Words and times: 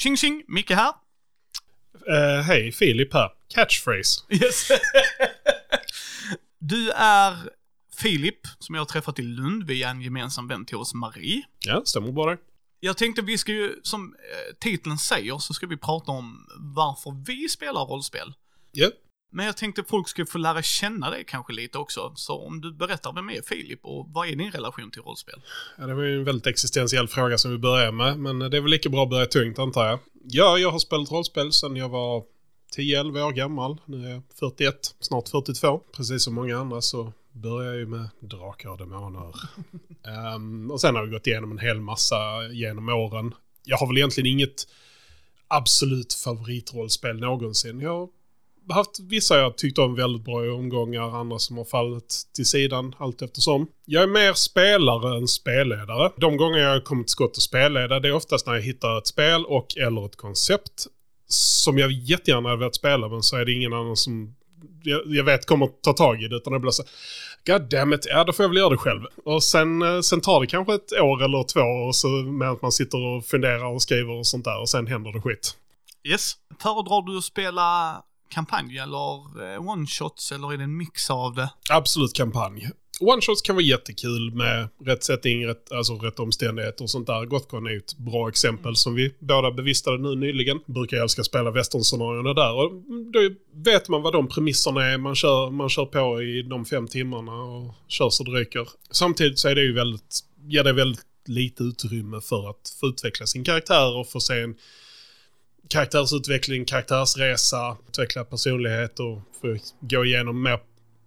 Tjing 0.00 0.16
tjing, 0.16 0.44
Micke 0.48 0.70
här. 0.70 0.92
Uh, 2.08 2.42
Hej, 2.42 2.72
Filip 2.72 3.14
här. 3.14 3.30
Catchphrase. 3.48 4.20
Yes. 4.30 4.68
du 6.58 6.90
är 6.90 7.36
Filip, 7.96 8.38
som 8.58 8.74
jag 8.74 8.82
har 8.82 8.86
träffat 8.86 9.18
i 9.18 9.22
Lund 9.22 9.64
via 9.64 9.90
en 9.90 10.00
gemensam 10.00 10.48
vän 10.48 10.64
till 10.64 10.76
oss, 10.76 10.94
Marie. 10.94 11.42
Ja, 11.58 11.82
stämmer 11.84 12.30
det. 12.30 12.38
Jag 12.80 12.96
tänkte 12.96 13.22
vi 13.22 13.38
ska 13.38 13.52
ju, 13.52 13.80
som 13.82 14.14
eh, 14.14 14.56
titeln 14.58 14.98
säger, 14.98 15.38
så 15.38 15.54
ska 15.54 15.66
vi 15.66 15.76
prata 15.76 16.12
om 16.12 16.46
varför 16.58 17.24
vi 17.26 17.48
spelar 17.48 17.84
rollspel. 17.84 18.34
Ja. 18.72 18.90
Men 19.30 19.46
jag 19.46 19.56
tänkte 19.56 19.84
folk 19.88 20.08
skulle 20.08 20.26
få 20.26 20.38
lära 20.38 20.62
känna 20.62 21.10
dig 21.10 21.24
kanske 21.26 21.52
lite 21.52 21.78
också. 21.78 22.12
Så 22.16 22.46
om 22.46 22.60
du 22.60 22.72
berättar, 22.72 23.12
vem 23.12 23.30
är 23.30 23.42
Filip 23.42 23.80
och 23.82 24.06
vad 24.08 24.28
är 24.28 24.36
din 24.36 24.50
relation 24.50 24.90
till 24.90 25.02
rollspel? 25.02 25.40
ja, 25.78 25.86
det 25.86 25.94
var 25.94 26.02
ju 26.02 26.18
en 26.18 26.24
väldigt 26.24 26.46
existentiell 26.46 27.08
fråga 27.08 27.38
som 27.38 27.50
vi 27.50 27.58
börjar 27.58 27.92
med, 27.92 28.18
men 28.18 28.38
det 28.38 28.56
är 28.56 28.60
väl 28.60 28.70
lika 28.70 28.88
bra 28.88 29.02
att 29.02 29.10
börja 29.10 29.26
tungt 29.26 29.58
antar 29.58 29.86
jag. 29.86 29.98
Ja, 30.24 30.58
jag 30.58 30.70
har 30.70 30.78
spelat 30.78 31.10
rollspel 31.10 31.52
sedan 31.52 31.76
jag 31.76 31.88
var 31.88 32.24
10-11 32.76 33.22
år 33.22 33.32
gammal. 33.32 33.80
Nu 33.84 34.06
är 34.06 34.10
jag 34.10 34.22
41, 34.38 34.94
snart 35.00 35.28
42. 35.28 35.80
Precis 35.92 36.24
som 36.24 36.34
många 36.34 36.58
andra 36.58 36.80
så 36.80 37.12
började 37.32 37.66
jag 37.66 37.76
ju 37.76 37.86
med 37.86 38.08
Drakar 38.20 38.68
och 38.68 38.78
Demoner. 38.78 39.34
um, 40.34 40.70
och 40.70 40.80
sen 40.80 40.94
har 40.96 41.04
vi 41.04 41.10
gått 41.10 41.26
igenom 41.26 41.50
en 41.52 41.58
hel 41.58 41.80
massa 41.80 42.16
genom 42.52 42.88
åren. 42.88 43.34
Jag 43.64 43.76
har 43.76 43.86
väl 43.86 43.96
egentligen 43.98 44.32
inget 44.32 44.66
absolut 45.48 46.14
favoritrollspel 46.14 47.20
någonsin. 47.20 47.80
Jag 47.80 48.08
haft 48.68 49.00
vissa 49.00 49.38
jag 49.38 49.56
tyckt 49.56 49.78
om 49.78 49.94
väldigt 49.94 50.24
bra 50.24 50.44
i 50.46 50.48
omgångar, 50.48 51.20
andra 51.20 51.38
som 51.38 51.56
har 51.56 51.64
fallit 51.64 52.22
till 52.34 52.46
sidan 52.46 52.94
allt 52.98 53.22
eftersom. 53.22 53.66
Jag 53.84 54.02
är 54.02 54.06
mer 54.06 54.32
spelare 54.32 55.16
än 55.16 55.28
spelledare. 55.28 56.12
De 56.16 56.36
gånger 56.36 56.58
jag 56.58 56.70
har 56.70 56.80
kommit 56.80 57.06
till 57.06 57.12
skott 57.12 57.36
och 57.36 57.42
spelleda, 57.42 58.00
det 58.00 58.08
är 58.08 58.12
oftast 58.12 58.46
när 58.46 58.54
jag 58.54 58.62
hittar 58.62 58.98
ett 58.98 59.06
spel 59.06 59.44
och 59.44 59.76
eller 59.76 60.06
ett 60.06 60.16
koncept 60.16 60.86
som 61.26 61.78
jag 61.78 61.92
jättegärna 61.92 62.48
hade 62.48 62.58
velat 62.58 62.74
spela, 62.74 63.08
men 63.08 63.22
så 63.22 63.36
är 63.36 63.44
det 63.44 63.52
ingen 63.52 63.72
annan 63.72 63.96
som 63.96 64.34
jag, 64.82 65.02
jag 65.06 65.24
vet 65.24 65.46
kommer 65.46 65.66
ta 65.66 65.92
tag 65.92 66.22
i 66.22 66.28
det, 66.28 66.36
utan 66.36 66.52
det 66.52 66.58
blir 66.58 66.70
så 66.70 66.82
God 67.46 67.62
damn 67.62 67.92
it, 67.92 68.06
ja 68.08 68.24
då 68.24 68.32
får 68.32 68.42
jag 68.42 68.48
väl 68.48 68.58
göra 68.58 68.70
det 68.70 68.76
själv. 68.76 69.02
Och 69.24 69.42
sen, 69.42 69.82
eh, 69.82 70.00
sen 70.00 70.20
tar 70.20 70.40
det 70.40 70.46
kanske 70.46 70.74
ett 70.74 70.92
år 70.92 71.24
eller 71.24 71.44
två 71.44 71.60
och 71.60 71.96
så 71.96 72.08
med 72.08 72.50
att 72.50 72.62
man 72.62 72.72
sitter 72.72 72.98
och 72.98 73.24
funderar 73.24 73.64
och 73.64 73.82
skriver 73.82 74.12
och 74.12 74.26
sånt 74.26 74.44
där 74.44 74.60
och 74.60 74.68
sen 74.68 74.86
händer 74.86 75.12
det 75.12 75.20
skit. 75.20 75.56
Yes. 76.04 76.32
Föredrar 76.62 77.02
du 77.06 77.18
att 77.18 77.24
spela 77.24 77.96
kampanj 78.30 78.78
eller 78.78 79.42
eh, 79.42 79.60
one-shots 79.60 80.34
eller 80.34 80.52
är 80.52 80.56
det 80.56 80.64
en 80.64 80.76
mix 80.76 81.10
av 81.10 81.34
det? 81.34 81.50
Absolut 81.70 82.12
kampanj. 82.12 82.70
One-shots 83.00 83.42
kan 83.44 83.56
vara 83.56 83.64
jättekul 83.64 84.34
med 84.34 84.68
rätt 84.84 85.04
setting, 85.04 85.46
rätt, 85.46 85.72
alltså 85.72 85.94
rätt 85.94 86.20
omständigheter 86.20 86.84
och 86.84 86.90
sånt 86.90 87.06
där. 87.06 87.24
Gotcon 87.24 87.66
är 87.66 87.76
ett 87.76 87.98
bra 87.98 88.28
exempel 88.28 88.76
som 88.76 88.94
vi 88.94 89.14
båda 89.18 89.50
bevistade 89.50 89.98
nu 89.98 90.14
nyligen. 90.14 90.60
Brukar 90.66 90.96
jag 90.96 91.04
älska 91.04 91.24
spela 91.24 91.50
westernscenarierna 91.50 92.34
där 92.34 92.54
och 92.54 92.72
då 93.12 93.20
vet 93.54 93.88
man 93.88 94.02
vad 94.02 94.12
de 94.12 94.28
premisserna 94.28 94.86
är. 94.86 94.98
Man 94.98 95.14
kör, 95.14 95.50
man 95.50 95.68
kör 95.68 95.86
på 95.86 96.22
i 96.22 96.42
de 96.42 96.64
fem 96.64 96.88
timmarna 96.88 97.32
och 97.32 97.74
kör 97.88 98.10
så 98.10 98.24
det 98.24 98.30
ryker. 98.30 98.68
Samtidigt 98.90 99.38
så 99.38 99.48
är 99.48 99.54
det 99.54 99.62
ju 99.62 99.72
väldigt, 99.72 100.20
ger 100.48 100.64
det 100.64 100.72
väldigt 100.72 101.06
lite 101.26 101.62
utrymme 101.62 102.20
för 102.20 102.50
att 102.50 102.76
få 102.80 102.86
utveckla 102.86 103.26
sin 103.26 103.44
karaktär 103.44 103.96
och 103.96 104.08
få 104.08 104.20
se 104.20 104.40
en 104.40 104.54
karaktärsutveckling, 105.70 106.64
karaktärsresa, 106.64 107.76
utveckla 107.88 108.24
personlighet 108.24 109.00
och 109.00 109.22
få 109.40 109.56
gå 109.80 110.04
igenom 110.04 110.42
mer 110.42 110.58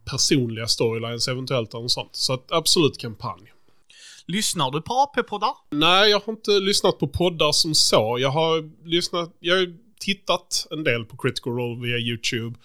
personliga 0.05 0.67
storylines 0.67 1.27
eventuellt 1.27 1.73
och 1.73 1.91
sånt. 1.91 2.15
Så 2.15 2.33
att 2.33 2.51
absolut 2.51 2.97
kampanj. 2.97 3.53
Lyssnar 4.27 4.71
du 4.71 4.81
på 4.81 4.93
AP-poddar? 4.93 5.53
Nej, 5.69 6.09
jag 6.09 6.19
har 6.19 6.33
inte 6.33 6.51
lyssnat 6.51 6.99
på 6.99 7.07
poddar 7.07 7.51
som 7.51 7.75
så. 7.75 8.17
Jag 8.19 8.29
har 8.29 8.69
lyssnat, 8.87 9.31
jag 9.39 9.55
har 9.55 9.73
tittat 9.99 10.67
en 10.71 10.83
del 10.83 11.05
på 11.05 11.17
Critical 11.17 11.53
Role 11.53 11.81
via 11.81 11.97
YouTube. 11.97 12.55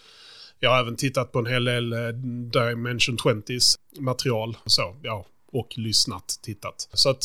Jag 0.60 0.70
har 0.70 0.80
även 0.80 0.96
tittat 0.96 1.32
på 1.32 1.38
en 1.38 1.46
hel 1.46 1.64
del 1.64 1.92
eh, 1.92 2.08
Dimension 2.52 3.16
20s 3.16 3.78
material. 3.98 4.56
Så, 4.66 4.96
ja. 5.02 5.26
Och 5.52 5.78
lyssnat, 5.78 6.38
tittat. 6.42 6.88
Så 6.92 7.10
att, 7.10 7.24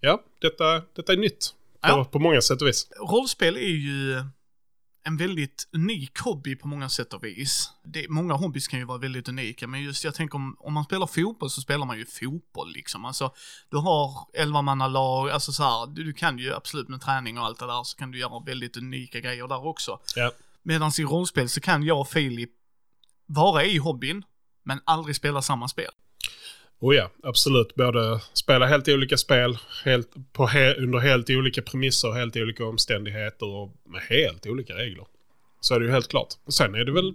ja, 0.00 0.22
detta, 0.40 0.82
detta 0.96 1.12
är 1.12 1.16
nytt. 1.16 1.54
På, 1.82 1.88
Ja. 1.88 2.04
på 2.04 2.18
många 2.18 2.42
sätt 2.42 2.62
och 2.62 2.68
vis. 2.68 2.88
Rollspel 3.10 3.56
är 3.56 3.60
ju 3.60 4.24
en 5.04 5.16
väldigt 5.16 5.68
unik 5.72 6.18
hobby 6.18 6.56
på 6.56 6.68
många 6.68 6.88
sätt 6.88 7.14
och 7.14 7.24
vis. 7.24 7.70
Det, 7.84 8.08
många 8.08 8.34
hobbys 8.34 8.68
kan 8.68 8.78
ju 8.78 8.84
vara 8.84 8.98
väldigt 8.98 9.28
unika, 9.28 9.66
men 9.66 9.82
just 9.82 10.04
jag 10.04 10.14
tänker 10.14 10.34
om, 10.36 10.56
om 10.58 10.72
man 10.72 10.84
spelar 10.84 11.06
fotboll 11.06 11.50
så 11.50 11.60
spelar 11.60 11.86
man 11.86 11.98
ju 11.98 12.06
fotboll 12.06 12.72
liksom. 12.72 13.04
Alltså, 13.04 13.32
du 13.70 13.76
har 13.76 14.26
elvamannalag, 14.34 15.30
alltså 15.30 15.52
så 15.52 15.62
här, 15.62 15.86
du, 15.86 16.04
du 16.04 16.12
kan 16.12 16.38
ju 16.38 16.54
absolut 16.54 16.88
med 16.88 17.00
träning 17.00 17.38
och 17.38 17.44
allt 17.44 17.58
det 17.58 17.66
där 17.66 17.82
så 17.84 17.96
kan 17.96 18.10
du 18.10 18.18
göra 18.18 18.40
väldigt 18.46 18.76
unika 18.76 19.20
grejer 19.20 19.48
där 19.48 19.66
också. 19.66 20.00
Ja. 20.16 20.32
Medan 20.62 20.92
i 20.98 21.02
rollspel 21.02 21.48
så 21.48 21.60
kan 21.60 21.82
jag 21.82 22.00
och 22.00 22.08
Filip 22.08 22.50
vara 23.26 23.64
i 23.64 23.78
hobbyn, 23.78 24.24
men 24.64 24.80
aldrig 24.84 25.16
spela 25.16 25.42
samma 25.42 25.68
spel. 25.68 25.90
Oh 26.82 26.94
ja, 26.94 27.10
absolut. 27.22 27.74
Både 27.74 28.20
spela 28.32 28.66
helt 28.66 28.88
olika 28.88 29.16
spel 29.16 29.58
helt, 29.84 30.08
på 30.32 30.46
he, 30.46 30.74
under 30.74 30.98
helt 30.98 31.30
olika 31.30 31.62
premisser, 31.62 32.12
helt 32.12 32.36
olika 32.36 32.66
omständigheter 32.66 33.46
och 33.46 33.70
med 33.84 34.00
helt 34.00 34.46
olika 34.46 34.74
regler. 34.74 35.06
Så 35.60 35.74
är 35.74 35.80
det 35.80 35.86
ju 35.86 35.92
helt 35.92 36.08
klart. 36.08 36.28
Sen 36.48 36.74
är 36.74 36.84
det 36.84 36.92
väl 36.92 37.14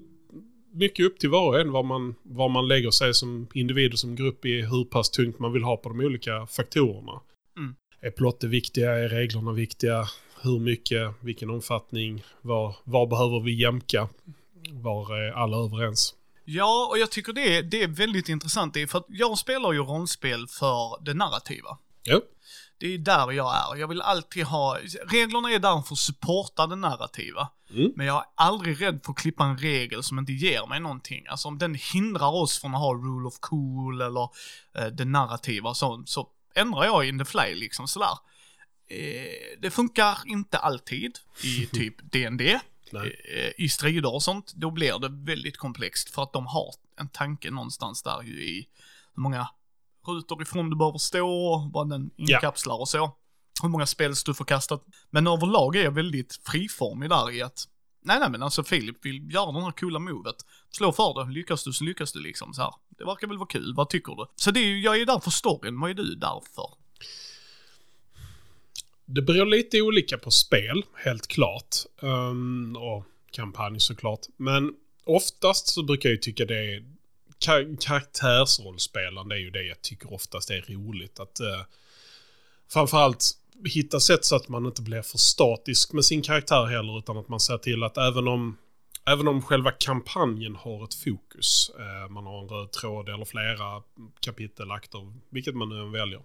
mycket 0.73 1.05
upp 1.05 1.19
till 1.19 1.29
var 1.29 1.47
och 1.47 1.59
en 1.59 1.71
var 1.71 1.83
man, 1.83 2.15
var 2.23 2.49
man 2.49 2.67
lägger 2.67 2.91
sig 2.91 3.13
som 3.13 3.47
individ 3.53 3.93
och 3.93 3.99
som 3.99 4.15
grupp 4.15 4.45
i 4.45 4.61
hur 4.61 4.83
pass 4.85 5.09
tungt 5.09 5.39
man 5.39 5.53
vill 5.53 5.63
ha 5.63 5.77
på 5.77 5.89
de 5.89 5.99
olika 5.99 6.45
faktorerna. 6.45 7.21
Mm. 7.57 7.75
Är 8.01 8.11
plotter 8.11 8.47
viktiga? 8.47 8.91
Är 8.91 9.09
reglerna 9.09 9.51
viktiga? 9.51 10.07
Hur 10.41 10.59
mycket? 10.59 11.13
Vilken 11.19 11.49
omfattning? 11.49 12.23
Var, 12.41 12.75
var 12.83 13.07
behöver 13.07 13.39
vi 13.39 13.61
jämka? 13.61 14.09
Var 14.71 15.17
är 15.17 15.31
alla 15.31 15.57
överens? 15.57 16.15
Ja, 16.49 16.87
och 16.89 16.97
jag 16.97 17.11
tycker 17.11 17.33
det 17.33 17.57
är, 17.57 17.63
det 17.63 17.83
är 17.83 17.87
väldigt 17.87 18.29
intressant. 18.29 18.73
Det 18.73 18.81
är 18.81 18.87
för 18.87 18.97
att 18.97 19.05
jag 19.09 19.37
spelar 19.37 19.73
ju 19.73 19.79
rollspel 19.79 20.47
för 20.47 21.05
det 21.05 21.13
narrativa. 21.13 21.77
Ja. 22.03 22.21
Det 22.77 22.93
är 22.93 22.97
där 22.97 23.31
jag 23.31 23.55
är. 23.55 23.75
Jag 23.75 23.87
vill 23.87 24.01
alltid 24.01 24.43
ha, 24.43 24.77
reglerna 25.07 25.51
är 25.51 25.59
där 25.59 25.81
för 25.81 25.93
att 25.93 25.99
supporta 25.99 26.67
det 26.67 26.75
narrativa. 26.75 27.49
Mm. 27.73 27.91
Men 27.95 28.05
jag 28.05 28.17
är 28.17 28.25
aldrig 28.35 28.81
rädd 28.81 28.99
för 29.05 29.11
att 29.11 29.17
klippa 29.17 29.43
en 29.43 29.57
regel 29.57 30.03
som 30.03 30.19
inte 30.19 30.33
ger 30.33 30.67
mig 30.67 30.79
någonting. 30.79 31.27
Alltså 31.27 31.47
om 31.47 31.57
den 31.57 31.75
hindrar 31.93 32.31
oss 32.31 32.59
från 32.61 32.75
att 32.75 32.81
ha 32.81 32.93
rule 32.93 33.27
of 33.27 33.39
cool 33.39 34.01
eller 34.01 34.29
eh, 34.77 34.85
det 34.85 35.05
narrativa 35.05 35.73
så, 35.73 36.03
så 36.05 36.29
ändrar 36.55 36.85
jag 36.85 37.07
in 37.07 37.19
the 37.19 37.25
fly 37.25 37.55
liksom 37.55 37.87
sådär. 37.87 38.17
Eh, 38.89 39.59
det 39.61 39.71
funkar 39.71 40.17
inte 40.25 40.57
alltid 40.57 41.17
i 41.43 41.65
typ 41.71 42.11
D&D 42.11 42.59
Nej. 42.91 43.21
eh, 43.35 43.65
i 43.65 43.69
strider 43.69 44.13
och 44.13 44.23
sånt, 44.23 44.53
då 44.55 44.71
blir 44.71 44.99
det 44.99 45.09
väldigt 45.09 45.57
komplext 45.57 46.09
för 46.09 46.23
att 46.23 46.33
de 46.33 46.45
har 46.45 46.73
en 46.99 47.09
tanke 47.09 47.51
någonstans 47.51 48.03
där 48.03 48.21
ju 48.23 48.43
i 48.43 48.67
hur 49.15 49.21
många 49.21 49.49
rutor 50.07 50.41
ifrån 50.41 50.69
du 50.69 50.75
behöver 50.75 50.97
stå, 50.97 51.57
vad 51.73 51.89
den 51.89 52.11
inkapslar 52.15 52.79
och 52.79 52.89
så. 52.89 53.15
Hur 53.61 53.69
många 53.69 53.85
spels 53.85 54.23
du 54.23 54.33
får 54.33 54.45
kastat. 54.45 54.85
Men 55.09 55.27
överlag 55.27 55.75
är 55.75 55.83
jag 55.83 55.91
väldigt 55.91 56.39
friformig 56.43 57.09
där 57.09 57.31
i 57.31 57.41
att, 57.41 57.67
nej 58.01 58.19
nej 58.19 58.29
men 58.29 58.43
alltså 58.43 58.63
Filip 58.63 59.05
vill 59.05 59.33
göra 59.33 59.51
den 59.51 59.63
här 59.63 59.71
coola 59.71 59.99
movet. 59.99 60.35
Slå 60.71 60.91
för 60.91 61.25
det, 61.25 61.31
lyckas 61.31 61.63
du 61.63 61.73
så 61.73 61.83
lyckas 61.83 62.11
du 62.11 62.19
liksom 62.19 62.53
så 62.53 62.61
här. 62.61 62.73
Det 62.89 63.05
verkar 63.05 63.27
väl 63.27 63.37
vara 63.37 63.47
kul, 63.47 63.73
vad 63.75 63.89
tycker 63.89 64.15
du? 64.15 64.25
Så 64.35 64.51
det 64.51 64.59
är 64.59 64.65
ju, 64.65 64.81
jag 64.81 65.01
är 65.01 65.05
där 65.05 65.19
för 65.19 65.31
storyn, 65.31 65.79
vad 65.79 65.89
är 65.89 65.93
du 65.93 66.15
där 66.15 66.41
för? 66.55 66.69
Det 69.09 69.21
beror 69.21 69.45
lite 69.45 69.81
olika 69.81 70.17
på 70.17 70.31
spel, 70.31 70.83
helt 70.95 71.27
klart. 71.27 71.75
Um, 71.99 72.75
och 72.75 73.03
kampanj 73.31 73.79
såklart. 73.79 74.25
Men 74.37 74.73
oftast 75.05 75.67
så 75.67 75.83
brukar 75.83 76.09
jag 76.09 76.13
ju 76.13 76.19
tycka 76.21 76.45
det 76.45 76.73
är... 76.73 76.83
kar 77.39 77.81
karaktärsrollspelande 77.81 79.35
är 79.35 79.39
ju 79.39 79.49
det 79.49 79.63
jag 79.63 79.81
tycker 79.81 80.13
oftast 80.13 80.49
är 80.49 80.61
roligt. 80.61 81.19
Att 81.19 81.39
uh, 81.41 81.63
framförallt 82.69 83.31
hitta 83.65 83.99
sätt 83.99 84.25
så 84.25 84.35
att 84.35 84.49
man 84.49 84.65
inte 84.65 84.81
blir 84.81 85.01
för 85.01 85.17
statisk 85.17 85.93
med 85.93 86.05
sin 86.05 86.21
karaktär 86.21 86.65
heller, 86.65 86.99
utan 86.99 87.17
att 87.17 87.29
man 87.29 87.39
ser 87.39 87.57
till 87.57 87.83
att 87.83 87.97
även 87.97 88.27
om 88.27 88.57
Även 89.09 89.27
om 89.27 89.41
själva 89.41 89.71
kampanjen 89.71 90.55
har 90.55 90.83
ett 90.83 90.93
fokus, 90.93 91.71
eh, 91.79 92.09
man 92.09 92.25
har 92.25 92.41
en 92.41 92.49
röd 92.49 92.71
tråd 92.71 93.09
eller 93.09 93.25
flera 93.25 93.83
kapitel, 94.19 94.71
akter, 94.71 95.13
vilket 95.29 95.55
man 95.55 95.69
nu 95.69 95.79
än 95.79 95.91
väljer. 95.91 96.21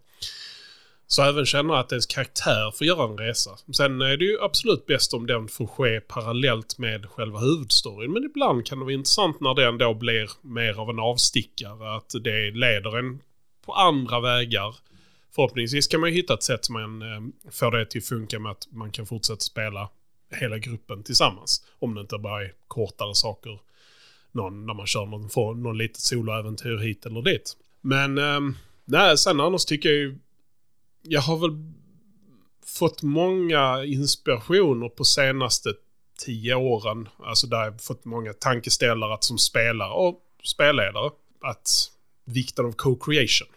Så 1.12 1.22
även 1.22 1.46
känna 1.46 1.78
att 1.78 1.92
ens 1.92 2.06
karaktär 2.06 2.70
får 2.70 2.86
göra 2.86 3.04
en 3.04 3.18
resa. 3.18 3.50
Sen 3.72 4.00
är 4.00 4.16
det 4.16 4.24
ju 4.24 4.40
absolut 4.40 4.86
bäst 4.86 5.14
om 5.14 5.26
den 5.26 5.48
får 5.48 5.66
ske 5.66 6.00
parallellt 6.00 6.78
med 6.78 7.06
själva 7.10 7.38
huvudstoryn. 7.38 8.12
Men 8.12 8.24
ibland 8.24 8.66
kan 8.66 8.78
det 8.78 8.84
vara 8.84 8.94
intressant 8.94 9.40
när 9.40 9.54
den 9.54 9.78
då 9.78 9.94
blir 9.94 10.30
mer 10.42 10.80
av 10.80 10.90
en 10.90 10.98
avstickare. 10.98 11.96
Att 11.96 12.14
det 12.24 12.50
leder 12.50 12.98
en 12.98 13.20
på 13.64 13.72
andra 13.72 14.20
vägar. 14.20 14.76
Förhoppningsvis 15.34 15.86
kan 15.86 16.00
man 16.00 16.10
ju 16.10 16.16
hitta 16.16 16.34
ett 16.34 16.42
sätt 16.42 16.64
som 16.64 16.72
man 16.72 17.02
eh, 17.02 17.50
får 17.50 17.70
det 17.70 17.86
till 17.86 17.98
att 17.98 18.08
funka 18.08 18.38
med 18.38 18.52
att 18.52 18.68
man 18.70 18.90
kan 18.90 19.06
fortsätta 19.06 19.40
spela 19.40 19.88
hela 20.30 20.58
gruppen 20.58 21.02
tillsammans. 21.02 21.66
Om 21.78 21.94
det 21.94 22.00
inte 22.00 22.18
bara 22.18 22.44
är 22.44 22.52
kortare 22.68 23.14
saker. 23.14 23.58
Någon, 24.32 24.66
när 24.66 24.74
man 24.74 24.86
kör 24.86 25.06
någon, 25.06 25.62
någon 25.62 25.78
litet 25.78 26.00
soloäventyr 26.00 26.76
hit 26.76 27.06
eller 27.06 27.22
dit. 27.22 27.56
Men, 27.80 28.18
eh, 28.18 28.40
nej, 28.84 29.18
sen 29.18 29.40
annars 29.40 29.64
tycker 29.64 29.88
jag 29.88 29.98
ju 29.98 30.18
jag 31.02 31.20
har 31.20 31.36
väl 31.36 31.72
fått 32.66 33.02
många 33.02 33.84
inspirationer 33.84 34.88
på 34.88 35.04
senaste 35.04 35.72
tio 36.24 36.54
åren. 36.54 37.08
Alltså 37.24 37.46
där 37.46 37.64
jag 37.64 37.82
fått 37.82 38.04
många 38.04 38.32
tankeställare 38.32 39.14
att 39.14 39.24
som 39.24 39.38
spelare 39.38 39.92
och 39.92 40.20
spelledare. 40.44 41.10
Att 41.40 41.68
vikten 42.24 42.66
av 42.66 42.72
co-creation. 42.72 43.48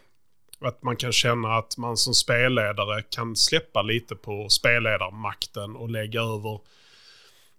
Att 0.59 0.83
man 0.83 0.95
kan 0.95 1.11
känna 1.11 1.57
att 1.57 1.77
man 1.77 1.97
som 1.97 2.13
spelledare 2.13 3.01
kan 3.09 3.35
släppa 3.35 3.81
lite 3.81 4.15
på 4.15 4.49
spelledarmakten 4.49 5.75
och 5.75 5.89
lägga 5.89 6.21
över, 6.21 6.59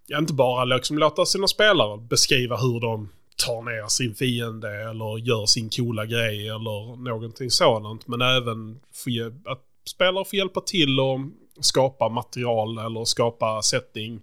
ja, 0.06 0.18
inte 0.18 0.32
bara 0.32 0.64
liksom 0.64 0.98
låta 0.98 1.26
sina 1.26 1.48
spelare 1.48 1.98
beskriva 1.98 2.56
hur 2.56 2.80
de 2.80 3.08
tar 3.36 3.62
ner 3.62 3.88
sin 3.88 4.14
fiende 4.14 4.90
eller 4.90 5.18
gör 5.18 5.46
sin 5.46 5.70
coola 5.70 6.06
grej 6.06 6.48
eller 6.48 6.96
någonting 6.96 7.50
sådant. 7.50 8.08
Men 8.08 8.22
även 8.22 8.80
för, 8.92 9.50
att 9.50 9.62
spelare 9.88 10.24
får 10.24 10.36
hjälpa 10.36 10.60
till 10.60 11.00
och 11.00 11.20
skapa 11.60 12.08
material 12.08 12.78
eller 12.78 13.04
skapa 13.04 13.62
setting. 13.62 14.20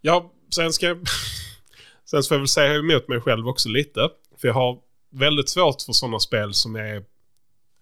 Ja, 0.00 0.32
sen 0.54 0.72
ska 0.72 0.86
jag... 0.86 0.98
sen 2.04 2.22
får 2.22 2.34
jag 2.34 2.38
väl 2.38 2.48
säga 2.48 2.74
emot 2.74 3.08
mig 3.08 3.20
själv 3.20 3.48
också 3.48 3.68
lite. 3.68 4.08
För 4.40 4.48
jag 4.48 4.54
har 4.54 4.78
väldigt 5.10 5.48
svårt 5.48 5.82
för 5.82 5.92
sådana 5.92 6.18
spel 6.18 6.54
som 6.54 6.76
är 6.76 7.04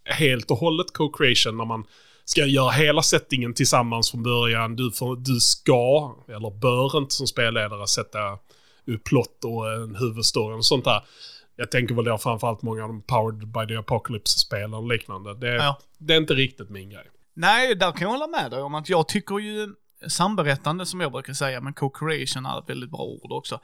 helt 0.05 0.51
och 0.51 0.57
hållet 0.57 0.93
co-creation 0.93 1.57
när 1.57 1.65
man 1.65 1.85
ska 2.25 2.47
göra 2.47 2.71
hela 2.71 3.03
settingen 3.03 3.55
tillsammans 3.55 4.11
från 4.11 4.23
början. 4.23 4.77
Du, 4.77 4.93
får, 4.93 5.17
du 5.17 5.41
ska, 5.41 6.17
eller 6.29 6.51
bör 6.51 6.99
inte 6.99 7.15
som 7.15 7.27
spelledare 7.27 7.87
sätta 7.87 8.39
upp 8.87 9.05
plott 9.05 9.45
och 9.45 9.73
en 9.73 9.97
huvudstory 9.97 10.59
och 10.59 10.65
sånt 10.65 10.85
där. 10.85 11.03
Jag 11.61 11.71
tänker 11.71 11.95
väl 11.95 12.05
då 12.05 12.19
framförallt 12.19 12.63
många 12.63 12.83
av 12.83 12.89
de 12.89 13.03
Powered 13.03 13.49
by 13.49 13.67
the 13.67 13.77
Apocalypse-spelen 13.77 14.75
och 14.75 14.89
liknande. 14.89 15.35
Det, 15.35 15.55
ja. 15.55 15.79
det 15.99 16.15
är 16.15 16.19
inte 16.19 16.35
riktigt 16.35 16.71
min 16.71 16.91
grej. 16.91 17.11
Nej, 17.35 17.75
där 17.75 17.93
kan 17.93 18.03
jag 18.03 18.09
hålla 18.09 18.27
med 18.27 18.51
dig 18.51 18.63
om 18.63 18.75
att 18.75 18.89
jag 18.89 19.09
tycker 19.09 19.39
ju 19.39 19.75
samberättande 20.09 20.87
som 20.87 21.01
jag 21.01 21.13
brukar 21.13 21.33
säga, 21.33 21.61
men 21.61 21.75
co-creation 21.75 22.47
är 22.47 22.59
ett 22.59 22.71
väldigt 22.71 22.91
bra 22.91 23.01
ord 23.01 23.33
också. 23.33 23.61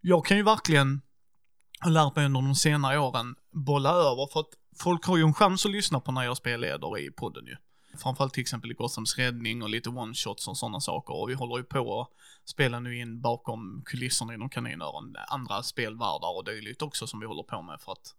Jag 0.00 0.24
kan 0.24 0.36
ju 0.36 0.42
verkligen 0.42 1.00
ha 1.80 1.90
lärt 1.90 2.16
mig 2.16 2.26
under 2.26 2.40
de 2.40 2.54
senare 2.54 2.98
åren 2.98 3.34
bolla 3.52 3.90
över 3.90 4.32
för 4.32 4.40
att 4.40 4.50
folk 4.78 5.04
har 5.04 5.16
ju 5.16 5.22
en 5.22 5.34
chans 5.34 5.66
att 5.66 5.72
lyssna 5.72 6.00
på 6.00 6.12
när 6.12 6.22
jag 6.22 6.36
spelleder 6.36 6.98
i 6.98 7.10
podden 7.10 7.46
ju. 7.46 7.56
Framförallt 7.96 8.34
till 8.34 8.40
exempel 8.40 8.70
i 8.70 8.74
Gothams 8.74 9.18
räddning 9.18 9.62
och 9.62 9.68
lite 9.68 9.90
one-shots 9.90 10.48
och 10.48 10.56
sådana 10.56 10.80
saker. 10.80 11.14
Och 11.14 11.30
vi 11.30 11.34
håller 11.34 11.56
ju 11.56 11.64
på 11.64 12.00
att 12.00 12.08
spela 12.48 12.80
nu 12.80 12.98
in 12.98 13.20
bakom 13.20 13.82
kulisserna 13.84 14.34
inom 14.34 14.48
kaninöron, 14.48 15.16
andra 15.28 15.62
spelvärldar 15.62 16.36
och 16.36 16.44
dylikt 16.44 16.82
också 16.82 17.06
som 17.06 17.20
vi 17.20 17.26
håller 17.26 17.42
på 17.42 17.62
med 17.62 17.80
för 17.80 17.92
att 17.92 18.14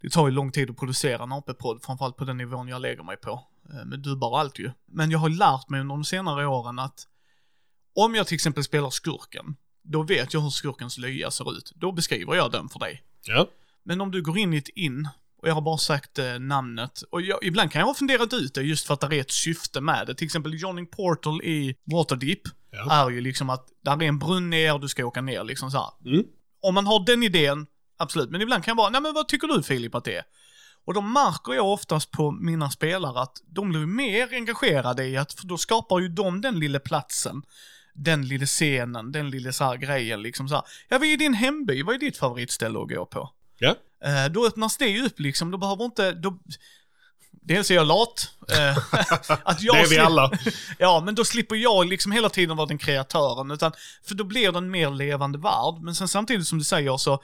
det 0.00 0.10
tar 0.10 0.28
ju 0.28 0.32
lång 0.32 0.52
tid 0.52 0.70
att 0.70 0.76
producera 0.76 1.22
en 1.22 1.32
AP-podd, 1.32 1.82
framförallt 1.82 2.16
på 2.16 2.24
den 2.24 2.36
nivån 2.36 2.68
jag 2.68 2.82
lägger 2.82 3.02
mig 3.02 3.16
på. 3.16 3.44
Eh, 3.72 3.84
med 3.84 3.98
dubbar 3.98 4.28
och 4.28 4.38
allt 4.38 4.58
ju. 4.58 4.70
Men 4.86 5.10
jag 5.10 5.18
har 5.18 5.28
lärt 5.28 5.68
mig 5.68 5.80
under 5.80 5.94
de 5.94 6.04
senare 6.04 6.46
åren 6.46 6.78
att 6.78 7.08
om 7.94 8.14
jag 8.14 8.26
till 8.26 8.34
exempel 8.34 8.64
spelar 8.64 8.90
skurken, 8.90 9.56
då 9.82 10.02
vet 10.02 10.34
jag 10.34 10.40
hur 10.40 10.50
skurkens 10.50 10.98
lya 10.98 11.30
ser 11.30 11.56
ut. 11.56 11.72
Då 11.74 11.92
beskriver 11.92 12.34
jag 12.34 12.52
den 12.52 12.68
för 12.68 12.78
dig. 12.78 13.02
Ja. 13.22 13.48
Men 13.82 14.00
om 14.00 14.10
du 14.10 14.22
går 14.22 14.38
in 14.38 14.54
i 14.54 14.56
ett 14.56 14.68
in 14.68 15.08
och 15.42 15.48
jag 15.48 15.54
har 15.54 15.60
bara 15.60 15.78
sagt 15.78 16.18
eh, 16.18 16.38
namnet. 16.38 17.02
Och 17.10 17.22
jag, 17.22 17.38
ibland 17.44 17.72
kan 17.72 17.80
jag 17.80 17.86
ha 17.86 17.94
funderat 17.94 18.32
ut 18.32 18.54
det 18.54 18.62
just 18.62 18.86
för 18.86 18.94
att 18.94 19.00
det 19.00 19.16
är 19.16 19.20
ett 19.20 19.30
syfte 19.30 19.80
med 19.80 20.06
det. 20.06 20.14
Till 20.14 20.24
exempel 20.24 20.60
Johnny 20.62 20.86
Portal 20.86 21.42
i 21.42 21.76
Waterdeep 21.84 22.40
ja. 22.70 23.06
är 23.06 23.10
ju 23.10 23.20
liksom 23.20 23.50
att 23.50 23.66
där 23.84 24.02
är 24.02 24.08
en 24.08 24.18
brunn 24.18 24.50
ner 24.50 24.74
och 24.74 24.80
du 24.80 24.88
ska 24.88 25.04
åka 25.04 25.20
ner 25.20 25.44
liksom 25.44 25.70
så 25.70 25.94
mm. 26.04 26.24
Om 26.62 26.74
man 26.74 26.86
har 26.86 27.06
den 27.06 27.22
idén, 27.22 27.66
absolut. 27.98 28.30
Men 28.30 28.40
ibland 28.42 28.64
kan 28.64 28.72
jag 28.72 28.76
vara, 28.76 28.90
nej 28.90 29.00
men 29.00 29.14
vad 29.14 29.28
tycker 29.28 29.48
du 29.48 29.62
Filip 29.62 29.94
att 29.94 30.04
det 30.04 30.16
är? 30.16 30.24
Och 30.84 30.94
då 30.94 31.00
märker 31.00 31.52
jag 31.52 31.72
oftast 31.72 32.10
på 32.10 32.30
mina 32.30 32.70
spelare 32.70 33.20
att 33.20 33.42
de 33.46 33.70
blir 33.70 33.86
mer 33.86 34.34
engagerade 34.34 35.04
i 35.04 35.16
att, 35.16 35.32
för 35.32 35.46
då 35.46 35.58
skapar 35.58 36.00
ju 36.00 36.08
de 36.08 36.40
den 36.40 36.58
lilla 36.58 36.78
platsen 36.78 37.42
den 37.98 38.28
lilla 38.28 38.46
scenen, 38.46 39.12
den 39.12 39.30
lilla 39.30 39.52
så 39.52 39.64
här 39.64 39.76
grejen 39.76 40.22
liksom 40.22 40.48
så 40.48 40.54
här. 40.54 40.64
Ja, 40.88 40.98
vad 40.98 41.08
är 41.08 41.16
din 41.16 41.34
hemby? 41.34 41.82
Vad 41.82 41.94
är 41.94 41.98
ditt 41.98 42.16
favoritställe 42.16 42.78
att 42.78 42.88
gå 42.88 43.06
på? 43.06 43.30
Ja. 43.58 43.74
Eh, 44.04 44.32
då 44.32 44.46
öppnas 44.46 44.76
det 44.76 45.02
upp 45.02 45.20
liksom, 45.20 45.50
då 45.50 45.58
behöver 45.58 45.84
inte, 45.84 46.12
då, 46.12 46.38
Dels 47.48 47.70
är 47.70 47.74
jag 47.74 47.86
lat. 47.86 48.30
Eh, 48.52 48.78
att 49.42 49.62
jag 49.62 49.76
det 49.76 49.80
är 49.80 49.88
vi 49.88 49.98
alla. 49.98 50.30
ja, 50.78 51.02
men 51.04 51.14
då 51.14 51.24
slipper 51.24 51.56
jag 51.56 51.88
liksom 51.88 52.12
hela 52.12 52.28
tiden 52.28 52.56
vara 52.56 52.66
den 52.66 52.78
kreatören. 52.78 53.50
Utan, 53.50 53.72
för 54.04 54.14
då 54.14 54.24
blir 54.24 54.52
det 54.52 54.58
en 54.58 54.70
mer 54.70 54.90
levande 54.90 55.38
värld. 55.38 55.74
Men 55.80 55.94
sen 55.94 56.08
samtidigt 56.08 56.46
som 56.46 56.58
du 56.58 56.64
säger 56.64 56.96
så, 56.96 57.22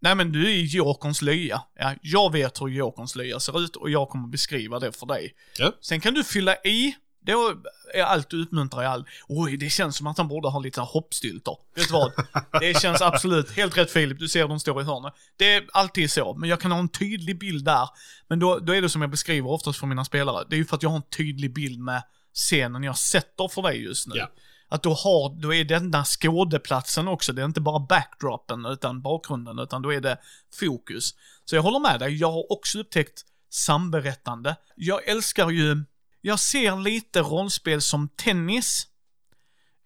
nej 0.00 0.14
men 0.14 0.32
du 0.32 0.50
är 0.50 0.56
Jokerns 0.56 1.22
lya. 1.22 1.62
Ja, 1.78 1.94
jag 2.02 2.32
vet 2.32 2.60
hur 2.60 2.68
Jokerns 2.68 3.16
lya 3.16 3.40
ser 3.40 3.60
ut 3.60 3.76
och 3.76 3.90
jag 3.90 4.08
kommer 4.08 4.28
beskriva 4.28 4.78
det 4.78 4.92
för 4.92 5.06
dig. 5.06 5.34
Ja. 5.58 5.72
Sen 5.80 6.00
kan 6.00 6.14
du 6.14 6.24
fylla 6.24 6.56
i 6.56 6.94
då 7.32 7.54
är 7.94 8.02
allt 8.02 8.30
du 8.30 8.42
uppmuntrar 8.42 8.82
i 8.82 8.86
all, 8.86 9.04
oj 9.28 9.56
det 9.56 9.70
känns 9.70 9.96
som 9.96 10.06
att 10.06 10.18
han 10.18 10.28
borde 10.28 10.48
ha 10.48 10.60
lite 10.60 10.80
hoppstylter. 10.80 11.56
Vet 11.74 11.88
du 11.88 11.92
vad? 11.92 12.12
Det 12.60 12.80
känns 12.80 13.02
absolut 13.02 13.50
helt 13.50 13.76
rätt 13.76 13.90
Filip, 13.90 14.18
du 14.18 14.28
ser 14.28 14.48
de 14.48 14.60
står 14.60 14.80
i 14.80 14.84
hörnet. 14.84 15.14
Det 15.36 15.54
är 15.54 15.66
alltid 15.72 16.10
så, 16.10 16.34
men 16.34 16.48
jag 16.48 16.60
kan 16.60 16.72
ha 16.72 16.78
en 16.78 16.88
tydlig 16.88 17.38
bild 17.38 17.64
där. 17.64 17.88
Men 18.28 18.38
då, 18.38 18.58
då 18.58 18.74
är 18.74 18.82
det 18.82 18.88
som 18.88 19.02
jag 19.02 19.10
beskriver 19.10 19.50
oftast 19.50 19.78
för 19.78 19.86
mina 19.86 20.04
spelare, 20.04 20.44
det 20.50 20.56
är 20.56 20.58
ju 20.58 20.64
för 20.64 20.76
att 20.76 20.82
jag 20.82 20.90
har 20.90 20.96
en 20.96 21.02
tydlig 21.16 21.54
bild 21.54 21.80
med 21.80 22.02
scenen 22.34 22.82
jag 22.82 22.98
sätter 22.98 23.48
för 23.48 23.62
dig 23.62 23.82
just 23.82 24.06
nu. 24.06 24.16
Ja. 24.16 24.30
Att 24.68 24.82
då, 24.82 24.94
har, 24.94 25.42
då 25.42 25.54
är 25.54 25.64
denna 25.64 26.04
skådeplatsen 26.04 27.08
också, 27.08 27.32
det 27.32 27.42
är 27.42 27.46
inte 27.46 27.60
bara 27.60 27.78
backdropen 27.80 28.66
utan 28.66 29.02
bakgrunden, 29.02 29.58
utan 29.58 29.82
då 29.82 29.92
är 29.92 30.00
det 30.00 30.18
fokus. 30.60 31.14
Så 31.44 31.56
jag 31.56 31.62
håller 31.62 31.78
med 31.78 32.00
dig, 32.00 32.16
jag 32.16 32.32
har 32.32 32.52
också 32.52 32.78
upptäckt 32.78 33.24
samberättande. 33.50 34.56
Jag 34.76 35.08
älskar 35.08 35.50
ju 35.50 35.84
jag 36.20 36.40
ser 36.40 36.76
lite 36.76 37.20
rollspel 37.20 37.82
som 37.82 38.08
tennis, 38.08 38.86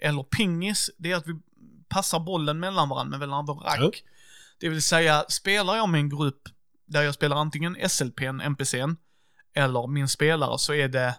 eller 0.00 0.22
pingis, 0.22 0.90
det 0.98 1.12
är 1.12 1.16
att 1.16 1.26
vi 1.26 1.34
passar 1.88 2.20
bollen 2.20 2.60
mellan 2.60 2.88
varandra 2.88 3.18
med 3.18 3.28
varandra 3.28 3.54
rack. 3.54 3.78
Mm. 3.78 3.92
Det 4.60 4.68
vill 4.68 4.82
säga, 4.82 5.24
spelar 5.28 5.76
jag 5.76 5.88
med 5.88 5.98
en 5.98 6.08
grupp 6.08 6.48
där 6.86 7.02
jag 7.02 7.14
spelar 7.14 7.36
antingen 7.36 7.76
SLPn, 7.88 8.40
NPCn, 8.40 8.96
eller 9.54 9.86
min 9.86 10.08
spelare 10.08 10.58
så 10.58 10.74
är 10.74 10.88
det 10.88 11.14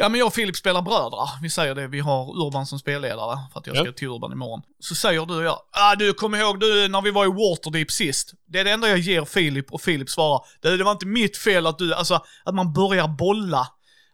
Ja 0.00 0.08
men 0.08 0.18
jag 0.18 0.26
och 0.26 0.34
Filip 0.34 0.56
spelar 0.56 0.82
brödrar. 0.82 1.42
Vi 1.42 1.50
säger 1.50 1.74
det, 1.74 1.88
vi 1.88 2.00
har 2.00 2.46
Urban 2.46 2.66
som 2.66 2.78
spelledare 2.78 3.38
för 3.52 3.60
att 3.60 3.66
jag 3.66 3.76
ska 3.76 3.86
ja. 3.86 3.92
till 3.92 4.08
Urban 4.08 4.32
imorgon. 4.32 4.62
Så 4.80 4.94
säger 4.94 5.26
du 5.26 5.36
och 5.36 5.42
jag, 5.42 5.58
ah 5.72 5.94
du 5.94 6.12
kom 6.12 6.34
ihåg 6.34 6.60
du 6.60 6.88
när 6.88 7.02
vi 7.02 7.10
var 7.10 7.24
i 7.24 7.28
Waterdeep 7.28 7.90
sist. 7.90 8.32
Det 8.46 8.60
är 8.60 8.64
det 8.64 8.70
enda 8.70 8.88
jag 8.88 8.98
ger 8.98 9.24
Filip 9.24 9.72
och 9.72 9.80
Filip 9.80 10.10
svarar, 10.10 10.40
det, 10.60 10.76
det 10.76 10.84
var 10.84 10.92
inte 10.92 11.06
mitt 11.06 11.36
fel 11.36 11.66
att 11.66 11.78
du, 11.78 11.94
alltså 11.94 12.24
att 12.44 12.54
man 12.54 12.72
börjar 12.72 13.08
bolla 13.08 13.68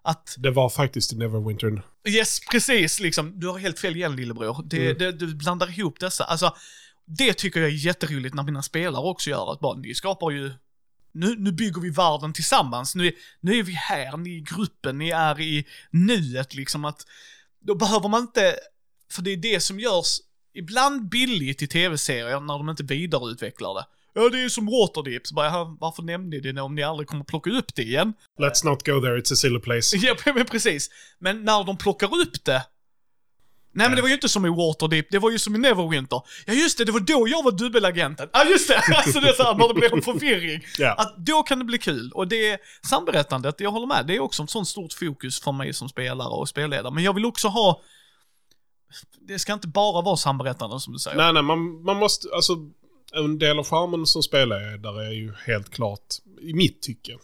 att... 0.04 0.34
Det 0.38 0.50
var 0.50 0.68
faktiskt 0.68 1.12
i 1.12 1.16
Neverwinter. 1.16 1.82
Yes, 2.08 2.40
precis 2.50 3.00
liksom. 3.00 3.40
Du 3.40 3.48
har 3.48 3.58
helt 3.58 3.78
fel 3.78 3.96
igen 3.96 4.16
lillebror. 4.16 4.62
Det, 4.64 4.86
mm. 4.86 4.98
det, 4.98 5.12
du 5.12 5.34
blandar 5.34 5.78
ihop 5.78 6.00
dessa. 6.00 6.24
Alltså, 6.24 6.54
det 7.04 7.34
tycker 7.34 7.60
jag 7.60 7.68
är 7.68 7.74
jätteroligt 7.74 8.34
när 8.34 8.42
mina 8.42 8.62
spelare 8.62 9.02
också 9.02 9.30
gör. 9.30 9.52
Att 9.52 9.60
bara, 9.60 9.76
ni 9.76 9.94
skapar 9.94 10.30
ju 10.30 10.52
nu, 11.12 11.36
nu 11.38 11.52
bygger 11.52 11.80
vi 11.80 11.90
världen 11.90 12.32
tillsammans. 12.32 12.94
Nu, 12.94 13.12
nu 13.40 13.58
är 13.58 13.62
vi 13.62 13.72
här, 13.72 14.16
ni 14.16 14.30
är 14.30 14.38
i 14.38 14.40
gruppen, 14.40 14.98
ni 14.98 15.10
är 15.10 15.40
i 15.40 15.66
nuet 15.90 16.54
liksom. 16.54 16.84
att 16.84 17.06
Då 17.60 17.74
behöver 17.74 18.08
man 18.08 18.20
inte, 18.20 18.56
för 19.10 19.22
det 19.22 19.30
är 19.30 19.36
det 19.36 19.60
som 19.60 19.80
görs 19.80 20.20
ibland 20.54 21.08
billigt 21.08 21.62
i 21.62 21.66
tv-serier 21.66 22.40
när 22.40 22.58
de 22.58 22.70
inte 22.70 22.82
vidareutvecklar 22.82 23.74
det. 23.74 23.86
Ja, 24.14 24.28
det 24.28 24.38
är 24.38 24.42
ju 24.42 24.50
som 24.50 24.66
Waterdeep. 24.66 25.26
Så 25.26 25.34
bara, 25.34 25.64
varför 25.64 26.02
nämnde 26.02 26.40
ni 26.40 26.52
det 26.52 26.60
om 26.60 26.74
ni 26.74 26.82
aldrig 26.82 27.08
kommer 27.08 27.24
plocka 27.24 27.50
upp 27.50 27.74
det 27.74 27.82
igen? 27.82 28.14
Let's 28.40 28.64
not 28.64 28.86
go 28.86 29.00
there, 29.00 29.20
it's 29.20 29.32
a 29.32 29.36
silly 29.36 29.58
place. 29.58 29.96
ja, 30.24 30.32
men 30.34 30.46
precis. 30.46 30.90
Men 31.18 31.44
när 31.44 31.64
de 31.64 31.76
plockar 31.76 32.20
upp 32.20 32.44
det, 32.44 32.62
Nej 33.76 33.88
men 33.88 33.96
det 33.96 34.02
var 34.02 34.08
ju 34.08 34.14
inte 34.14 34.28
som 34.28 34.46
i 34.46 34.48
Waterdeep, 34.48 35.06
det 35.10 35.18
var 35.18 35.30
ju 35.30 35.38
som 35.38 35.54
i 35.54 35.58
Neverwinter. 35.58 36.22
Ja 36.46 36.52
just 36.52 36.78
det, 36.78 36.84
det 36.84 36.92
var 36.92 37.00
då 37.00 37.28
jag 37.28 37.42
var 37.42 37.52
dubbelagenten. 37.52 38.28
Ja 38.32 38.44
just 38.44 38.68
det, 38.68 38.76
alltså 38.96 39.20
det 39.20 39.28
är 39.28 39.32
såhär 39.32 39.54
när 39.54 39.68
det 39.68 39.74
blir 39.74 39.94
en 39.94 40.02
förvirring. 40.02 40.60
yeah. 40.78 41.00
Att 41.00 41.16
då 41.16 41.42
kan 41.42 41.58
det 41.58 41.64
bli 41.64 41.78
kul. 41.78 42.12
Och 42.14 42.28
det 42.28 42.60
samberättandet, 42.86 43.60
jag 43.60 43.70
håller 43.70 43.86
med, 43.86 44.06
det 44.06 44.16
är 44.16 44.20
också 44.20 44.42
en 44.42 44.48
sån 44.48 44.66
stort 44.66 44.92
fokus 44.92 45.40
för 45.40 45.52
mig 45.52 45.72
som 45.72 45.88
spelare 45.88 46.28
och 46.28 46.48
spelledare. 46.48 46.94
Men 46.94 47.04
jag 47.04 47.14
vill 47.14 47.24
också 47.24 47.48
ha, 47.48 47.80
det 49.28 49.38
ska 49.38 49.52
inte 49.52 49.68
bara 49.68 50.02
vara 50.02 50.16
samberättande 50.16 50.80
som 50.80 50.92
du 50.92 50.98
säger. 50.98 51.16
Nej 51.16 51.32
nej, 51.32 51.42
man, 51.42 51.82
man 51.82 51.96
måste, 51.96 52.28
alltså 52.34 52.56
en 53.14 53.38
del 53.38 53.58
av 53.58 53.64
charmen 53.64 54.06
som 54.06 54.22
spelledare 54.22 55.06
är 55.06 55.12
ju 55.12 55.32
helt 55.46 55.70
klart, 55.70 56.00
i 56.40 56.54
mitt 56.54 56.82
tycke, 56.82 57.18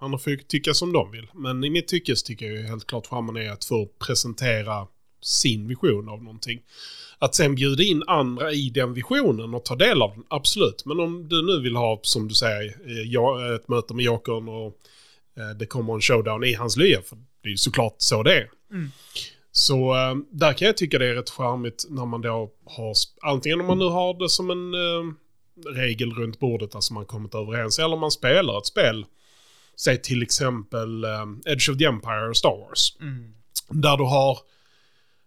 andra 0.00 0.18
får 0.18 0.30
ju 0.30 0.38
tycka 0.38 0.74
som 0.74 0.92
de 0.92 1.10
vill, 1.10 1.26
men 1.34 1.64
i 1.64 1.70
mitt 1.70 1.88
tycke 1.88 2.16
så 2.16 2.26
tycker 2.26 2.46
jag 2.46 2.54
ju 2.54 2.62
helt 2.62 2.86
klart 2.86 3.06
charmen 3.06 3.36
är 3.36 3.50
att 3.50 3.64
få 3.64 3.86
presentera 3.86 4.86
sin 5.22 5.68
vision 5.68 6.08
av 6.08 6.22
någonting. 6.22 6.60
Att 7.18 7.34
sen 7.34 7.54
bjuda 7.54 7.82
in 7.82 8.02
andra 8.06 8.52
i 8.52 8.70
den 8.70 8.94
visionen 8.94 9.54
och 9.54 9.64
ta 9.64 9.76
del 9.76 10.02
av 10.02 10.10
den, 10.10 10.24
absolut. 10.28 10.84
Men 10.84 11.00
om 11.00 11.28
du 11.28 11.42
nu 11.42 11.60
vill 11.60 11.76
ha, 11.76 12.00
som 12.02 12.28
du 12.28 12.34
säger, 12.34 12.64
eh, 12.64 13.54
ett 13.54 13.68
möte 13.68 13.94
med 13.94 14.04
Jokern 14.04 14.48
och 14.48 14.66
eh, 15.36 15.56
det 15.58 15.66
kommer 15.66 15.94
en 15.94 16.00
showdown 16.00 16.44
i 16.44 16.54
hans 16.54 16.76
lya, 16.76 17.02
för 17.02 17.16
det 17.42 17.48
är 17.48 17.50
ju 17.50 17.56
såklart 17.56 17.94
så 17.98 18.22
det 18.22 18.34
är. 18.34 18.50
Mm. 18.70 18.90
Så 19.56 19.94
äh, 19.94 20.14
där 20.30 20.52
kan 20.52 20.66
jag 20.66 20.76
tycka 20.76 20.98
det 20.98 21.06
är 21.06 21.14
rätt 21.14 21.30
charmigt 21.30 21.86
när 21.88 22.06
man 22.06 22.20
då 22.20 22.50
har, 22.64 22.94
antingen 23.22 23.60
om 23.60 23.66
man 23.66 23.78
nu 23.78 23.84
har 23.84 24.14
det 24.14 24.28
som 24.28 24.50
en 24.50 24.74
äh, 24.74 25.12
regel 25.74 26.14
runt 26.14 26.40
bordet, 26.40 26.74
alltså 26.74 26.94
man 26.94 27.06
kommit 27.06 27.34
överens, 27.34 27.78
eller 27.78 27.96
man 27.96 28.10
spelar 28.10 28.58
ett 28.58 28.66
spel 28.66 29.06
säg 29.76 30.02
till 30.02 30.22
exempel 30.22 31.04
um, 31.04 31.42
Edge 31.46 31.70
of 31.70 31.78
the 31.78 31.84
Empire 31.84 32.28
och 32.28 32.36
Star 32.36 32.68
Wars. 32.68 32.96
Mm. 33.00 33.34
Där 33.68 33.96
du 33.96 34.04
har 34.04 34.38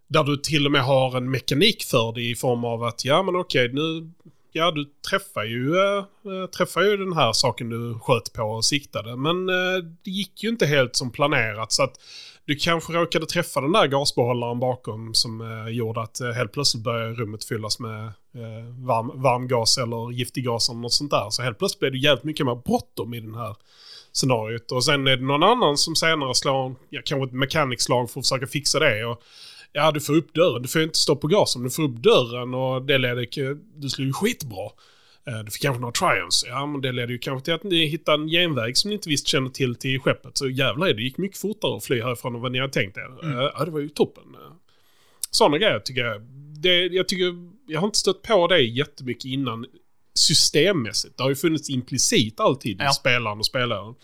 där 0.08 0.24
du 0.24 0.38
till 0.38 0.66
och 0.66 0.72
med 0.72 0.84
har 0.84 1.18
en 1.18 1.32
mekanik 1.32 1.84
för 1.84 2.12
det 2.14 2.22
i 2.22 2.36
form 2.36 2.66
av 2.66 2.84
att 2.84 3.06
ja 3.06 3.24
men 3.24 3.36
okej 3.36 3.70
nu 3.74 4.12
ja 4.52 4.72
du 4.72 4.86
träffar 5.10 5.44
ju, 5.44 5.78
äh, 5.78 6.46
träffar 6.58 6.82
ju 6.82 6.98
den 6.98 7.14
här 7.14 7.34
saken 7.34 7.70
du 7.70 8.00
sköt 8.00 8.34
på 8.34 8.44
och 8.44 8.66
siktade. 8.66 9.16
Men 9.16 9.50
äh, 9.50 9.84
det 10.04 10.12
gick 10.12 10.44
ju 10.44 10.50
inte 10.50 10.66
helt 10.66 10.96
som 10.96 11.12
planerat 11.12 11.72
så 11.72 11.84
att 11.84 12.00
du 12.50 12.56
kanske 12.56 12.94
råkade 12.94 13.26
träffa 13.26 13.62
den 13.62 13.72
där 13.72 13.88
gasbehållaren 13.88 14.60
bakom 14.60 15.14
som 15.14 15.42
eh, 15.42 15.74
gjorde 15.74 16.02
att 16.02 16.22
eh, 16.22 16.30
helt 16.30 16.52
plötsligt 16.52 16.84
började 16.84 17.14
rummet 17.14 17.44
fyllas 17.44 17.80
med 17.80 18.06
eh, 18.06 18.86
varm, 18.86 19.22
varm 19.22 19.48
gas 19.48 19.78
eller 19.78 20.12
giftig 20.12 20.46
gas 20.46 20.70
eller 20.70 20.80
något 20.80 20.94
sånt 20.94 21.12
där. 21.12 21.30
Så 21.30 21.42
helt 21.42 21.58
plötsligt 21.58 21.80
blev 21.80 21.92
det 21.92 21.98
jävligt 21.98 22.24
mycket 22.24 22.46
mer 22.46 22.56
bråttom 22.56 23.14
i 23.14 23.20
den 23.20 23.36
här 23.36 23.56
scenariot. 24.14 24.72
Och 24.72 24.84
sen 24.84 25.08
är 25.08 25.18
det 25.18 25.26
någon 25.26 25.44
annan 25.44 25.78
som 25.78 25.96
senare 25.96 26.36
slår, 26.36 26.76
ja, 26.90 27.02
kanske 27.06 27.28
ett 27.28 27.34
mekanikslag 27.34 28.12
för 28.12 28.20
att 28.20 28.26
försöka 28.28 28.48
fixa 28.48 28.80
det. 28.80 29.06
Och, 29.06 29.22
ja, 29.72 29.92
du 29.92 30.02
får 30.02 30.14
upp 30.14 30.34
dörren. 30.34 30.62
Du 30.62 30.68
får 30.68 30.82
inte 30.82 30.98
stå 30.98 31.16
på 31.16 31.28
gasen. 31.28 31.64
Du 31.64 31.70
får 31.70 31.84
upp 31.84 31.98
dörren 31.98 32.54
och 32.54 32.82
det 32.82 32.98
leder 32.98 33.26
till... 33.26 33.58
Du 33.76 33.90
slår 33.90 34.06
ju 34.08 34.14
skitbra. 34.14 34.70
Du 35.46 35.52
fick 35.52 35.62
kanske 35.62 35.82
några 35.82 35.92
triumphs. 35.92 36.46
Ja, 36.48 36.66
men 36.66 36.82
det 36.82 36.92
leder 36.92 37.12
ju 37.14 37.18
kanske 37.18 37.46
till 37.46 37.54
att 37.54 37.64
ni 37.64 37.86
hittar 37.86 38.14
en 38.14 38.28
genväg 38.28 38.78
som 38.78 38.90
ni 38.90 38.96
inte 38.96 39.10
visst 39.10 39.28
känner 39.28 39.50
till 39.50 39.76
till 39.76 40.00
skeppet. 40.00 40.38
Så 40.38 40.50
jävlar 40.50 40.94
det 40.94 41.02
gick 41.02 41.18
mycket 41.18 41.38
fortare 41.38 41.78
att 41.78 41.86
fly 41.86 42.02
härifrån 42.02 42.36
än 42.36 42.42
vad 42.42 42.52
ni 42.52 42.60
hade 42.60 42.74
tänkt 42.74 42.98
er. 42.98 43.24
Mm. 43.24 43.38
Ja, 43.38 43.66
det 43.66 43.72
var 43.72 43.80
ju 43.80 43.90
toppen. 43.90 44.24
Sådana 45.32 45.58
grejer 45.58 45.80
tycker 45.80 46.02
jag. 46.02 46.22
Det, 46.62 46.86
jag 46.86 47.08
tycker... 47.08 47.50
Jag 47.68 47.80
har 47.80 47.88
inte 47.88 48.00
stött 48.00 48.22
på 48.22 48.48
det 48.48 48.62
jättemycket 48.62 49.26
innan 49.26 49.66
systemmässigt. 50.14 51.18
Det 51.18 51.24
har 51.24 51.30
ju 51.30 51.36
funnits 51.36 51.70
implicit 51.70 52.40
alltid 52.40 52.82
ja. 52.82 52.90
i 52.90 52.94
spelaren 52.94 53.40
och 53.40 53.46
spelaren. 53.46 53.96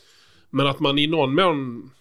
Men 0.50 0.68
att 0.68 0.80
man 0.80 1.00
i 1.00 1.08
någon 1.08 1.36
mån 1.36 1.92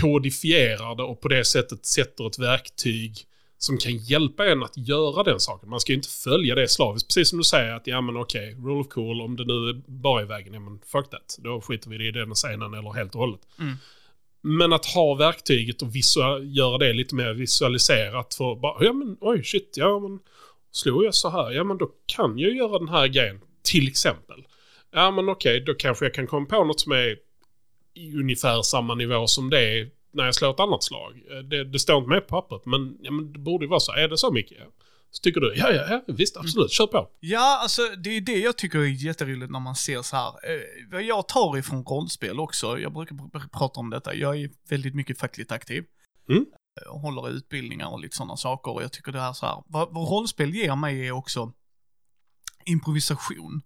kodifierar 0.00 0.96
det 0.96 1.02
och 1.02 1.20
på 1.20 1.28
det 1.28 1.44
sättet 1.44 1.86
sätter 1.86 2.26
ett 2.26 2.38
verktyg 2.38 3.26
som 3.62 3.78
kan 3.78 3.96
hjälpa 3.96 4.46
en 4.46 4.62
att 4.62 4.76
göra 4.76 5.22
den 5.22 5.40
saken. 5.40 5.70
Man 5.70 5.80
ska 5.80 5.92
ju 5.92 5.96
inte 5.96 6.08
följa 6.08 6.54
det 6.54 6.68
slaviskt. 6.68 7.08
Precis 7.08 7.28
som 7.28 7.38
du 7.38 7.44
säger 7.44 7.72
att 7.72 7.86
ja 7.86 8.00
men 8.00 8.16
okej, 8.16 8.54
okay, 8.54 8.64
rule 8.64 8.80
of 8.80 8.88
cool, 8.88 9.20
om 9.20 9.36
det 9.36 9.44
nu 9.44 9.68
är 9.68 9.82
bara 9.86 10.22
i 10.22 10.24
vägen, 10.24 10.54
ja 10.54 10.60
men 10.60 10.80
fuck 10.86 11.10
that. 11.10 11.38
Då 11.38 11.60
skiter 11.60 11.90
vi 11.90 12.08
i 12.08 12.10
den 12.10 12.34
scenen 12.34 12.74
eller 12.74 12.92
helt 12.92 13.14
och 13.14 13.20
hållet. 13.20 13.40
Mm. 13.58 13.74
Men 14.42 14.72
att 14.72 14.86
ha 14.86 15.14
verktyget 15.14 15.82
och 15.82 15.88
göra 16.42 16.78
det 16.78 16.92
lite 16.92 17.14
mer 17.14 17.34
visualiserat 17.34 18.34
för 18.34 18.54
bara, 18.54 18.84
ja 18.84 18.92
men 18.92 19.16
oj 19.20 19.44
shit, 19.44 19.74
ja 19.76 19.98
men 19.98 20.18
slår 20.72 21.04
jag 21.04 21.14
så 21.14 21.30
här, 21.30 21.50
ja 21.50 21.64
men 21.64 21.78
då 21.78 21.90
kan 22.06 22.38
jag 22.38 22.56
göra 22.56 22.78
den 22.78 22.88
här 22.88 23.08
grejen. 23.08 23.40
Till 23.62 23.88
exempel. 23.88 24.46
Ja 24.92 25.10
men 25.10 25.28
okej, 25.28 25.56
okay, 25.56 25.64
då 25.64 25.74
kanske 25.74 26.04
jag 26.04 26.14
kan 26.14 26.26
komma 26.26 26.46
på 26.46 26.64
något 26.64 26.80
som 26.80 26.92
är 26.92 27.16
i 27.94 28.16
ungefär 28.16 28.62
samma 28.62 28.94
nivå 28.94 29.26
som 29.26 29.50
det 29.50 29.90
när 30.12 30.24
jag 30.24 30.34
slår 30.34 30.50
ett 30.50 30.60
annat 30.60 30.82
slag. 30.82 31.22
Eh, 31.30 31.38
det, 31.38 31.64
det 31.64 31.78
står 31.78 31.98
inte 31.98 32.08
med 32.08 32.26
på 32.26 32.42
pappret, 32.42 32.66
men, 32.66 32.96
ja, 33.00 33.10
men 33.10 33.32
det 33.32 33.38
borde 33.38 33.64
ju 33.64 33.68
vara 33.68 33.80
så. 33.80 33.92
Är 33.92 34.08
det 34.08 34.18
så 34.18 34.32
mycket? 34.32 34.58
Så 35.10 35.20
tycker 35.22 35.40
du, 35.40 35.54
ja, 35.56 35.72
ja, 35.72 35.86
ja 35.90 36.14
visst, 36.14 36.36
absolut, 36.36 36.64
mm. 36.64 36.68
kör 36.68 36.86
på. 36.86 37.08
Ja, 37.20 37.58
alltså 37.62 37.82
det 37.82 38.16
är 38.16 38.20
det 38.20 38.38
jag 38.38 38.58
tycker 38.58 38.78
är 38.78 38.84
jätteroligt 38.84 39.52
när 39.52 39.60
man 39.60 39.76
ser 39.76 40.02
så 40.02 40.16
här. 40.16 40.32
Eh, 40.98 41.00
jag 41.00 41.28
tar 41.28 41.58
ifrån 41.58 41.84
rollspel 41.84 42.40
också, 42.40 42.78
jag 42.78 42.92
brukar 42.92 43.48
prata 43.58 43.80
om 43.80 43.90
detta, 43.90 44.14
jag 44.14 44.40
är 44.40 44.50
väldigt 44.68 44.94
mycket 44.94 45.18
fackligt 45.18 45.52
aktiv. 45.52 45.84
Mm. 46.28 46.44
Och 46.90 46.96
eh, 46.96 47.00
håller 47.00 47.30
utbildningar 47.30 47.88
och 47.88 48.00
lite 48.00 48.16
sådana 48.16 48.36
saker. 48.36 48.70
Och 48.70 48.82
jag 48.82 48.92
tycker 48.92 49.12
det 49.12 49.20
här 49.20 49.32
så 49.32 49.46
här, 49.46 49.62
vad, 49.66 49.94
vad 49.94 50.08
rollspel 50.08 50.54
ger 50.54 50.76
mig 50.76 51.06
är 51.06 51.12
också 51.12 51.52
improvisation. 52.64 53.62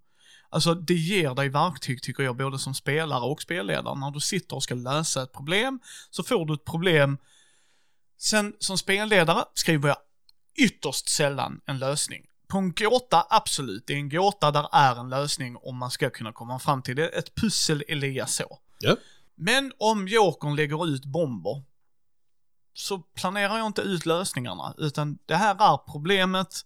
Alltså 0.54 0.74
det 0.74 0.94
ger 0.94 1.34
dig 1.34 1.48
verktyg 1.48 2.02
tycker 2.02 2.22
jag, 2.22 2.36
både 2.36 2.58
som 2.58 2.74
spelare 2.74 3.24
och 3.24 3.42
spelledare. 3.42 3.98
När 3.98 4.10
du 4.10 4.20
sitter 4.20 4.56
och 4.56 4.62
ska 4.62 4.74
lösa 4.74 5.22
ett 5.22 5.32
problem, 5.32 5.80
så 6.10 6.22
får 6.22 6.46
du 6.46 6.54
ett 6.54 6.64
problem. 6.64 7.18
Sen 8.18 8.54
som 8.58 8.78
spelledare 8.78 9.44
skriver 9.54 9.88
jag 9.88 9.96
ytterst 10.58 11.08
sällan 11.08 11.60
en 11.66 11.78
lösning. 11.78 12.26
På 12.48 12.58
en 12.58 12.72
gåta, 12.72 13.26
absolut. 13.30 13.86
Det 13.86 13.92
är 13.92 13.96
en 13.96 14.08
gåta 14.08 14.50
där 14.50 14.68
är 14.72 15.00
en 15.00 15.08
lösning 15.10 15.56
om 15.56 15.76
man 15.76 15.90
ska 15.90 16.10
kunna 16.10 16.32
komma 16.32 16.58
fram 16.58 16.82
till 16.82 16.96
det. 16.96 17.08
Ett 17.08 17.34
pussel 17.34 17.84
är 17.88 18.26
så. 18.26 18.58
Ja. 18.78 18.96
Men 19.34 19.72
om 19.78 20.08
Jokern 20.08 20.56
lägger 20.56 20.86
ut 20.86 21.04
bomber, 21.04 21.62
så 22.74 22.98
planerar 22.98 23.58
jag 23.58 23.66
inte 23.66 23.82
ut 23.82 24.06
lösningarna, 24.06 24.74
utan 24.78 25.18
det 25.26 25.36
här 25.36 25.54
är 25.72 25.92
problemet 25.92 26.60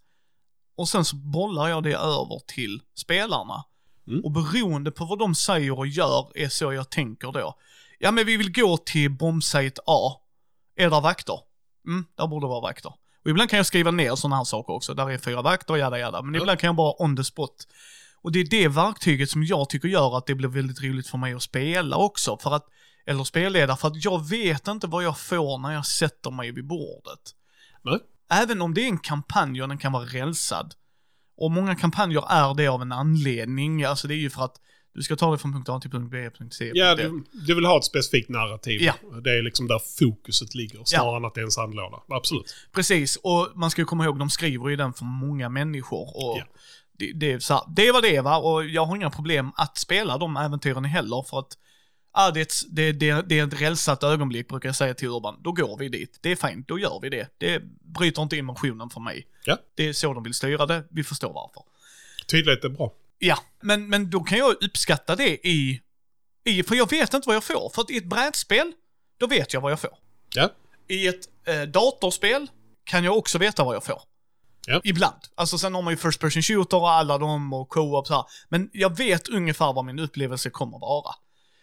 och 0.76 0.88
sen 0.88 1.04
så 1.04 1.16
bollar 1.16 1.68
jag 1.68 1.82
det 1.82 1.96
över 1.96 2.40
till 2.46 2.82
spelarna. 2.94 3.64
Mm. 4.08 4.24
Och 4.24 4.30
beroende 4.30 4.90
på 4.90 5.04
vad 5.04 5.18
de 5.18 5.34
säger 5.34 5.78
och 5.78 5.86
gör 5.86 6.32
är 6.34 6.48
så 6.48 6.72
jag 6.72 6.90
tänker 6.90 7.32
då. 7.32 7.58
Ja 7.98 8.10
men 8.10 8.26
vi 8.26 8.36
vill 8.36 8.52
gå 8.52 8.76
till 8.76 9.10
bombsite 9.10 9.80
A. 9.86 10.20
Är 10.76 10.90
där 10.90 11.00
vakter? 11.00 11.38
Mm, 11.86 12.04
där 12.16 12.26
borde 12.26 12.46
vara 12.46 12.60
vakter. 12.60 12.92
Och 13.24 13.30
ibland 13.30 13.50
kan 13.50 13.56
jag 13.56 13.66
skriva 13.66 13.90
ner 13.90 14.14
sådana 14.14 14.36
här 14.36 14.44
saker 14.44 14.72
också. 14.72 14.94
Där 14.94 15.10
är 15.10 15.18
fyra 15.18 15.42
vakter, 15.42 15.76
jada 15.76 15.98
jada. 15.98 16.22
Men 16.22 16.28
mm. 16.28 16.40
ibland 16.40 16.58
kan 16.58 16.68
jag 16.68 16.76
bara 16.76 17.02
on 17.02 17.16
the 17.16 17.24
spot. 17.24 17.66
Och 18.22 18.32
det 18.32 18.40
är 18.40 18.44
det 18.44 18.68
verktyget 18.68 19.30
som 19.30 19.44
jag 19.44 19.68
tycker 19.68 19.88
gör 19.88 20.18
att 20.18 20.26
det 20.26 20.34
blir 20.34 20.48
väldigt 20.48 20.82
roligt 20.82 21.08
för 21.08 21.18
mig 21.18 21.34
att 21.34 21.42
spela 21.42 21.96
också. 21.96 22.38
För 22.38 22.54
att, 22.54 22.66
eller 23.06 23.24
spelleda, 23.24 23.76
för 23.76 23.88
att 23.88 24.04
jag 24.04 24.28
vet 24.28 24.68
inte 24.68 24.86
vad 24.86 25.04
jag 25.04 25.18
får 25.18 25.58
när 25.58 25.72
jag 25.72 25.86
sätter 25.86 26.30
mig 26.30 26.52
vid 26.52 26.66
bordet. 26.66 27.34
Nej. 27.82 27.98
Även 28.30 28.62
om 28.62 28.74
det 28.74 28.80
är 28.80 28.86
en 28.86 28.98
kampanj 28.98 29.62
och 29.62 29.68
den 29.68 29.78
kan 29.78 29.92
vara 29.92 30.04
rälsad, 30.04 30.74
och 31.38 31.50
många 31.50 31.74
kampanjer 31.74 32.24
är 32.28 32.54
det 32.54 32.68
av 32.68 32.82
en 32.82 32.92
anledning. 32.92 33.84
Alltså 33.84 34.08
det 34.08 34.14
är 34.14 34.18
ju 34.18 34.30
för 34.30 34.44
att 34.44 34.56
du 34.94 35.02
ska 35.02 35.16
ta 35.16 35.32
det 35.32 35.38
från 35.38 35.52
punkt 35.52 35.68
A 35.68 35.80
till 35.80 35.90
punkt 35.90 36.10
B, 36.10 36.30
punkt 36.38 36.54
C. 36.54 36.70
Ja, 36.74 36.94
du, 36.94 37.24
du, 37.32 37.54
vill 37.54 37.64
ha 37.64 37.78
ett 37.78 37.84
specifikt 37.84 38.28
narrativ. 38.28 38.82
Ja. 38.82 38.94
Det 39.24 39.38
är 39.38 39.42
liksom 39.42 39.66
där 39.66 39.80
fokuset 39.98 40.54
ligger, 40.54 40.84
snarare 40.84 41.10
ja. 41.10 41.16
än 41.16 41.24
att 41.24 41.34
det 41.34 41.40
är 41.40 41.44
en 41.44 41.50
sandlåda. 41.50 42.02
Absolut. 42.08 42.54
Precis, 42.72 43.16
och 43.16 43.48
man 43.54 43.70
ska 43.70 43.82
ju 43.82 43.86
komma 43.86 44.04
ihåg, 44.04 44.18
de 44.18 44.30
skriver 44.30 44.68
ju 44.68 44.76
den 44.76 44.92
för 44.92 45.04
många 45.04 45.48
människor. 45.48 46.02
Och 46.16 46.38
ja. 46.38 46.44
det, 46.98 47.12
det, 47.12 47.42
så 47.42 47.54
här, 47.54 47.62
det 47.76 47.92
var 47.92 48.02
det 48.02 48.20
va, 48.20 48.38
och 48.38 48.64
jag 48.64 48.84
har 48.84 48.96
inga 48.96 49.10
problem 49.10 49.52
att 49.56 49.78
spela 49.78 50.18
de 50.18 50.36
äventyren 50.36 50.84
heller, 50.84 51.24
för 51.30 51.38
att 51.38 51.58
ah, 52.18 52.30
det, 52.30 52.40
är 52.40 52.42
ett, 52.42 52.54
det, 52.68 52.92
det, 52.92 53.22
det 53.28 53.38
är 53.38 53.46
ett 53.46 53.60
rälsat 53.60 54.02
ögonblick 54.02 54.48
brukar 54.48 54.68
jag 54.68 54.76
säga 54.76 54.94
till 54.94 55.08
Urban. 55.08 55.40
Då 55.42 55.52
går 55.52 55.78
vi 55.78 55.88
dit. 55.88 56.18
Det 56.20 56.32
är 56.32 56.48
fint, 56.48 56.68
då 56.68 56.78
gör 56.78 57.00
vi 57.02 57.08
det. 57.08 57.28
Det 57.38 57.62
bryter 57.98 58.22
inte 58.22 58.38
emotionen 58.38 58.90
för 58.90 59.00
mig. 59.00 59.26
Ja. 59.44 59.58
Det 59.74 59.88
är 59.88 59.92
så 59.92 60.14
de 60.14 60.22
vill 60.22 60.34
styra 60.34 60.66
det, 60.66 60.84
vi 60.90 61.04
förstår 61.04 61.32
varför. 61.32 61.62
Tydlighet 62.26 62.64
är 62.64 62.68
bra. 62.68 62.92
Ja, 63.18 63.38
men, 63.60 63.88
men 63.88 64.10
då 64.10 64.20
kan 64.20 64.38
jag 64.38 64.62
uppskatta 64.62 65.16
det 65.16 65.46
i, 65.46 65.82
i, 66.44 66.62
för 66.62 66.74
jag 66.74 66.90
vet 66.90 67.14
inte 67.14 67.26
vad 67.26 67.36
jag 67.36 67.44
får. 67.44 67.70
För 67.74 67.82
att 67.82 67.90
i 67.90 67.96
ett 67.96 68.04
brädspel, 68.04 68.72
då 69.18 69.26
vet 69.26 69.52
jag 69.52 69.60
vad 69.60 69.72
jag 69.72 69.80
får. 69.80 69.98
Ja. 70.34 70.50
I 70.88 71.06
ett 71.06 71.28
eh, 71.44 71.62
datorspel 71.62 72.46
kan 72.84 73.04
jag 73.04 73.18
också 73.18 73.38
veta 73.38 73.64
vad 73.64 73.74
jag 73.74 73.84
får. 73.84 74.02
Ja. 74.66 74.80
Ibland. 74.84 75.20
Alltså 75.34 75.58
sen 75.58 75.74
har 75.74 75.82
man 75.82 75.92
ju 75.92 75.96
First 75.96 76.20
Person 76.20 76.42
Shooter 76.42 76.76
och 76.76 76.90
alla 76.90 77.18
dem 77.18 77.52
och 77.52 77.68
co-op 77.68 78.06
så 78.06 78.14
här. 78.14 78.24
Men 78.48 78.70
jag 78.72 78.96
vet 78.96 79.28
ungefär 79.28 79.72
vad 79.72 79.84
min 79.84 79.98
upplevelse 79.98 80.50
kommer 80.50 80.78
vara. 80.78 81.14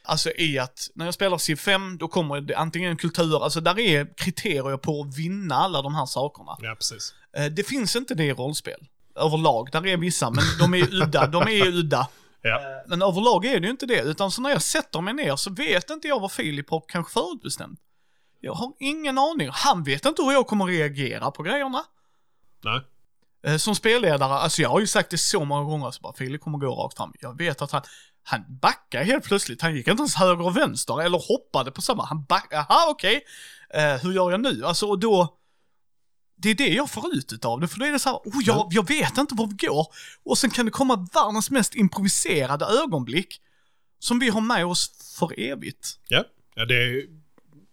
Alltså 0.06 0.32
i 0.38 0.60
att 0.60 0.90
när 0.96 1.06
jag 1.06 1.14
spelar 1.14 1.38
Civ 1.38 1.56
5, 1.56 1.98
då 1.98 2.08
kommer 2.08 2.42
det 2.42 2.56
antingen 2.56 2.92
en 2.92 2.98
kultur, 2.98 3.44
alltså 3.44 3.62
där 3.62 3.80
är 3.80 4.18
kriterier 4.18 4.78
på 4.78 5.02
att 5.02 5.18
vinna 5.18 5.56
alla 5.56 5.82
de 5.82 5.96
här 5.96 6.06
sakerna. 6.06 6.58
Ja, 6.60 6.76
precis. 6.76 7.14
Eh, 7.38 7.46
det 7.46 7.64
finns 7.64 7.96
inte 7.96 8.16
det 8.16 8.24
i 8.24 8.34
rollspel. 8.34 8.88
Överlag, 9.16 9.72
där 9.72 9.88
är 9.88 9.98
vissa, 9.98 10.30
men 10.30 10.44
de 10.60 10.74
är 10.74 10.94
udda. 10.94 11.28
De 11.28 11.42
är 11.42 11.68
udda. 11.68 12.08
Ja. 12.42 12.56
Eh, 12.56 12.88
men 12.88 13.02
överlag 13.02 13.46
är 13.46 13.60
det 13.60 13.66
ju 13.66 13.72
inte 13.72 13.86
det, 13.86 14.02
utan 14.02 14.32
så 14.32 14.42
när 14.42 14.50
jag 14.50 14.62
sätter 14.62 15.02
mig 15.02 15.14
ner 15.14 15.36
så 15.36 15.52
vet 15.52 15.90
inte 15.90 16.08
jag 16.08 16.20
vad 16.20 16.32
Filip 16.32 16.70
har 16.70 16.84
kanske 16.88 17.14
förutbestämt. 17.14 17.80
Jag 18.40 18.54
har 18.54 18.74
ingen 18.80 19.18
aning. 19.18 19.50
Han 19.52 19.84
vet 19.84 20.06
inte 20.06 20.22
hur 20.22 20.32
jag 20.32 20.48
kommer 20.48 20.66
reagera 20.66 21.32
på 21.32 21.44
grejerna. 21.44 21.84
Nej. 22.64 22.82
Eh, 23.46 23.58
som 23.58 23.76
spelledare, 23.76 24.34
alltså 24.34 24.62
jag 24.62 24.70
har 24.70 24.80
ju 24.80 24.88
sagt 24.88 25.10
det 25.10 25.18
så 25.18 25.46
många 25.46 25.64
gånger, 25.64 25.92
så 25.92 26.02
bara 26.02 26.14
Filip 26.14 26.42
kommer 26.42 26.58
gå 26.58 26.76
rakt 26.76 26.98
fram. 26.98 27.14
Jag 27.20 27.38
vet 27.38 27.62
att 27.62 27.72
han, 27.72 27.82
han 28.28 28.44
backade 28.62 29.06
helt 29.06 29.24
plötsligt. 29.24 29.62
Han 29.62 29.76
gick 29.76 29.88
inte 29.88 30.02
ens 30.02 30.16
höger 30.16 30.46
och 30.46 30.58
vänster 30.58 31.02
eller 31.02 31.18
hoppade 31.18 31.72
på 31.72 31.82
samma. 31.82 32.06
Han 32.06 32.24
backade, 32.24 32.62
aha 32.62 32.88
okej. 32.90 33.22
Okay. 33.70 33.94
Uh, 33.94 34.04
hur 34.04 34.14
gör 34.14 34.32
jag 34.32 34.42
nu? 34.42 34.66
Alltså 34.66 34.88
och 34.88 35.00
då, 35.00 35.38
det 36.36 36.50
är 36.50 36.56
det 36.56 36.68
jag 36.68 36.90
får 36.90 37.16
ut 37.16 37.34
utav 37.34 37.60
det. 37.60 37.68
För 37.68 37.80
då 37.80 37.86
är 37.86 37.92
det 37.92 38.00
så 38.00 38.10
här, 38.10 38.18
oh, 38.18 38.44
jag, 38.46 38.68
jag 38.72 38.88
vet 38.88 39.18
inte 39.18 39.36
var 39.36 39.48
vi 39.48 39.68
går. 39.68 39.88
Och 40.24 40.38
sen 40.38 40.50
kan 40.50 40.66
det 40.66 40.72
komma 40.72 41.08
världens 41.14 41.52
mest 41.52 41.76
improviserade 41.76 42.66
ögonblick. 42.66 43.42
Som 44.00 44.20
vi 44.20 44.30
har 44.30 44.42
med 44.42 44.66
oss 44.66 45.16
för 45.20 45.40
evigt. 45.40 46.00
Ja, 46.08 46.24
ja 46.56 46.66
det 46.66 46.76
är 46.76 47.04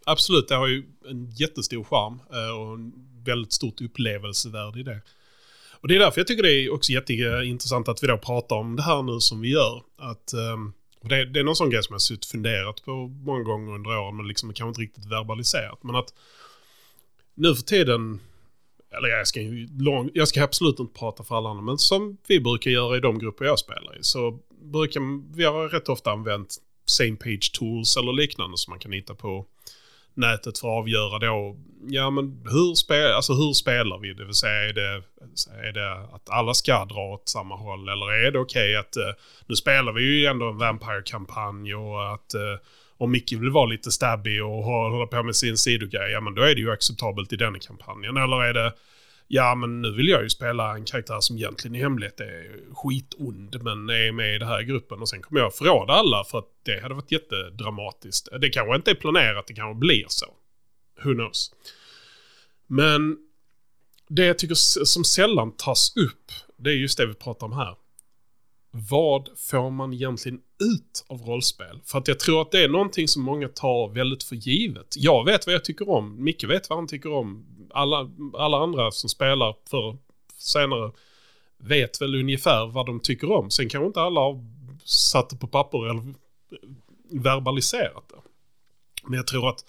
absolut, 0.07 0.49
det 0.49 0.55
har 0.55 0.67
ju 0.67 0.85
en 1.11 1.31
jättestor 1.31 1.85
charm 1.85 2.21
eh, 2.33 2.59
och 2.59 2.75
en 2.75 2.93
väldigt 3.25 3.53
stort 3.53 3.81
upplevelsevärde 3.81 4.81
i 4.81 4.83
det. 4.83 5.01
Och 5.83 5.89
det 5.89 5.95
är 5.95 5.99
därför 5.99 6.21
jag 6.21 6.27
tycker 6.27 6.43
det 6.43 6.53
är 6.53 6.73
också 6.73 6.93
jätteintressant 6.93 7.89
att 7.89 8.03
vi 8.03 8.07
då 8.07 8.19
pratar 8.19 8.57
om 8.57 8.77
det 8.77 8.83
här 8.83 9.03
nu 9.03 9.21
som 9.21 9.41
vi 9.41 9.51
gör. 9.51 9.83
Att, 9.99 10.35
um, 10.55 10.73
det, 11.01 11.25
det, 11.25 11.41
är 11.41 11.45
någon 11.45 11.57
sån 11.57 11.71
grej 11.71 11.83
som 11.83 11.93
jag 11.93 11.95
har 11.95 12.01
suttit 12.01 12.27
funderat 12.27 12.85
på 12.85 12.93
många 13.09 13.43
gånger 13.43 13.75
under 13.75 13.99
åren, 13.99 14.17
men 14.17 14.29
liksom 14.29 14.53
kanske 14.53 14.69
inte 14.69 14.81
riktigt 14.81 15.13
verbaliserat. 15.13 15.83
Men 15.83 15.97
att 15.97 16.15
nu 17.35 17.55
för 17.55 17.63
tiden, 17.63 18.21
eller 18.91 19.09
jag 19.09 19.27
ska, 19.27 19.41
lång, 19.79 20.11
jag 20.15 20.29
ska 20.29 20.45
absolut 20.45 20.79
inte 20.79 20.99
prata 20.99 21.25
för 21.25 21.37
alla 21.37 21.51
andra, 21.51 21.63
men 21.63 21.79
som 21.79 22.17
vi 22.27 22.41
brukar 22.41 22.71
göra 22.71 22.97
i 22.97 23.01
de 23.01 23.19
grupper 23.19 23.45
jag 23.45 23.59
spelar 23.59 23.99
i, 23.99 24.03
så 24.03 24.39
brukar 24.61 25.35
vi 25.37 25.45
har 25.45 25.69
rätt 25.69 25.89
ofta 25.89 26.11
använt 26.11 26.57
same 26.87 27.17
page 27.17 27.53
tools 27.55 27.97
eller 27.97 28.13
liknande 28.13 28.59
som 28.59 28.71
man 28.71 28.79
kan 28.79 28.93
hitta 28.93 29.15
på 29.15 29.47
nätet 30.15 30.59
för 30.59 30.69
att 30.69 30.79
avgöra 30.79 31.19
då, 31.19 31.57
ja 31.89 32.11
men 32.11 32.43
hur, 32.45 32.75
spel, 32.75 33.13
alltså 33.13 33.33
hur 33.33 33.53
spelar 33.53 33.99
vi? 33.99 34.15
Det 34.15 34.25
vill 34.25 34.35
säga 34.35 34.69
är 34.69 34.73
det, 34.73 35.03
är 35.69 35.73
det 35.73 35.93
att 35.93 36.31
alla 36.31 36.55
ska 36.55 36.85
dra 36.85 37.01
åt 37.01 37.29
samma 37.29 37.57
håll 37.57 37.89
eller 37.89 38.13
är 38.13 38.31
det 38.31 38.39
okej 38.39 38.71
okay 38.71 38.77
att 38.77 38.97
uh, 38.97 39.15
nu 39.47 39.57
spelar 39.57 39.93
vi 39.93 40.03
ju 40.03 40.27
ändå 40.27 40.49
en 40.49 40.59
Vampire-kampanj 40.59 41.75
och 41.75 42.15
att 42.15 42.35
uh, 42.35 42.67
om 42.99 43.11
Micke 43.11 43.33
vill 43.33 43.51
vara 43.51 43.67
lite 43.67 43.91
stabby 43.91 44.41
och 44.41 44.65
hålla 44.65 45.07
på 45.07 45.23
med 45.23 45.37
sin 45.37 45.57
sidogrej, 45.57 46.13
ja 46.13 46.21
men 46.21 46.35
då 46.35 46.43
är 46.43 46.55
det 46.55 46.61
ju 46.61 46.71
acceptabelt 46.71 47.33
i 47.33 47.37
den 47.37 47.61
kampanjen. 47.61 48.17
Eller 48.17 48.45
är 48.45 48.55
det 48.55 48.73
ja 49.35 49.55
men 49.55 49.83
nu 49.83 49.93
vill 49.93 50.09
jag 50.09 50.23
ju 50.23 50.29
spela 50.29 50.75
en 50.75 50.85
karaktär 50.85 51.21
som 51.21 51.37
egentligen 51.37 51.75
i 51.75 51.79
hemlighet 51.79 52.21
är 52.21 52.75
skitond 52.75 53.63
men 53.63 53.91
är 53.91 54.13
med 54.13 54.35
i 54.35 54.39
den 54.39 54.49
här 54.49 54.63
gruppen 54.63 55.01
och 55.01 55.09
sen 55.09 55.23
kommer 55.23 55.41
jag 55.41 55.55
förråda 55.55 55.93
alla 55.93 56.25
för 56.25 56.39
att 56.39 56.49
det 56.63 56.83
hade 56.83 56.95
varit 56.95 57.13
jättedramatiskt. 57.13 58.29
Det 58.41 58.49
kanske 58.49 58.77
inte 58.77 58.91
är 58.91 58.95
planerat, 58.95 59.47
det 59.47 59.55
kanske 59.55 59.81
blir 59.81 60.05
så. 60.09 60.27
Who 61.05 61.15
knows? 61.15 61.55
Men 62.67 63.17
det 64.09 64.25
jag 64.25 64.39
tycker 64.39 64.55
som 64.85 65.05
sällan 65.05 65.53
tas 65.57 65.97
upp, 65.97 66.33
det 66.57 66.71
är 66.71 66.75
just 66.75 66.99
det 66.99 67.07
vi 67.07 67.15
pratar 67.15 67.47
om 67.47 67.53
här. 67.53 67.77
Vad 68.71 69.29
får 69.37 69.71
man 69.71 69.93
egentligen 69.93 70.41
ut 70.61 71.05
av 71.07 71.21
rollspel? 71.21 71.81
För 71.85 71.99
att 71.99 72.09
jag 72.09 72.19
tror 72.19 72.43
att 72.43 72.51
det 72.51 72.65
är 72.65 72.69
någonting 72.69 73.09
som 73.09 73.23
många 73.23 73.49
tar 73.49 73.89
väldigt 73.89 74.25
för 74.25 74.37
givet. 74.37 74.95
Jag 74.97 75.25
vet 75.25 75.47
vad 75.47 75.55
jag 75.55 75.65
tycker 75.65 75.91
om, 75.91 76.25
Micke 76.25 76.45
vet 76.45 76.71
vad 76.71 76.79
han 76.79 76.89
tycker 76.89 77.13
om, 77.13 77.47
alla, 77.73 78.11
alla 78.35 78.59
andra 78.59 78.91
som 78.91 79.09
spelar 79.11 79.57
för 79.71 79.97
senare 80.39 80.93
vet 81.59 82.03
väl 82.03 82.15
ungefär 82.15 82.67
vad 82.67 82.87
de 82.87 83.01
tycker 83.01 83.33
om. 83.33 83.51
Sen 83.51 83.69
kanske 83.69 83.87
inte 83.87 84.01
alla 84.01 84.21
har 84.21 84.45
satt 84.85 85.31
det 85.31 85.37
på 85.37 85.47
papper 85.47 85.91
eller 85.91 86.15
verbaliserat 87.11 88.05
det. 88.09 88.17
Men 89.03 89.17
jag 89.17 89.27
tror 89.27 89.49
att 89.49 89.65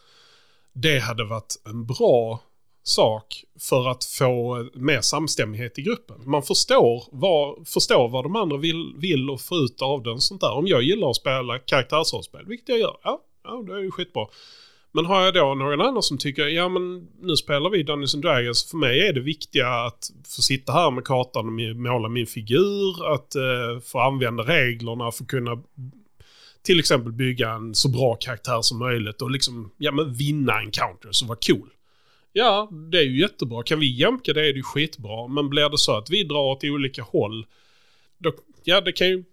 det 0.73 0.99
hade 0.99 1.23
varit 1.23 1.55
en 1.65 1.85
bra 1.85 2.39
sak 2.83 3.43
för 3.59 3.87
att 3.87 4.05
få 4.05 4.65
mer 4.73 5.01
samstämmighet 5.01 5.79
i 5.79 5.81
gruppen. 5.81 6.21
Man 6.25 6.43
förstår 6.43 7.03
vad, 7.11 7.67
förstår 7.67 8.09
vad 8.09 8.25
de 8.25 8.35
andra 8.35 8.57
vill, 8.57 8.93
vill 8.97 9.29
och 9.29 9.41
får 9.41 9.57
ut 9.57 9.81
av 9.81 10.03
den. 10.03 10.21
Sånt 10.21 10.41
där. 10.41 10.51
Om 10.53 10.67
jag 10.67 10.83
gillar 10.83 11.09
att 11.09 11.15
spela 11.15 11.59
karaktärsrollspel, 11.59 12.45
vilket 12.45 12.69
jag 12.69 12.79
gör, 12.79 12.97
ja, 13.03 13.21
ja 13.43 13.63
det 13.67 13.73
är 13.73 13.79
ju 13.79 13.91
skitbra. 13.91 14.27
Men 14.95 15.05
har 15.05 15.21
jag 15.21 15.33
då 15.33 15.55
någon 15.55 15.81
annan 15.81 16.03
som 16.03 16.17
tycker, 16.17 16.47
ja 16.47 16.69
men 16.69 17.07
nu 17.21 17.35
spelar 17.35 17.69
vi 17.69 17.83
Dungeons 17.83 18.15
and 18.15 18.23
Dragons, 18.23 18.71
för 18.71 18.77
mig 18.77 19.07
är 19.07 19.13
det 19.13 19.19
viktiga 19.19 19.67
att 19.67 20.09
få 20.35 20.41
sitta 20.41 20.73
här 20.73 20.91
med 20.91 21.05
kartan 21.05 21.47
och 21.47 21.75
måla 21.75 22.09
min 22.09 22.27
figur, 22.27 23.13
att 23.13 23.35
eh, 23.35 23.79
få 23.85 23.99
använda 23.99 24.43
reglerna, 24.43 25.11
för 25.11 25.23
att 25.23 25.29
kunna 25.29 25.63
till 26.63 26.79
exempel 26.79 27.11
bygga 27.11 27.51
en 27.51 27.75
så 27.75 27.89
bra 27.89 28.15
karaktär 28.15 28.61
som 28.61 28.79
möjligt 28.79 29.21
och 29.21 29.31
liksom, 29.31 29.71
ja 29.77 29.91
men 29.91 30.13
vinna 30.13 30.61
encounters 30.61 31.21
och 31.21 31.27
vara 31.27 31.39
cool. 31.47 31.69
Ja, 32.33 32.69
det 32.91 32.97
är 32.97 33.03
ju 33.03 33.21
jättebra. 33.21 33.63
Kan 33.63 33.79
vi 33.79 33.95
jämka 33.95 34.33
det 34.33 34.41
är 34.41 34.53
det 34.53 34.57
ju 34.57 34.63
skitbra. 34.63 35.27
Men 35.27 35.49
blir 35.49 35.69
det 35.69 35.77
så 35.77 35.97
att 35.97 36.09
vi 36.09 36.23
drar 36.23 36.39
åt 36.39 36.63
olika 36.63 37.03
håll, 37.03 37.45
då, 38.17 38.31
ja 38.63 38.81
det 38.81 38.91
kan 38.91 39.07
ju 39.07 39.23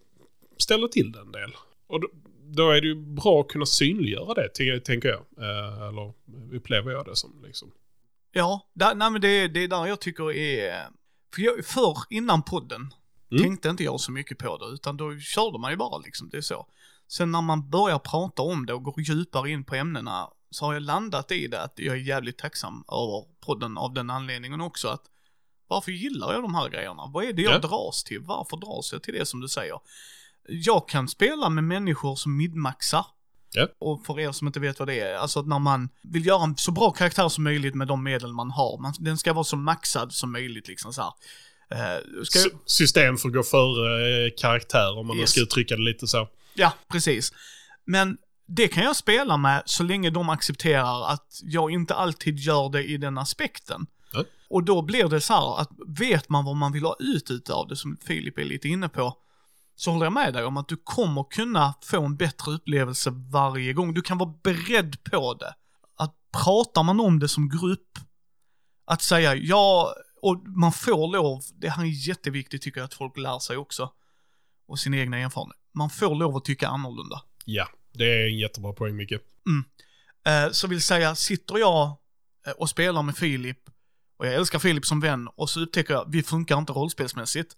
ställa 0.59 0.88
till 0.88 1.12
det 1.12 1.21
en 1.21 1.33
del. 1.33 1.50
Och 1.87 2.00
då, 2.00 2.09
då 2.57 2.71
är 2.71 2.80
det 2.80 2.87
ju 2.87 2.95
bra 2.95 3.40
att 3.40 3.49
kunna 3.49 3.66
synliggöra 3.66 4.35
det, 4.35 4.80
tänker 4.80 5.09
jag. 5.09 5.21
Eh, 5.38 5.88
eller 5.88 6.12
upplever 6.52 6.90
jag 6.90 7.04
det 7.04 7.16
som 7.16 7.42
liksom. 7.47 7.73
Ja, 8.33 8.66
där, 8.73 8.95
nej, 8.95 9.11
men 9.11 9.21
det, 9.21 9.49
det 9.49 9.64
är 9.64 9.69
där 9.69 9.87
jag 9.87 10.00
tycker 10.00 10.33
är... 10.33 10.87
För 11.35 11.42
jag, 11.42 11.64
förr, 11.64 11.99
innan 12.11 12.42
podden, 12.42 12.95
mm. 13.30 13.43
tänkte 13.43 13.69
inte 13.69 13.84
jag 13.84 14.00
så 14.00 14.13
mycket 14.13 14.39
på 14.39 14.56
det, 14.56 14.67
utan 14.67 14.97
då 14.97 15.19
körde 15.19 15.58
man 15.58 15.71
ju 15.71 15.76
bara 15.76 15.99
liksom, 15.99 16.28
det 16.28 16.36
är 16.36 16.43
så. 16.43 16.67
Sen 17.08 17.32
när 17.32 17.43
man 17.43 17.71
börjar 17.71 17.99
prata 17.99 18.43
om 18.43 18.67
det 18.67 18.73
och 18.73 18.82
går 18.82 19.00
djupare 19.00 19.50
in 19.50 19.65
på 19.65 19.75
ämnena, 19.75 20.28
så 20.50 20.65
har 20.65 20.73
jag 20.73 20.82
landat 20.82 21.32
i 21.32 21.47
det 21.47 21.63
att 21.63 21.73
jag 21.76 21.97
är 21.97 22.00
jävligt 22.00 22.39
tacksam 22.39 22.84
över 22.89 23.25
podden 23.41 23.78
av 23.78 23.95
den 23.95 24.10
anledningen 24.10 24.60
också 24.60 24.89
att 24.89 25.02
varför 25.69 25.93
gillar 25.93 26.32
jag 26.32 26.43
de 26.43 26.54
här 26.54 26.69
grejerna? 26.69 27.10
Vad 27.15 27.25
är 27.25 27.32
det 27.32 27.43
jag 27.43 27.54
ja. 27.54 27.58
dras 27.58 28.04
till? 28.04 28.21
Varför 28.21 28.56
dras 28.56 28.93
jag 28.93 29.02
till 29.02 29.15
det 29.15 29.26
som 29.26 29.41
du 29.41 29.49
säger? 29.49 29.78
Jag 30.50 30.89
kan 30.89 31.08
spela 31.08 31.49
med 31.49 31.65
människor 31.65 32.17
som 32.17 32.36
midmaxar. 32.36 33.06
Ja. 33.52 33.69
Och 33.78 34.06
för 34.06 34.21
er 34.21 34.32
som 34.32 34.47
inte 34.47 34.60
vet 34.60 34.78
vad 34.78 34.89
det 34.89 35.00
är, 35.00 35.15
alltså 35.15 35.43
när 35.43 35.58
man 35.58 35.89
vill 36.02 36.26
göra 36.26 36.45
en 36.45 36.56
så 36.56 36.73
bra 36.73 36.91
karaktär 36.91 37.28
som 37.28 37.45
möjligt 37.45 37.75
med 37.75 37.89
de 37.89 38.02
medel 38.02 38.32
man 38.32 38.50
har. 38.50 38.78
Man, 38.78 38.95
den 38.99 39.19
ska 39.19 39.32
vara 39.32 39.45
så 39.45 39.56
maxad 39.56 40.13
som 40.13 40.32
möjligt 40.32 40.69
liksom 40.69 40.93
så 40.93 41.02
här. 41.02 41.13
Uh, 41.75 42.23
ska... 42.25 42.39
System 42.67 43.17
för 43.17 43.28
att 43.28 43.34
gå 43.34 43.43
före 43.43 44.26
eh, 44.26 44.30
karaktär 44.36 44.99
om 44.99 45.06
man 45.06 45.17
yes. 45.17 45.30
ska 45.30 45.41
uttrycka 45.41 45.76
det 45.76 45.82
lite 45.82 46.06
så. 46.06 46.28
Ja, 46.54 46.73
precis. 46.89 47.32
Men 47.84 48.19
det 48.47 48.69
kan 48.69 48.84
jag 48.84 48.97
spela 48.97 49.36
med 49.36 49.63
så 49.67 49.82
länge 49.82 50.10
de 50.10 50.28
accepterar 50.28 51.13
att 51.13 51.41
jag 51.43 51.71
inte 51.71 51.95
alltid 51.95 52.39
gör 52.39 52.69
det 52.69 52.84
i 52.84 52.97
den 52.97 53.19
aspekten. 53.19 53.86
Ja. 54.13 54.25
Och 54.50 54.65
då 54.65 54.82
blir 54.82 55.08
det 55.08 55.21
så 55.21 55.32
här 55.32 55.60
att 55.60 55.71
vet 55.86 56.28
man 56.28 56.45
vad 56.45 56.56
man 56.56 56.73
vill 56.73 56.84
ha 56.84 56.97
ut 56.99 57.30
utav 57.30 57.69
det, 57.69 57.76
som 57.76 57.97
Filip 58.06 58.39
är 58.39 58.45
lite 58.45 58.69
inne 58.69 58.89
på, 58.89 59.17
så 59.80 59.90
håller 59.90 60.06
jag 60.06 60.12
med 60.12 60.32
dig 60.32 60.45
om 60.45 60.56
att 60.56 60.69
du 60.69 60.76
kommer 60.76 61.25
kunna 61.30 61.75
få 61.82 62.04
en 62.04 62.16
bättre 62.16 62.52
upplevelse 62.52 63.10
varje 63.10 63.73
gång. 63.73 63.95
Du 63.95 64.02
kan 64.02 64.19
vara 64.19 64.34
beredd 64.43 65.04
på 65.04 65.34
det. 65.34 65.54
Att 65.97 66.14
pratar 66.45 66.82
man 66.82 67.00
om 67.00 67.19
det 67.19 67.28
som 67.28 67.49
grupp, 67.49 67.99
att 68.84 69.02
säga 69.02 69.34
ja, 69.34 69.95
och 70.23 70.43
man 70.47 70.73
får 70.73 71.12
lov, 71.12 71.43
det 71.54 71.69
här 71.69 71.82
är 71.82 72.08
jätteviktigt 72.08 72.62
tycker 72.62 72.80
jag 72.80 72.84
att 72.84 72.95
folk 72.95 73.16
lär 73.16 73.38
sig 73.38 73.56
också, 73.56 73.93
och 74.66 74.78
sin 74.78 74.95
egna 74.95 75.19
erfarenhet. 75.19 75.56
Man 75.75 75.90
får 75.90 76.14
lov 76.14 76.36
att 76.36 76.45
tycka 76.45 76.69
annorlunda. 76.69 77.23
Ja, 77.45 77.69
det 77.93 78.04
är 78.04 78.28
en 78.28 78.38
jättebra 78.38 78.73
poäng 78.73 78.97
Micke. 78.97 79.12
Mm. 79.47 79.64
Eh, 80.26 80.52
så 80.52 80.66
vill 80.69 80.82
säga, 80.82 81.14
sitter 81.14 81.58
jag 81.58 81.97
eh, 82.47 82.52
och 82.52 82.71
spelar 82.71 83.02
med 83.02 83.16
Filip, 83.16 83.60
och 84.16 84.26
jag 84.26 84.34
älskar 84.34 84.58
Filip 84.58 84.86
som 84.86 85.00
vän, 85.00 85.28
och 85.36 85.50
så 85.50 85.60
upptäcker 85.60 85.95
jag, 85.95 86.04
vi 86.08 86.23
funkar 86.23 86.58
inte 86.58 86.73
rollspelsmässigt 86.73 87.56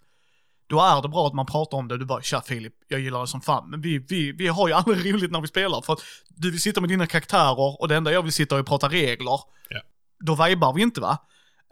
då 0.73 0.81
är 0.81 1.03
det 1.03 1.09
bra 1.09 1.27
att 1.27 1.35
man 1.35 1.47
pratar 1.47 1.79
om 1.79 1.89
det. 1.89 1.99
Du 1.99 2.05
bara, 2.05 2.23
tja 2.23 2.41
Filip, 2.41 2.73
jag 2.89 3.01
gillar 3.01 3.21
det 3.21 3.27
som 3.27 3.41
fan. 3.41 3.71
Men 3.71 3.81
vi, 3.81 3.99
vi, 3.99 4.33
vi 4.33 4.49
har 4.49 4.69
ju 4.69 4.75
aldrig 4.75 5.15
roligt 5.15 5.31
när 5.31 5.41
vi 5.41 5.49
spelar. 5.49 5.83
För 5.83 5.93
att 5.93 6.01
du 6.29 6.51
vill 6.51 6.61
sitta 6.61 6.81
med 6.81 6.91
dina 6.91 7.07
karaktärer 7.07 7.81
och 7.81 7.89
det 7.89 7.97
enda 7.97 8.13
jag 8.13 8.23
vill 8.23 8.33
sitta 8.33 8.57
och 8.57 8.67
prata 8.67 8.89
regler. 8.89 9.41
Ja. 9.69 9.81
Då 10.21 10.45
vibar 10.45 10.73
vi 10.73 10.83
inte 10.83 11.01
va? 11.01 11.19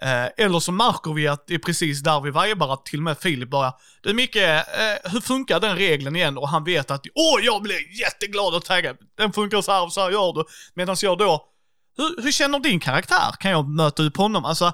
Eh, 0.03 0.45
eller 0.45 0.61
så 0.61 0.73
märker 0.73 1.13
vi 1.13 1.29
att 1.29 1.47
det 1.47 1.55
är 1.55 1.59
precis 1.59 2.01
där 2.01 2.21
vi 2.21 2.31
vibar, 2.31 2.73
att 2.73 2.85
till 2.85 2.99
och 2.99 3.03
med 3.03 3.19
Filip 3.19 3.51
börjar, 3.51 3.73
du 4.03 4.15
Micke, 4.15 4.37
eh, 4.37 5.11
hur 5.13 5.21
funkar 5.21 5.61
den 5.61 5.77
regeln 5.77 6.17
igen? 6.17 6.39
Och 6.39 6.49
han 6.49 6.65
vet 6.65 6.91
att, 6.91 7.07
åh 7.15 7.45
jag 7.45 7.63
blir 7.63 8.01
jätteglad 8.01 8.55
och 8.55 8.65
taggad. 8.65 8.97
Den 9.19 9.33
funkar 9.33 9.63
så 9.63 9.73
här 9.73 9.85
och 9.85 9.93
så 9.93 10.01
här 10.01 10.11
gör 10.11 10.33
du. 10.33 10.45
Medan 10.75 10.97
jag 11.03 11.19
då, 11.19 11.47
hur, 11.97 12.23
hur 12.23 12.33
känner 12.33 12.59
din 12.59 12.81
karaktär? 12.81 13.35
Kan 13.41 13.51
jag 13.51 13.69
möta 13.69 14.03
upp 14.03 14.17
honom? 14.17 14.45
Alltså, 14.45 14.73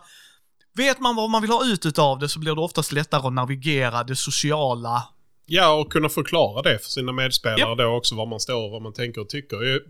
Vet 0.76 1.00
man 1.00 1.16
vad 1.16 1.30
man 1.30 1.42
vill 1.42 1.50
ha 1.50 1.66
ut 1.66 1.98
av 1.98 2.18
det 2.18 2.28
så 2.28 2.38
blir 2.38 2.54
det 2.54 2.60
oftast 2.60 2.92
lättare 2.92 3.26
att 3.26 3.32
navigera 3.32 4.04
det 4.04 4.16
sociala. 4.16 5.08
Ja, 5.46 5.74
och 5.74 5.92
kunna 5.92 6.08
förklara 6.08 6.62
det 6.62 6.78
för 6.78 6.90
sina 6.90 7.12
medspelare 7.12 7.70
yep. 7.70 7.78
då 7.78 7.86
också, 7.86 8.14
var 8.14 8.26
man 8.26 8.40
står, 8.40 8.70
vad 8.70 8.82
man 8.82 8.92
tänker 8.92 9.20
och 9.20 9.28
tycker. 9.28 9.82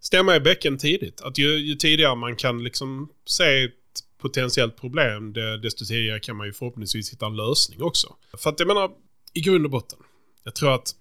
Stämma 0.00 0.36
i 0.36 0.40
bäcken 0.40 0.78
tidigt. 0.78 1.20
Att 1.20 1.38
ju, 1.38 1.58
ju, 1.58 1.74
tidigare 1.74 2.14
man 2.14 2.36
kan 2.36 2.64
liksom 2.64 3.08
se 3.26 3.64
ett 3.64 3.72
potentiellt 4.18 4.76
problem, 4.80 5.32
det, 5.32 5.58
desto 5.58 5.84
tidigare 5.84 6.20
kan 6.20 6.36
man 6.36 6.46
ju 6.46 6.52
förhoppningsvis 6.52 7.12
hitta 7.12 7.26
en 7.26 7.36
lösning 7.36 7.82
också. 7.82 8.14
För 8.38 8.50
att 8.50 8.60
jag 8.60 8.66
menar, 8.66 8.90
i 9.32 9.40
grund 9.40 9.64
och 9.64 9.70
botten, 9.70 9.98
jag 10.44 10.54
tror 10.54 10.74
att 10.74 10.94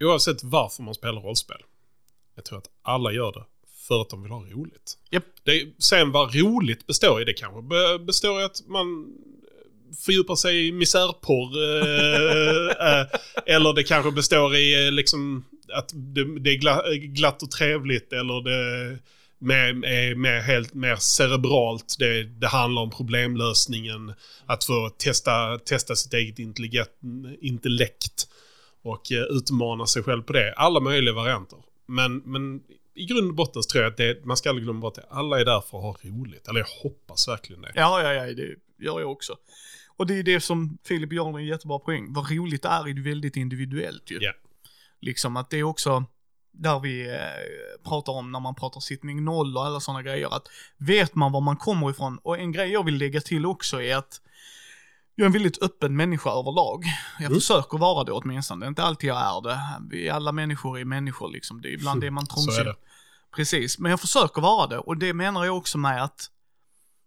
oavsett 0.00 0.44
varför 0.44 0.82
man 0.82 0.94
spelar 0.94 1.22
rollspel, 1.22 1.62
jag 2.34 2.44
tror 2.44 2.58
att 2.58 2.70
alla 2.82 3.12
gör 3.12 3.32
det 3.32 3.44
för 3.90 4.00
att 4.00 4.10
de 4.10 4.22
vill 4.22 4.32
ha 4.32 4.40
roligt. 4.40 4.98
Yep. 5.10 5.24
Det, 5.44 5.68
sen 5.78 6.12
vad 6.12 6.34
roligt 6.34 6.86
består 6.86 7.22
i, 7.22 7.24
det 7.24 7.32
kanske 7.32 7.62
består 7.98 8.40
i 8.40 8.44
att 8.44 8.62
man 8.68 9.06
fördjupar 10.04 10.34
sig 10.34 10.66
i 10.66 10.72
misärporr. 10.72 11.50
Eh, 11.62 12.88
eh, 13.00 13.06
eller 13.46 13.72
det 13.72 13.82
kanske 13.82 14.10
består 14.10 14.56
i 14.56 14.86
eh, 14.86 14.92
liksom 14.92 15.44
att 15.72 15.90
det, 15.94 16.40
det 16.40 16.50
är 16.50 16.96
glatt 16.96 17.42
och 17.42 17.50
trevligt 17.50 18.12
eller 18.12 18.42
det 18.42 18.98
med, 19.38 19.76
med, 19.76 20.16
med 20.16 20.44
helt 20.44 20.74
mer 20.74 20.96
cerebralt. 20.96 21.96
Det, 21.98 22.22
det 22.22 22.46
handlar 22.46 22.82
om 22.82 22.90
problemlösningen. 22.90 24.12
Att 24.46 24.64
få 24.64 24.90
testa, 24.98 25.58
testa 25.58 25.96
sitt 25.96 26.14
eget 26.14 26.38
intellekt 27.40 28.28
och 28.82 29.02
utmana 29.30 29.86
sig 29.86 30.02
själv 30.02 30.22
på 30.22 30.32
det. 30.32 30.54
Alla 30.56 30.80
möjliga 30.80 31.14
varianter. 31.14 31.58
Men, 31.86 32.16
men 32.16 32.60
i 33.00 33.04
grund 33.04 33.28
och 33.28 33.34
botten 33.34 33.62
tror 33.62 33.84
jag 33.84 33.90
att 33.90 33.96
det, 33.96 34.24
man 34.24 34.36
ska 34.36 34.48
aldrig 34.48 34.64
glömma 34.64 34.80
bort 34.80 34.98
att 34.98 35.12
alla 35.12 35.40
är 35.40 35.44
där 35.44 35.60
för 35.60 35.78
att 35.78 35.84
ha 35.84 35.96
roligt. 36.02 36.48
Eller 36.48 36.60
jag 36.60 36.82
hoppas 36.82 37.28
verkligen 37.28 37.62
det. 37.62 37.72
Ja, 37.74 38.02
ja, 38.02 38.12
ja, 38.12 38.34
det 38.34 38.54
gör 38.84 39.00
jag 39.00 39.10
också. 39.10 39.36
Och 39.96 40.06
det 40.06 40.18
är 40.18 40.22
det 40.22 40.40
som 40.40 40.78
Filip 40.84 41.12
gör 41.12 41.38
en 41.38 41.46
jättebra 41.46 41.78
poäng. 41.78 42.12
Vad 42.12 42.30
roligt 42.30 42.62
det 42.62 42.68
är 42.68 42.88
är 42.88 43.02
väldigt 43.04 43.36
individuellt 43.36 44.10
ju. 44.10 44.22
Yeah. 44.22 44.34
Liksom 45.00 45.36
att 45.36 45.50
det 45.50 45.58
är 45.58 45.62
också 45.62 46.04
där 46.52 46.80
vi 46.80 47.10
eh, 47.10 47.88
pratar 47.88 48.12
om 48.12 48.32
när 48.32 48.40
man 48.40 48.54
pratar 48.54 48.80
sittning 48.80 49.24
noll 49.24 49.56
och 49.56 49.64
alla 49.64 49.80
sådana 49.80 50.02
grejer. 50.02 50.36
Att 50.36 50.48
vet 50.76 51.14
man 51.14 51.32
var 51.32 51.40
man 51.40 51.56
kommer 51.56 51.90
ifrån. 51.90 52.18
Och 52.22 52.38
en 52.38 52.52
grej 52.52 52.70
jag 52.70 52.84
vill 52.84 52.96
lägga 52.96 53.20
till 53.20 53.46
också 53.46 53.82
är 53.82 53.96
att 53.96 54.20
jag 55.14 55.24
är 55.24 55.26
en 55.26 55.32
väldigt 55.32 55.62
öppen 55.62 55.96
människa 55.96 56.30
överlag. 56.30 56.84
Jag 57.18 57.26
Mm. 57.26 57.40
försöker 57.40 57.78
vara 57.78 58.04
det 58.04 58.12
åtminstone. 58.12 58.60
Det 58.60 58.66
är 58.66 58.68
inte 58.68 58.82
alltid 58.82 59.10
jag 59.10 59.16
är 59.16 59.42
det. 59.48 59.60
Vi 59.90 60.08
alla 60.08 60.32
människor 60.32 60.78
är 60.78 60.84
människor 60.84 61.32
liksom. 61.32 61.60
Det 61.62 61.68
är 61.68 61.72
ibland 61.72 62.04
är 62.04 62.10
man 62.10 62.26
Så 62.26 62.32
är 62.32 62.34
trångsynt. 62.34 62.76
Precis, 63.34 63.78
men 63.78 63.90
jag 63.90 64.00
försöker 64.00 64.42
vara 64.42 64.66
det. 64.66 64.78
Och 64.78 64.96
det 64.96 65.14
menar 65.14 65.44
jag 65.44 65.56
också 65.56 65.78
med 65.78 66.04
att 66.04 66.30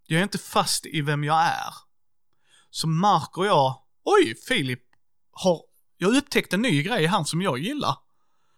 jag 0.05 0.19
är 0.19 0.23
inte 0.23 0.37
fast 0.37 0.85
i 0.85 1.01
vem 1.01 1.23
jag 1.23 1.41
är. 1.43 1.73
Så 2.69 2.87
märker 2.87 3.45
jag, 3.45 3.81
oj, 4.03 4.35
Filip 4.47 4.83
har, 5.31 5.61
jag 5.97 6.15
upptäckte 6.15 6.55
en 6.55 6.61
ny 6.61 6.83
grej 6.83 7.05
här 7.05 7.23
som 7.23 7.41
jag 7.41 7.59
gillar. 7.59 7.97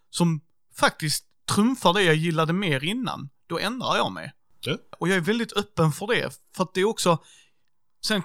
Som 0.09 0.41
faktiskt 0.75 1.25
trumfar 1.45 1.93
det 1.93 2.03
jag 2.03 2.15
gillade 2.15 2.53
mer 2.53 2.83
innan. 2.83 3.29
Då 3.47 3.59
ändrar 3.59 3.95
jag 3.95 4.11
mig. 4.11 4.33
Ja. 4.59 4.77
Och 4.99 5.09
jag 5.09 5.17
är 5.17 5.21
väldigt 5.21 5.53
öppen 5.53 5.91
för 5.91 6.07
det. 6.07 6.39
För 6.55 6.63
att 6.63 6.73
det 6.73 6.81
är 6.81 6.85
också, 6.85 7.17
sen 8.01 8.23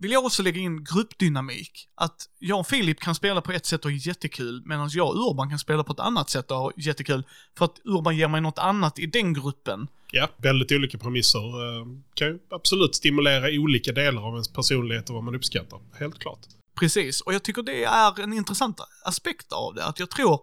vill 0.00 0.10
jag 0.12 0.24
också 0.24 0.42
lägga 0.42 0.60
in 0.60 0.84
gruppdynamik. 0.84 1.88
Att 1.94 2.28
jag 2.38 2.60
och 2.60 2.66
Filip 2.66 3.00
kan 3.00 3.14
spela 3.14 3.40
på 3.40 3.52
ett 3.52 3.66
sätt 3.66 3.84
och 3.84 3.90
ha 3.90 3.98
jättekul, 3.98 4.62
medan 4.66 4.88
jag 4.92 5.08
och 5.08 5.30
Urban 5.30 5.48
kan 5.50 5.58
spela 5.58 5.84
på 5.84 5.92
ett 5.92 6.00
annat 6.00 6.30
sätt 6.30 6.50
och 6.50 6.56
ha 6.56 6.72
jättekul. 6.76 7.22
För 7.58 7.64
att 7.64 7.78
Urban 7.84 8.16
ger 8.16 8.28
mig 8.28 8.40
något 8.40 8.58
annat 8.58 8.98
i 8.98 9.06
den 9.06 9.32
gruppen. 9.34 9.88
Ja, 10.12 10.28
väldigt 10.36 10.72
olika 10.72 10.98
premisser. 10.98 11.38
eh, 11.38 11.86
Kan 12.14 12.28
ju 12.28 12.38
absolut 12.50 12.94
stimulera 12.94 13.60
olika 13.60 13.92
delar 13.92 14.22
av 14.22 14.32
ens 14.32 14.48
personlighet 14.52 15.08
och 15.08 15.14
vad 15.14 15.24
man 15.24 15.34
uppskattar. 15.34 15.80
Helt 15.98 16.18
klart. 16.18 16.40
Precis, 16.74 17.20
och 17.20 17.34
jag 17.34 17.42
tycker 17.42 17.62
det 17.62 17.84
är 17.84 18.20
en 18.22 18.32
intressant 18.32 18.80
aspekt 19.04 19.52
av 19.52 19.74
det. 19.74 19.84
Att 19.84 19.98
jag 20.00 20.10
tror, 20.10 20.40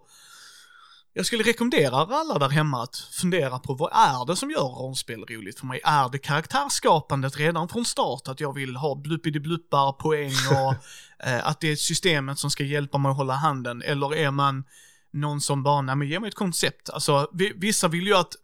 jag 1.18 1.26
skulle 1.26 1.44
rekommendera 1.44 1.96
alla 1.96 2.38
där 2.38 2.48
hemma 2.48 2.82
att 2.82 2.96
fundera 2.96 3.58
på 3.58 3.74
vad 3.74 3.92
är 3.92 4.26
det 4.26 4.36
som 4.36 4.50
gör 4.50 4.68
rollspel 4.68 5.24
roligt 5.24 5.58
för 5.58 5.66
mig? 5.66 5.80
Är 5.84 6.08
det 6.08 6.18
karaktärsskapandet 6.18 7.36
redan 7.36 7.68
från 7.68 7.84
start? 7.84 8.28
Att 8.28 8.40
jag 8.40 8.54
vill 8.54 8.76
ha 8.76 8.94
bluppidi-bluppar, 8.94 9.92
poäng 9.92 10.32
och 10.50 10.74
eh, 11.26 11.46
att 11.48 11.60
det 11.60 11.72
är 11.72 11.76
systemet 11.76 12.38
som 12.38 12.50
ska 12.50 12.64
hjälpa 12.64 12.98
mig 12.98 13.10
att 13.10 13.16
hålla 13.16 13.34
handen? 13.34 13.82
Eller 13.82 14.14
är 14.14 14.30
man 14.30 14.64
någon 15.12 15.40
som 15.40 15.62
bara, 15.62 15.82
nej 15.82 15.96
men 15.96 16.08
ge 16.08 16.20
mig 16.20 16.28
ett 16.28 16.34
koncept. 16.34 16.90
Alltså, 16.90 17.30
vi, 17.32 17.52
vissa 17.56 17.88
vill 17.88 18.06
ju 18.06 18.14
att, 18.14 18.34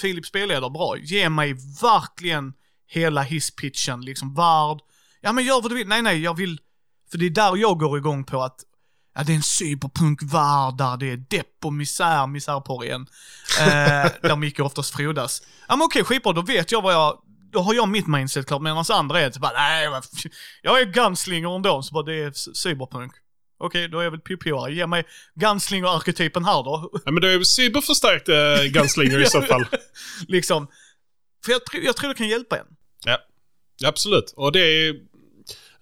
Filip 0.00 0.26
spelleder 0.26 0.70
bra, 0.70 0.96
ge 0.96 1.28
mig 1.28 1.52
verkligen 1.82 2.52
hela 2.86 3.22
hisspitchen, 3.22 4.00
liksom 4.00 4.34
värld. 4.34 4.78
Ja 5.20 5.32
men 5.32 5.44
gör 5.44 5.62
vad 5.62 5.70
du 5.70 5.74
vill. 5.74 5.88
Nej, 5.88 6.02
nej, 6.02 6.22
jag 6.22 6.36
vill 6.36 6.60
för 7.10 7.18
det 7.18 7.26
är 7.26 7.30
där 7.30 7.56
jag 7.56 7.78
går 7.78 7.98
igång 7.98 8.24
på 8.24 8.42
att 8.42 8.60
Ja, 9.14 9.22
det 9.22 9.32
är 9.32 9.36
en 9.36 9.42
cyberpunkvärld 9.42 10.76
där 10.78 10.96
det 10.96 11.10
är 11.10 11.16
depp 11.16 11.64
och 11.64 11.72
misär, 11.72 12.26
misärporr 12.26 12.84
igen. 12.84 13.06
Eh, 13.60 13.66
där 14.22 14.36
Micke 14.36 14.60
oftast 14.60 14.96
frodas. 14.96 15.42
Ja 15.68 15.76
men 15.76 15.84
okej, 15.84 16.04
skitbra, 16.04 16.32
då 16.32 16.42
vet 16.42 16.72
jag 16.72 16.82
vad 16.82 16.94
jag... 16.94 17.18
Då 17.52 17.60
har 17.60 17.74
jag 17.74 17.88
mitt 17.88 18.06
mindset 18.06 18.46
klart, 18.46 18.62
medan 18.62 18.84
andra 18.92 19.20
är 19.20 19.30
typ 19.30 19.42
bara, 19.42 19.52
nej, 19.52 19.88
jag 20.62 20.80
är 20.80 20.84
gunslinger 20.84 21.56
ändå, 21.56 21.82
så 21.82 21.94
bara 21.94 22.04
det 22.04 22.14
är 22.14 22.32
cyberpunk. 22.54 23.12
Okej, 23.58 23.88
då 23.88 23.98
är 23.98 24.04
jag 24.04 24.10
väl 24.10 24.20
PPA. 24.20 24.68
Ge 24.68 24.86
mig 24.86 25.04
gunslinger-arketypen 25.34 26.44
här 26.44 26.62
då. 26.62 26.90
Ja, 27.04 27.12
men 27.12 27.20
det 27.20 27.32
är 27.32 27.42
cyberförstärkt 27.42 28.28
äh, 28.28 28.72
Gunslinger 28.72 29.20
i 29.20 29.26
så 29.26 29.42
fall. 29.42 29.64
liksom. 30.28 30.66
För 31.44 31.52
jag, 31.52 31.60
jag 31.84 31.96
tror 31.96 32.08
det 32.08 32.14
kan 32.14 32.28
hjälpa 32.28 32.58
en. 32.58 32.66
Ja, 33.04 33.18
absolut. 33.88 34.32
Och 34.36 34.52
det 34.52 34.60
är 34.60 34.94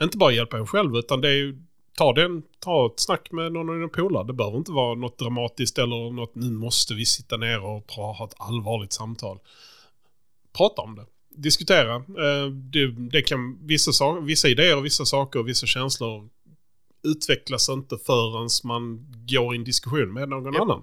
inte 0.03 0.19
bara 0.19 0.33
hjälpa 0.33 0.57
en 0.57 0.67
själv, 0.67 0.97
utan 0.97 1.21
det 1.21 1.29
är 1.29 1.35
ju 1.35 1.63
ta, 2.01 2.13
den, 2.13 2.43
ta 2.59 2.87
ett 2.87 3.01
snack 3.01 3.33
med 3.33 3.53
någon 3.53 3.69
av 3.69 3.75
dina 3.75 3.89
polare. 3.89 4.27
Det 4.27 4.33
behöver 4.33 4.59
inte 4.59 4.73
vara 4.73 4.95
något 4.95 5.19
dramatiskt 5.19 5.79
eller 5.79 6.11
något 6.13 6.35
nu 6.35 6.51
måste 6.51 6.95
vi 6.95 7.07
sitta 7.07 7.37
ner 7.37 7.65
och 7.65 7.93
ha 7.93 8.25
ett 8.27 8.35
allvarligt 8.39 8.93
samtal. 8.93 9.39
Prata 10.57 10.83
om 10.83 10.97
det. 10.97 11.07
Diskutera. 11.29 11.95
Eh, 11.97 12.47
Det, 12.73 12.87
det 13.11 13.23
kan, 13.23 13.67
vissa, 13.67 13.93
sa- 13.93 14.21
vissa 14.21 14.49
idéer, 14.49 14.77
och 14.77 14.85
vissa 14.85 15.05
saker 15.05 15.39
och 15.41 15.49
vissa 15.49 15.67
känslor 15.67 16.29
utvecklas 17.03 17.69
inte 17.69 17.99
förrän 17.99 18.49
man 18.65 19.07
går 19.29 19.55
i 19.55 19.59
en 19.59 19.65
diskussion 19.65 20.13
med 20.13 20.29
någon 20.29 20.53
Japp. 20.53 20.63
annan. 20.63 20.83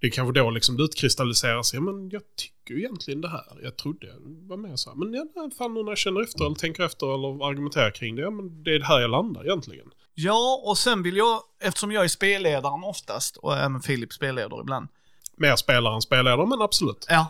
Det 0.00 0.06
är 0.06 0.10
kanske 0.10 0.40
då 0.40 0.50
liksom 0.50 0.76
det 0.76 0.82
utkristalliseras. 0.82 1.74
Ja, 1.74 1.80
men 1.80 2.10
jag 2.10 2.22
tycker 2.36 2.78
egentligen 2.78 3.20
det 3.20 3.28
här. 3.28 3.44
Jag 3.62 3.76
trodde 3.76 4.06
jag 4.06 4.16
var 4.48 4.56
med 4.56 4.78
så 4.78 4.90
här. 4.90 4.96
Men 4.96 5.14
ja, 5.14 5.50
fan 5.58 5.74
nu 5.74 5.82
när 5.82 5.90
jag 5.90 5.98
känner 5.98 6.20
efter 6.22 6.44
eller 6.46 6.54
tänker 6.54 6.82
efter 6.82 7.14
eller 7.14 7.46
argumenterar 7.48 7.90
kring 7.90 8.14
det. 8.16 8.22
Ja, 8.22 8.30
men 8.30 8.62
det 8.64 8.74
är 8.74 8.78
det 8.78 8.84
här 8.84 9.00
jag 9.00 9.10
landar 9.10 9.44
egentligen. 9.44 9.90
Ja, 10.18 10.62
och 10.64 10.78
sen 10.78 11.02
vill 11.02 11.16
jag, 11.16 11.40
eftersom 11.60 11.92
jag 11.92 12.04
är 12.04 12.08
spelledaren 12.08 12.84
oftast, 12.84 13.36
och 13.36 13.56
även 13.56 13.80
Filip 13.80 14.12
spelleder 14.12 14.60
ibland, 14.60 14.88
Mer 15.36 15.56
spelare 15.56 15.94
än 15.94 16.02
spelledare, 16.02 16.46
men 16.46 16.62
absolut. 16.62 17.06
Ja. 17.08 17.26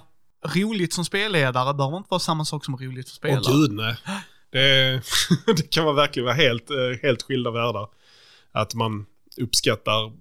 Roligt 0.55 0.93
som 0.93 1.05
spelledare 1.05 1.75
behöver 1.75 1.97
inte 1.97 2.11
vara 2.11 2.21
samma 2.21 2.45
sak 2.45 2.65
som 2.65 2.77
roligt 2.77 3.09
för 3.09 3.17
spelare. 3.17 3.43
Åh 3.47 3.53
gud, 3.53 3.73
nej. 3.73 3.97
Det, 4.51 5.03
det 5.57 5.71
kan 5.71 5.85
vara 5.85 5.95
verkligen 5.95 6.25
vara 6.25 6.35
helt, 6.35 6.71
eh, 6.71 6.77
helt 7.03 7.23
skilda 7.23 7.51
världar. 7.51 7.89
Att 8.53 8.75
man 8.75 9.07
uppskattar... 9.37 10.13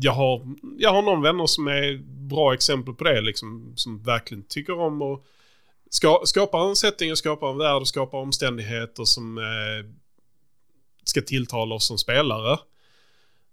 Jag 0.00 0.12
har, 0.12 0.56
jag 0.78 0.92
har 0.92 1.02
någon 1.02 1.22
vänner 1.22 1.46
som 1.46 1.66
är 1.66 1.98
bra 2.28 2.54
exempel 2.54 2.94
på 2.94 3.04
det, 3.04 3.20
liksom, 3.20 3.72
som 3.76 4.02
verkligen 4.02 4.44
tycker 4.48 4.80
om 4.80 5.02
att 5.02 5.22
ska, 5.90 6.20
skapa 6.24 6.58
en 6.58 6.76
setting, 6.76 7.10
och 7.10 7.18
skapa 7.18 7.50
en 7.50 7.58
värld 7.58 7.80
och 7.80 7.88
skapa 7.88 8.16
omständigheter 8.16 9.04
som 9.04 9.38
eh, 9.38 9.90
ska 11.08 11.22
tilltala 11.22 11.74
oss 11.74 11.86
som 11.86 11.98
spelare. 11.98 12.58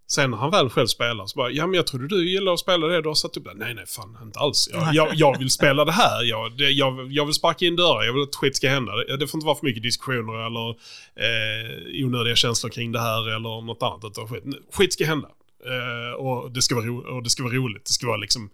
Sen 0.08 0.32
när 0.32 0.38
han 0.38 0.52
väl 0.52 0.70
själv 0.70 0.88
spelar 0.88 1.26
så 1.26 1.38
bara, 1.38 1.52
ja 1.52 1.68
men 1.68 1.74
jag 1.74 1.88
trodde 1.88 2.08
du 2.08 2.30
gillade 2.30 2.54
att 2.54 2.60
spela 2.60 2.88
det, 2.88 3.02
du 3.02 3.08
har 3.08 3.16
satt 3.16 3.38
upp 3.38 3.44
det. 3.44 3.54
Nej, 3.54 3.74
nej, 3.74 3.86
fan 3.88 4.18
inte 4.24 4.40
alls. 4.40 4.70
Jag, 4.74 4.96
jag, 4.96 5.10
jag 5.14 5.40
vill 5.40 5.50
spela 5.50 5.86
det 5.86 5.92
här. 5.92 6.24
Jag, 6.24 6.58
det, 6.58 6.70
jag, 6.70 7.12
jag 7.12 7.26
vill 7.26 7.34
sparka 7.34 7.66
in 7.66 7.76
dörrar, 7.76 8.04
jag 8.04 8.14
vill 8.14 8.24
att 8.24 8.36
skit 8.36 8.56
ska 8.56 8.70
hända. 8.70 8.96
Det, 8.96 9.18
det 9.18 9.28
får 9.28 9.38
inte 9.38 9.46
vara 9.46 9.56
för 9.56 9.66
mycket 9.66 9.84
diskussioner 9.84 10.46
eller 10.46 10.70
eh, 10.70 12.06
onödiga 12.06 12.36
känslor 12.36 12.70
kring 12.70 12.92
det 12.92 13.00
här 13.00 13.36
eller 13.36 13.62
något 13.62 13.84
annat. 13.84 14.04
Utan 14.04 14.28
skit, 14.28 14.44
skit 14.74 14.94
ska 14.94 15.06
hända. 15.06 15.28
Eh, 15.66 16.16
och, 16.16 16.52
det 16.52 16.62
ska 16.62 16.76
vara 16.76 16.86
ro, 16.86 17.16
och 17.16 17.24
det 17.24 17.30
ska 17.30 17.44
vara 17.44 17.54
roligt. 17.54 17.86
Det 17.86 17.94
ska 17.94 18.08
vara 18.08 18.18
liksom, 18.18 18.50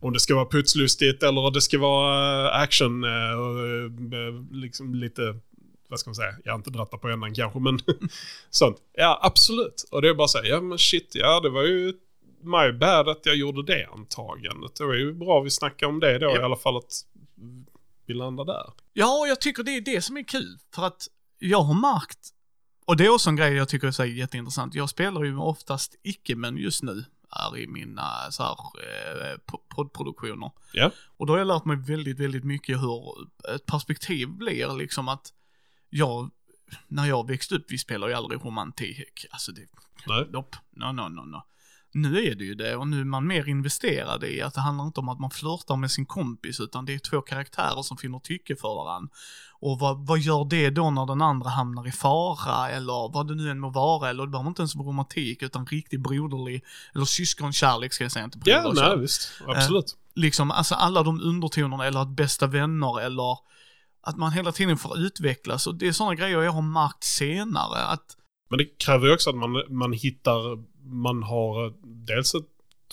om 0.00 0.12
det 0.12 0.20
ska 0.20 0.34
vara 0.34 0.46
putslustigt 0.46 1.22
eller 1.22 1.50
det 1.50 1.60
ska 1.60 1.78
vara 1.78 2.46
eh, 2.46 2.62
action 2.62 3.04
eh, 3.04 3.32
och 3.40 3.58
eh, 3.66 4.34
liksom 4.52 4.94
lite 4.94 5.34
vad 5.88 6.00
ska 6.00 6.10
man 6.10 6.14
säga, 6.14 6.34
jag 6.44 6.52
har 6.52 6.58
inte 6.58 6.70
drattat 6.70 7.00
på 7.00 7.08
ändan 7.08 7.34
kanske, 7.34 7.58
men 7.60 7.78
sånt. 8.50 8.76
Ja, 8.92 9.18
absolut. 9.22 9.84
Och 9.90 10.02
det 10.02 10.08
är 10.08 10.14
bara 10.14 10.28
så 10.28 10.38
här, 10.38 10.44
ja 10.44 10.60
men 10.60 10.78
shit, 10.78 11.10
ja 11.14 11.40
det 11.40 11.50
var 11.50 11.62
ju 11.62 11.92
my 12.40 12.72
bad 12.72 13.08
att 13.08 13.26
jag 13.26 13.36
gjorde 13.36 13.62
det 13.62 13.86
antagandet. 13.92 14.74
Det 14.76 14.84
var 14.84 14.94
ju 14.94 15.12
bra 15.14 15.40
vi 15.40 15.50
snackade 15.50 15.92
om 15.92 16.00
det 16.00 16.18
då 16.18 16.26
Ja. 16.26 16.40
i 16.40 16.42
alla 16.42 16.56
fall 16.56 16.76
att 16.76 16.92
vi 18.06 18.14
landar 18.14 18.44
där. 18.44 18.72
Ja, 18.92 19.18
och 19.20 19.28
jag 19.28 19.40
tycker 19.40 19.62
det 19.62 19.70
är 19.76 19.80
det 19.80 20.00
som 20.02 20.16
är 20.16 20.22
kul. 20.22 20.58
För 20.74 20.82
att 20.86 21.08
jag 21.38 21.60
har 21.60 21.74
märkt, 21.94 22.18
och 22.86 22.96
det 22.96 23.04
är 23.06 23.08
också 23.14 23.30
en 23.30 23.36
grej 23.36 23.52
jag 23.54 23.68
tycker 23.68 23.86
är 23.86 23.90
så 23.90 24.04
jätteintressant. 24.04 24.74
Jag 24.74 24.88
spelar 24.90 25.24
ju 25.24 25.36
oftast 25.38 25.94
icke-män 26.02 26.56
just 26.56 26.82
nu, 26.82 27.04
är 27.30 27.58
i 27.58 27.66
mina 27.66 28.10
så 28.30 28.42
här, 28.42 28.50
eh, 28.52 29.36
po- 29.52 29.60
poddproduktioner. 29.68 30.50
Ja. 30.72 30.90
Och 31.16 31.26
då 31.26 31.32
har 31.32 31.38
jag 31.38 31.46
lärt 31.46 31.64
mig 31.64 31.76
väldigt, 31.76 32.18
väldigt 32.20 32.44
mycket 32.44 32.80
hur 32.80 33.02
ett 33.54 33.66
perspektiv 33.66 34.28
blir 34.28 34.76
liksom 34.78 35.08
att 35.08 35.32
jag, 35.94 36.30
när 36.88 37.06
jag 37.06 37.26
växte 37.26 37.54
upp, 37.54 37.66
vi 37.68 37.78
spelar 37.78 38.08
ju 38.08 38.14
aldrig 38.14 38.44
romantik. 38.44 39.26
Alltså 39.30 39.52
det, 39.52 39.60
Nej. 40.06 40.26
nope, 40.32 40.58
no, 40.70 40.84
no, 40.84 41.08
no, 41.08 41.20
no. 41.20 41.42
Nu 41.92 42.26
är 42.26 42.34
det 42.34 42.44
ju 42.44 42.54
det 42.54 42.76
och 42.76 42.88
nu 42.88 43.00
är 43.00 43.04
man 43.04 43.26
mer 43.26 43.48
investerad 43.48 44.24
i 44.24 44.42
att 44.42 44.54
det 44.54 44.60
handlar 44.60 44.84
inte 44.84 45.00
om 45.00 45.08
att 45.08 45.20
man 45.20 45.30
flörtar 45.30 45.76
med 45.76 45.90
sin 45.90 46.06
kompis 46.06 46.60
utan 46.60 46.84
det 46.84 46.94
är 46.94 46.98
två 46.98 47.20
karaktärer 47.20 47.82
som 47.82 47.96
finner 47.96 48.18
tycke 48.18 48.56
för 48.56 48.68
varandra. 48.68 49.08
Och 49.60 49.78
vad, 49.78 50.06
vad 50.06 50.18
gör 50.18 50.44
det 50.44 50.70
då 50.70 50.90
när 50.90 51.06
den 51.06 51.22
andra 51.22 51.50
hamnar 51.50 51.88
i 51.88 51.92
fara 51.92 52.70
eller 52.70 53.12
vad 53.12 53.28
det 53.28 53.34
nu 53.34 53.50
än 53.50 53.60
må 53.60 53.70
vara 53.70 54.10
eller 54.10 54.22
det 54.22 54.30
behöver 54.30 54.48
inte 54.48 54.62
ens 54.62 54.74
vara 54.74 54.88
romantik 54.88 55.42
utan 55.42 55.66
riktig 55.66 56.02
broderlig 56.02 56.64
eller 56.94 57.04
syskonkärlek 57.04 57.92
ska 57.92 58.04
jag 58.04 58.12
säga 58.12 58.24
inte 58.24 58.38
Ja, 58.44 58.62
broderkärlek 58.62 58.96
nej 58.96 59.00
visst. 59.00 59.32
Absolut. 59.46 59.96
liksom, 60.14 60.50
alltså 60.50 60.74
alla 60.74 61.02
de 61.02 61.20
undertonerna 61.20 61.86
eller 61.86 62.00
att 62.00 62.16
bästa 62.16 62.46
vänner 62.46 63.00
eller 63.00 63.38
att 64.06 64.16
man 64.16 64.32
hela 64.32 64.52
tiden 64.52 64.76
får 64.76 64.98
utvecklas 64.98 65.66
och 65.66 65.74
det 65.74 65.88
är 65.88 65.92
sådana 65.92 66.14
grejer 66.14 66.42
jag 66.42 66.52
har 66.52 66.62
märkt 66.62 67.04
senare 67.04 67.84
att 67.84 68.16
Men 68.50 68.58
det 68.58 68.64
kräver 68.64 69.06
ju 69.06 69.14
också 69.14 69.30
att 69.30 69.36
man, 69.36 69.62
man 69.68 69.92
hittar, 69.92 70.64
man 70.88 71.22
har 71.22 71.74
dels 72.06 72.34
ett 72.34 72.44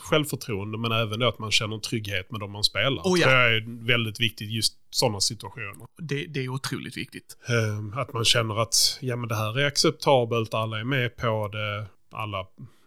självförtroende 0.01 0.77
men 0.77 0.91
även 0.91 1.19
då 1.19 1.27
att 1.27 1.39
man 1.39 1.51
känner 1.51 1.77
trygghet 1.77 2.31
med 2.31 2.39
de 2.39 2.51
man 2.51 2.63
spelar. 2.63 3.03
Oh, 3.03 3.19
ja. 3.19 3.27
Det 3.27 3.33
är 3.33 3.85
väldigt 3.87 4.19
viktigt 4.19 4.51
just 4.51 4.73
sådana 4.89 5.19
situationer. 5.19 5.87
det, 6.01 6.25
det 6.25 6.39
är 6.39 6.49
otroligt 6.49 6.97
viktigt. 6.97 7.37
Eh, 7.49 7.99
Att 7.99 8.13
man 8.13 8.25
känner 8.25 8.61
att 8.61 8.97
ja, 9.01 9.15
men 9.15 9.29
det 9.29 9.35
här 9.35 9.59
är 9.59 9.65
acceptabelt, 9.65 10.53
alla 10.53 10.79
är 10.79 10.83
med 10.83 11.15
på 11.17 11.47
det, 11.47 11.85
alla 12.11 12.45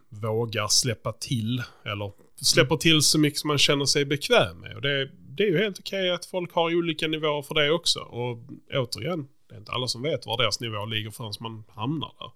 vågar 0.08 0.68
släppa 0.68 1.12
till. 1.12 1.62
Eller 1.84 2.12
släpper 2.40 2.76
till 2.76 3.02
så 3.02 3.18
mycket 3.18 3.38
som 3.40 3.48
man 3.48 3.58
känner 3.58 3.84
sig 3.84 4.04
bekväm 4.04 4.60
med. 4.60 4.76
Och 4.76 4.82
det, 4.82 5.10
det 5.36 5.42
är 5.42 5.46
ju 5.46 5.58
helt 5.58 5.78
okej 5.78 6.10
att 6.10 6.26
folk 6.26 6.52
har 6.54 6.74
olika 6.76 7.08
nivåer 7.08 7.42
för 7.42 7.54
det 7.54 7.70
också. 7.70 8.00
Och 8.00 8.38
återigen, 8.74 9.28
det 9.48 9.54
är 9.54 9.58
inte 9.58 9.72
alla 9.72 9.88
som 9.88 10.02
vet 10.02 10.26
var 10.26 10.36
deras 10.38 10.60
nivå 10.60 10.84
ligger 10.86 11.10
förrän 11.10 11.32
man 11.40 11.64
hamnar 11.68 12.14
där. 12.18 12.30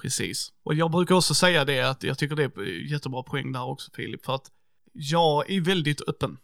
Precis. 0.00 0.52
Och 0.62 0.74
jag 0.74 0.90
brukar 0.90 1.14
också 1.14 1.34
säga 1.34 1.64
det 1.64 1.80
att 1.80 2.02
jag 2.02 2.18
tycker 2.18 2.36
det 2.36 2.44
är 2.44 2.90
jättebra 2.92 3.22
poäng 3.22 3.52
där 3.52 3.64
också 3.64 3.90
Filip, 3.94 4.24
för 4.24 4.34
att 4.34 4.50
jag 4.92 5.50
är 5.50 5.60
väldigt 5.60 6.08
öppen 6.08 6.38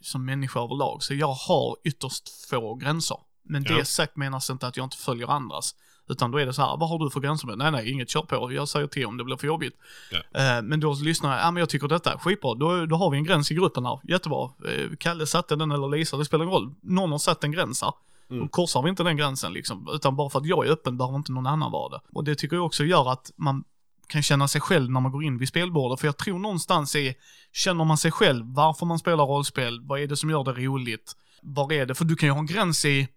som 0.00 0.24
människa 0.24 0.60
överlag, 0.60 1.02
så 1.02 1.14
jag 1.14 1.32
har 1.32 1.76
ytterst 1.84 2.48
få 2.50 2.74
gränser. 2.74 3.16
Men 3.42 3.64
Ja. 3.68 3.76
det 3.76 3.84
sagt 3.84 4.16
menas 4.16 4.50
inte 4.50 4.66
att 4.66 4.76
jag 4.76 4.86
inte 4.86 4.96
följer 4.96 5.26
andras. 5.28 5.74
Utan 6.08 6.30
då 6.30 6.38
är 6.38 6.46
det 6.46 6.52
så 6.52 6.62
här, 6.62 6.76
vad 6.76 6.88
har 6.88 6.98
du 6.98 7.10
för 7.10 7.20
gränser 7.20 7.46
med? 7.46 7.58
Nej, 7.58 7.70
nej, 7.70 7.90
inget 7.90 8.10
kör 8.10 8.22
på. 8.22 8.52
Jag 8.52 8.68
säger 8.68 8.86
till 8.86 9.06
om 9.06 9.16
det 9.16 9.24
blir 9.24 9.36
för 9.36 9.46
jobbigt. 9.46 9.76
Ja. 10.10 10.40
Eh, 10.40 10.62
men 10.62 10.80
då 10.80 10.94
lyssnar 10.94 11.32
jag, 11.32 11.40
ja 11.40 11.50
men 11.50 11.60
jag 11.60 11.68
tycker 11.68 11.88
detta 11.88 12.12
är 12.12 12.18
skitbra. 12.18 12.54
Då, 12.54 12.86
då 12.86 12.96
har 12.96 13.10
vi 13.10 13.16
en 13.16 13.24
gräns 13.24 13.50
i 13.50 13.54
gruppen 13.54 13.84
här. 13.84 14.00
Jättebra. 14.04 14.50
Eh, 14.68 14.96
Kalle 14.98 15.26
satte 15.26 15.56
den 15.56 15.70
eller 15.70 15.88
Lisa, 15.88 16.16
det 16.16 16.24
spelar 16.24 16.44
ingen 16.44 16.54
roll. 16.54 16.74
Någon 16.80 17.10
har 17.10 17.18
satt 17.18 17.44
en 17.44 17.52
gräns 17.52 17.82
här. 17.82 17.92
Mm. 18.30 18.42
Då 18.42 18.48
korsar 18.48 18.82
vi 18.82 18.90
inte 18.90 19.02
den 19.02 19.16
gränsen 19.16 19.52
liksom. 19.52 19.88
Utan 19.92 20.16
bara 20.16 20.30
för 20.30 20.38
att 20.38 20.46
jag 20.46 20.66
är 20.66 20.70
öppen 20.70 20.98
behöver 20.98 21.16
inte 21.16 21.32
någon 21.32 21.46
annan 21.46 21.72
vara 21.72 21.88
det. 21.88 22.00
Och 22.12 22.24
det 22.24 22.34
tycker 22.34 22.56
jag 22.56 22.66
också 22.66 22.84
gör 22.84 23.12
att 23.12 23.30
man 23.36 23.64
kan 24.06 24.22
känna 24.22 24.48
sig 24.48 24.60
själv 24.60 24.90
när 24.90 25.00
man 25.00 25.12
går 25.12 25.24
in 25.24 25.38
vid 25.38 25.48
spelbordet. 25.48 26.00
För 26.00 26.08
jag 26.08 26.16
tror 26.16 26.38
någonstans 26.38 26.96
är, 26.96 27.14
känner 27.52 27.84
man 27.84 27.96
sig 27.98 28.10
själv, 28.10 28.44
varför 28.54 28.86
man 28.86 28.98
spelar 28.98 29.26
rollspel, 29.26 29.80
vad 29.82 30.00
är 30.00 30.06
det 30.06 30.16
som 30.16 30.30
gör 30.30 30.44
det 30.44 30.52
roligt? 30.52 31.16
Var 31.42 31.72
är 31.72 31.86
det? 31.86 31.94
För 31.94 32.04
du 32.04 32.16
kan 32.16 32.26
ju 32.26 32.32
ha 32.32 32.38
en 32.38 32.46
gräns 32.46 32.84
i, 32.84 33.08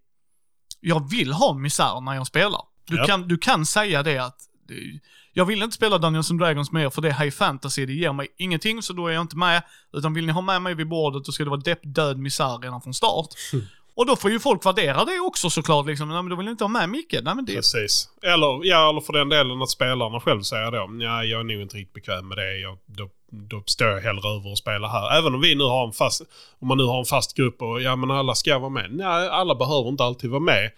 jag 0.79 1.09
vill 1.09 1.33
ha 1.33 1.53
misär 1.53 2.01
när 2.01 2.13
jag 2.13 2.27
spelar. 2.27 2.61
Du, 2.85 2.97
Ja. 2.97 3.05
kan, 3.05 3.27
du 3.27 3.37
kan 3.37 3.65
säga 3.65 4.03
det 4.03 4.17
att, 4.17 4.37
jag 5.33 5.45
vill 5.45 5.63
inte 5.63 5.75
spela 5.75 5.97
Dungeons 5.97 6.31
and 6.31 6.39
Dragons 6.39 6.71
med 6.71 6.85
er 6.85 6.89
för 6.89 7.01
det 7.01 7.09
är 7.09 7.13
high 7.23 7.31
fantasy, 7.31 7.85
det 7.85 7.93
ger 7.93 8.13
mig 8.13 8.27
ingenting 8.37 8.81
så 8.81 8.93
då 8.93 9.07
är 9.07 9.11
jag 9.13 9.21
inte 9.21 9.37
med. 9.37 9.63
Utan 9.93 10.13
vill 10.13 10.25
ni 10.25 10.31
ha 10.31 10.41
med 10.41 10.61
mig 10.61 10.75
vid 10.75 10.87
bordet 10.87 11.25
då 11.25 11.31
ska 11.31 11.43
det 11.43 11.49
vara 11.49 11.59
depp, 11.59 11.79
död, 11.83 12.17
misär 12.19 12.57
redan 12.61 12.81
från 12.81 12.93
start. 12.93 13.27
Och 13.97 14.05
då 14.05 14.15
får 14.15 14.31
ju 14.31 14.39
folk 14.39 14.65
värdera 14.65 15.05
det 15.05 15.19
också 15.19 15.49
såklart 15.49 15.85
liksom. 15.87 16.09
Nej 16.09 16.21
men 16.21 16.29
du 16.29 16.35
vill 16.35 16.47
inte 16.47 16.63
ha 16.63 16.69
med 16.69 16.89
Micke? 16.89 17.15
Nej 17.23 17.35
men 17.35 17.45
det... 17.45 17.55
Precis. 17.55 18.09
Eller, 18.21 18.59
ja, 18.65 18.89
eller 18.89 19.01
för 19.01 19.13
den 19.13 19.29
delen 19.29 19.61
att 19.61 19.69
spelarna 19.69 20.19
själv 20.19 20.41
säger 20.41 20.71
då, 20.71 21.03
ja, 21.05 21.23
jag 21.23 21.39
är 21.39 21.43
nog 21.43 21.61
inte 21.61 21.77
riktigt 21.77 21.93
bekväm 21.93 22.27
med 22.27 22.37
det. 22.37 22.57
Jag, 22.59 22.77
då, 22.85 23.09
då 23.31 23.63
står 23.65 23.87
jag 23.87 24.01
hellre 24.01 24.29
över 24.29 24.51
och 24.51 24.57
spelar 24.57 24.87
här. 24.89 25.17
Även 25.19 25.33
om 25.35 25.41
vi 25.41 25.55
nu 25.55 25.63
har 25.63 25.87
en 25.87 25.93
fast, 25.93 26.21
om 26.59 26.67
man 26.67 26.77
nu 26.77 26.83
har 26.83 26.99
en 26.99 27.05
fast 27.05 27.37
grupp 27.37 27.61
och 27.61 27.81
ja 27.81 27.95
men 27.95 28.11
alla 28.11 28.35
ska 28.35 28.59
vara 28.59 28.69
med. 28.69 28.91
Nej, 28.93 29.29
alla 29.29 29.55
behöver 29.55 29.89
inte 29.89 30.03
alltid 30.03 30.29
vara 30.29 30.39
med. 30.39 30.71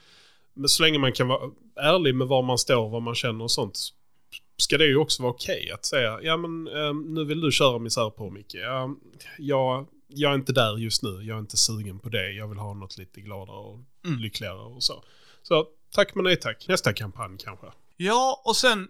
Men 0.57 0.69
så 0.69 0.83
länge 0.83 0.99
man 0.99 1.11
kan 1.13 1.27
vara 1.27 1.51
ärlig 1.75 2.15
med 2.15 2.27
var 2.27 2.41
man 2.43 2.57
står, 2.57 2.89
vad 2.89 3.01
man 3.01 3.15
känner 3.15 3.43
och 3.43 3.51
sånt. 3.51 3.79
Ska 4.57 4.77
det 4.77 4.85
ju 4.85 4.97
också 4.97 5.23
vara 5.23 5.33
okej 5.33 5.71
att 5.71 5.85
säga, 5.85 6.19
ja 6.21 6.37
men 6.37 6.67
eh, 6.67 6.93
nu 6.93 7.25
vill 7.25 7.41
du 7.41 7.51
köra 7.51 7.79
misär 7.79 8.09
på 8.09 8.29
Micke. 8.29 8.53
Ja, 8.55 8.95
jag, 9.37 9.87
jag 10.07 10.31
är 10.31 10.35
inte 10.35 10.53
där 10.53 10.77
just 10.77 11.03
nu, 11.03 11.09
jag 11.09 11.35
är 11.35 11.39
inte 11.39 11.57
sugen 11.57 11.99
på 11.99 12.09
det. 12.09 12.31
Jag 12.31 12.47
vill 12.47 12.57
ha 12.57 12.73
något 12.73 12.97
lite 12.97 13.21
gladare 13.21 13.57
och 13.57 13.79
Mm. 14.05 14.19
lyckligare 14.19 14.59
och 14.59 14.83
så. 14.83 15.03
Så 15.43 15.67
tack 15.91 16.15
men 16.15 16.23
nej 16.23 16.35
tack. 16.35 16.65
Nästa 16.67 16.93
kampanj 16.93 17.37
kanske. 17.43 17.67
Ja, 17.97 18.41
och 18.45 18.55
sen 18.55 18.87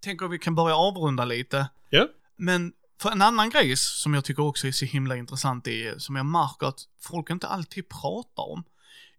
tänker 0.00 0.28
vi 0.28 0.38
kan 0.38 0.54
börja 0.54 0.76
avrunda 0.76 1.24
lite. 1.24 1.66
Ja. 1.90 2.08
Men 2.36 2.72
för 3.00 3.10
en 3.10 3.22
annan 3.22 3.50
grej 3.50 3.76
som 3.76 4.14
jag 4.14 4.24
tycker 4.24 4.42
också 4.42 4.66
är 4.66 4.72
så 4.72 4.84
himla 4.84 5.16
intressant 5.16 5.66
är, 5.68 5.98
som 5.98 6.16
jag 6.16 6.26
märker 6.26 6.66
att 6.66 6.80
folk 7.00 7.30
inte 7.30 7.46
alltid 7.46 7.88
pratar 7.88 8.42
om. 8.52 8.64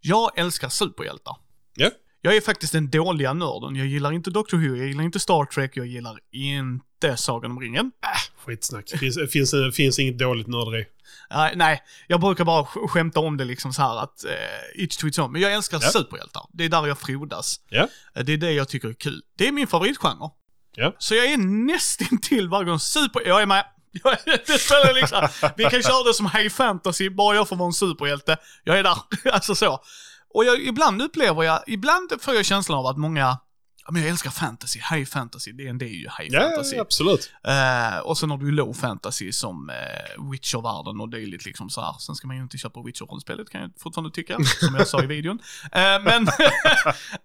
Jag 0.00 0.38
älskar 0.38 0.68
superhjältar. 0.68 1.36
Ja. 1.76 1.90
Jag 2.20 2.36
är 2.36 2.40
faktiskt 2.40 2.72
den 2.72 2.90
dåliga 2.90 3.32
nörden. 3.32 3.76
Jag 3.76 3.86
gillar 3.86 4.12
inte 4.12 4.30
Doctor 4.30 4.56
Who, 4.58 4.76
jag 4.76 4.86
gillar 4.88 5.04
inte 5.04 5.20
Star 5.20 5.44
Trek, 5.44 5.70
jag 5.76 5.86
gillar 5.86 6.18
inte 6.32 7.16
Sagan 7.16 7.50
om 7.50 7.60
ringen. 7.60 7.92
Skitsnack. 8.46 8.88
Finns, 8.88 9.18
finns, 9.32 9.54
finns 9.76 9.98
inget 9.98 10.18
dåligt 10.18 10.46
nörderi. 10.46 10.84
Nej, 11.30 11.52
nej, 11.56 11.82
jag 12.06 12.20
brukar 12.20 12.44
bara 12.44 12.62
sk- 12.64 12.88
skämta 12.88 13.20
om 13.20 13.36
det 13.36 13.44
liksom 13.44 13.72
så 13.72 13.82
här 13.82 14.02
att 14.02 14.24
eh, 14.24 14.82
each 14.82 14.96
to 14.96 15.06
its 15.06 15.18
own. 15.18 15.32
Men 15.32 15.40
jag 15.40 15.52
älskar 15.52 15.78
Ja. 15.82 15.88
superhjältar. 15.90 16.42
Det 16.52 16.64
är 16.64 16.68
där 16.68 16.86
jag 16.86 16.98
frodas. 16.98 17.60
Ja. 17.68 17.88
Eh, 18.16 18.24
Det 18.24 18.32
är 18.32 18.36
det 18.36 18.52
jag 18.52 18.68
tycker 18.68 18.88
är 18.88 18.92
kul. 18.92 19.22
Det 19.38 19.48
är 19.48 19.52
min 19.52 19.66
favoritgenre. 19.66 20.30
Ja. 20.76 20.94
Så 20.98 21.14
jag 21.14 21.26
är 21.26 21.36
nästintill 21.66 22.48
varje 22.48 22.64
gång 22.64 22.80
super... 22.80 23.22
Jag 23.26 23.42
är 23.42 23.46
med. 23.46 23.64
Det 24.46 24.58
spelar 24.58 24.94
liksom... 24.94 25.28
Vi 25.56 25.64
kan 25.64 25.82
köra 25.82 26.02
det 26.04 26.14
som 26.14 26.26
high 26.30 26.48
fantasy, 26.48 27.10
bara 27.10 27.34
jag 27.36 27.48
får 27.48 27.56
vara 27.56 27.66
en 27.66 27.72
superhjälte. 27.72 28.36
Jag 28.64 28.78
är 28.78 28.82
där. 28.82 28.96
Alltså 29.32 29.54
så. 29.54 29.80
Och 30.36 30.44
jag, 30.44 30.60
ibland 30.60 31.02
upplever 31.02 31.42
jag, 31.42 31.62
ibland 31.66 32.12
får 32.20 32.34
jag 32.34 32.44
känslan 32.44 32.78
av 32.78 32.86
att 32.86 32.96
många, 32.96 33.38
ja 33.86 33.92
men 33.92 34.02
jag 34.02 34.10
älskar 34.10 34.30
fantasy, 34.30 34.80
high 34.90 35.04
fantasy, 35.04 35.52
det 35.52 35.62
är, 35.68 35.82
ju 35.84 36.08
high 36.18 36.28
Ja, 36.30 36.40
fantasy. 36.40 36.78
absolut. 36.78 37.30
Eh, 37.44 37.98
och 37.98 38.18
sen 38.18 38.30
har 38.30 38.38
du 38.38 38.46
ju 38.46 38.52
low 38.52 38.72
fantasy 38.74 39.32
som 39.32 39.70
eh, 39.70 40.30
Witcher-världen 40.30 41.00
och 41.00 41.08
dylikt 41.08 41.44
liksom 41.46 41.70
så 41.70 41.80
här. 41.80 41.92
Sen 41.98 42.14
ska 42.14 42.26
man 42.26 42.36
ju 42.36 42.42
inte 42.42 42.58
köpa 42.58 42.80
Witcher-rollspelet 42.80 43.50
kan 43.50 43.60
jag 43.60 43.70
fortfarande 43.78 44.10
tycka, 44.14 44.38
som 44.44 44.74
jag 44.74 44.88
sa 44.88 45.02
i 45.02 45.06
videon. 45.06 45.38
Eh, 45.72 46.02
men, 46.04 46.28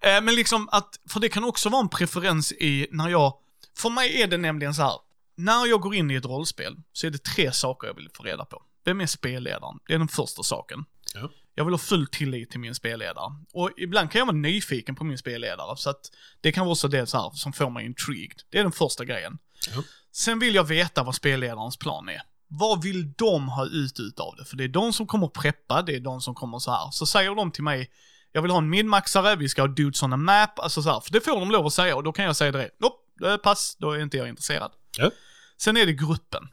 men 0.26 0.36
liksom 0.36 0.69
att, 0.71 1.00
för 1.10 1.19
det 1.19 1.30
kan 1.30 1.43
också 1.43 1.69
vara 1.69 1.82
en 1.82 1.89
preferens 1.89 2.52
i 2.52 2.88
när 2.91 3.10
jag, 3.10 3.34
för 3.78 3.89
mig 3.89 4.21
är 4.21 4.28
det 4.28 4.38
nämligen 4.38 4.74
så 4.74 4.82
här. 4.82 4.93
När 5.36 5.65
jag 5.65 5.82
går 5.82 5.95
in 5.95 6.12
i 6.12 6.15
ett 6.15 6.26
rollspel 6.26 6.76
så 6.93 7.08
är 7.08 7.12
det 7.12 7.24
tre 7.24 7.52
saker 7.52 7.88
jag 7.88 7.95
vill 7.95 8.10
få 8.13 8.24
reda 8.24 8.45
på. 8.45 8.62
Vem 8.86 9.02
är 9.02 9.06
spelledaren? 9.06 9.80
Det 9.88 9.93
är 9.93 9.97
den 10.00 10.08
första 10.08 10.43
saken. 10.43 10.86
Ja. 11.13 11.30
Jag 11.56 11.66
vill 11.66 11.74
ha 11.74 11.80
full 11.80 12.08
tillit 12.08 12.50
till 12.50 12.60
min 12.60 12.76
spelledare. 12.76 13.36
Och 13.54 13.72
ibland 13.78 14.12
kan 14.12 14.20
jag 14.20 14.26
vara 14.26 14.36
nyfiken 14.36 14.96
på 14.96 15.04
min 15.04 15.18
spelledare, 15.18 15.78
så 15.78 15.90
att 15.90 16.12
det 16.42 16.52
kan 16.52 16.66
vara 16.66 16.72
också 16.72 16.88
det 16.88 17.08
så 17.08 17.18
här 17.18 17.32
som 17.34 17.54
får 17.54 17.70
mig 17.70 17.86
intrigued. 17.86 18.42
Det 18.50 18.60
är 18.60 18.64
den 18.64 18.72
första 18.72 19.06
grejen. 19.06 19.38
Ja. 19.76 19.84
Sen 20.12 20.40
vill 20.40 20.56
jag 20.56 20.64
veta 20.64 21.04
vad 21.04 21.16
spelledarens 21.16 21.78
plan 21.78 22.10
är. 22.10 22.22
Vad 22.48 22.84
vill 22.84 23.14
de 23.14 23.50
ha 23.50 23.66
ut 23.66 24.00
utav 24.00 24.36
det? 24.36 24.46
För 24.46 24.58
det 24.58 24.64
är 24.64 24.68
de 24.68 24.94
som 24.94 25.08
kommer 25.08 25.28
preppa, 25.28 25.82
det 25.82 25.96
är 25.96 26.00
de 26.00 26.22
som 26.22 26.36
kommer 26.36 26.60
så 26.60 26.72
här. 26.72 26.92
Så 26.92 27.06
säger 27.06 27.36
de 27.36 27.52
till 27.52 27.64
mig, 27.64 27.92
jag 28.32 28.42
vill 28.42 28.52
ha 28.52 28.58
en 28.58 28.70
midmaxare, 28.70 29.36
vi 29.36 29.50
ska 29.50 29.62
ha 29.62 29.68
dudes 29.68 30.04
on 30.04 30.14
a 30.14 30.18
map, 30.18 30.60
alltså 30.60 30.84
så 30.84 30.90
här. 30.92 31.00
För 31.00 31.12
det 31.12 31.22
får 31.22 31.40
de 31.40 31.52
lov 31.52 31.66
att 31.66 31.74
säga 31.74 31.96
och 31.96 32.04
då 32.04 32.12
kan 32.12 32.26
jag 32.26 32.36
säga 32.36 32.52
direkt, 32.52 32.76
nope, 32.80 33.38
pass, 33.38 33.76
då 33.80 33.92
är 33.92 34.02
inte 34.02 34.18
jag 34.18 34.30
intresserad. 34.30 34.72
Ja. 34.98 35.12
Sen 35.58 35.78
är 35.78 35.86
det 35.86 35.94
gruppen. 35.94 36.48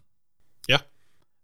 Ja. 0.66 0.78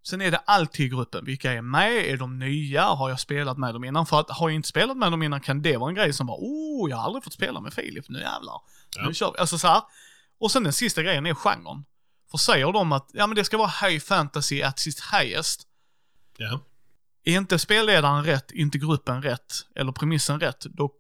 Sen 0.07 0.21
är 0.21 0.31
det 0.31 0.37
alltid 0.37 0.91
gruppen. 0.91 1.25
Vilka 1.25 1.53
är 1.53 1.63
med? 1.63 2.07
Är 2.07 2.17
de 2.17 2.39
nya? 2.39 2.85
Har 2.85 3.09
jag 3.09 3.21
spelat 3.21 3.59
med 3.59 3.75
dem 3.75 3.85
innan? 3.85 4.07
För 4.07 4.21
att 4.21 4.31
har 4.31 4.49
jag 4.49 4.55
inte 4.55 4.69
spelat 4.69 4.97
med 4.97 5.13
dem 5.13 5.23
innan 5.23 5.41
kan 5.41 5.63
det 5.63 5.77
vara 5.77 5.89
en 5.89 5.95
grej 5.95 6.13
som 6.13 6.27
bara, 6.27 6.39
oh, 6.41 6.91
jag 6.91 6.97
har 6.97 7.05
aldrig 7.05 7.25
fått 7.25 7.33
spela 7.33 7.61
med 7.61 7.73
Filip, 7.73 8.09
nu 8.09 8.19
jävlar. 8.19 8.61
Ja. 8.97 9.07
Nu 9.07 9.15
kör 9.15 9.33
vi. 9.33 9.39
Alltså 9.39 9.59
så 9.59 9.69
här. 9.69 9.83
Och 10.39 10.51
sen 10.51 10.65
den 10.65 10.73
sista 10.73 11.03
grejen 11.03 11.27
är 11.27 11.35
genren. 11.35 11.85
För 12.31 12.39
säger 12.39 12.73
de 12.73 12.93
att, 12.93 13.11
ja 13.13 13.27
men 13.27 13.37
det 13.37 13.45
ska 13.45 13.57
vara 13.57 13.89
high 13.89 14.01
fantasy 14.01 14.63
at 14.63 14.87
its 14.87 15.13
highest. 15.13 15.67
Ja. 16.37 16.61
Är 17.25 17.37
inte 17.37 17.59
spelledaren 17.59 18.25
rätt, 18.25 18.51
inte 18.51 18.79
gruppen 18.79 19.23
rätt, 19.23 19.53
eller 19.75 19.93
premissen 19.93 20.41
rätt, 20.41 20.61
då 20.61 20.93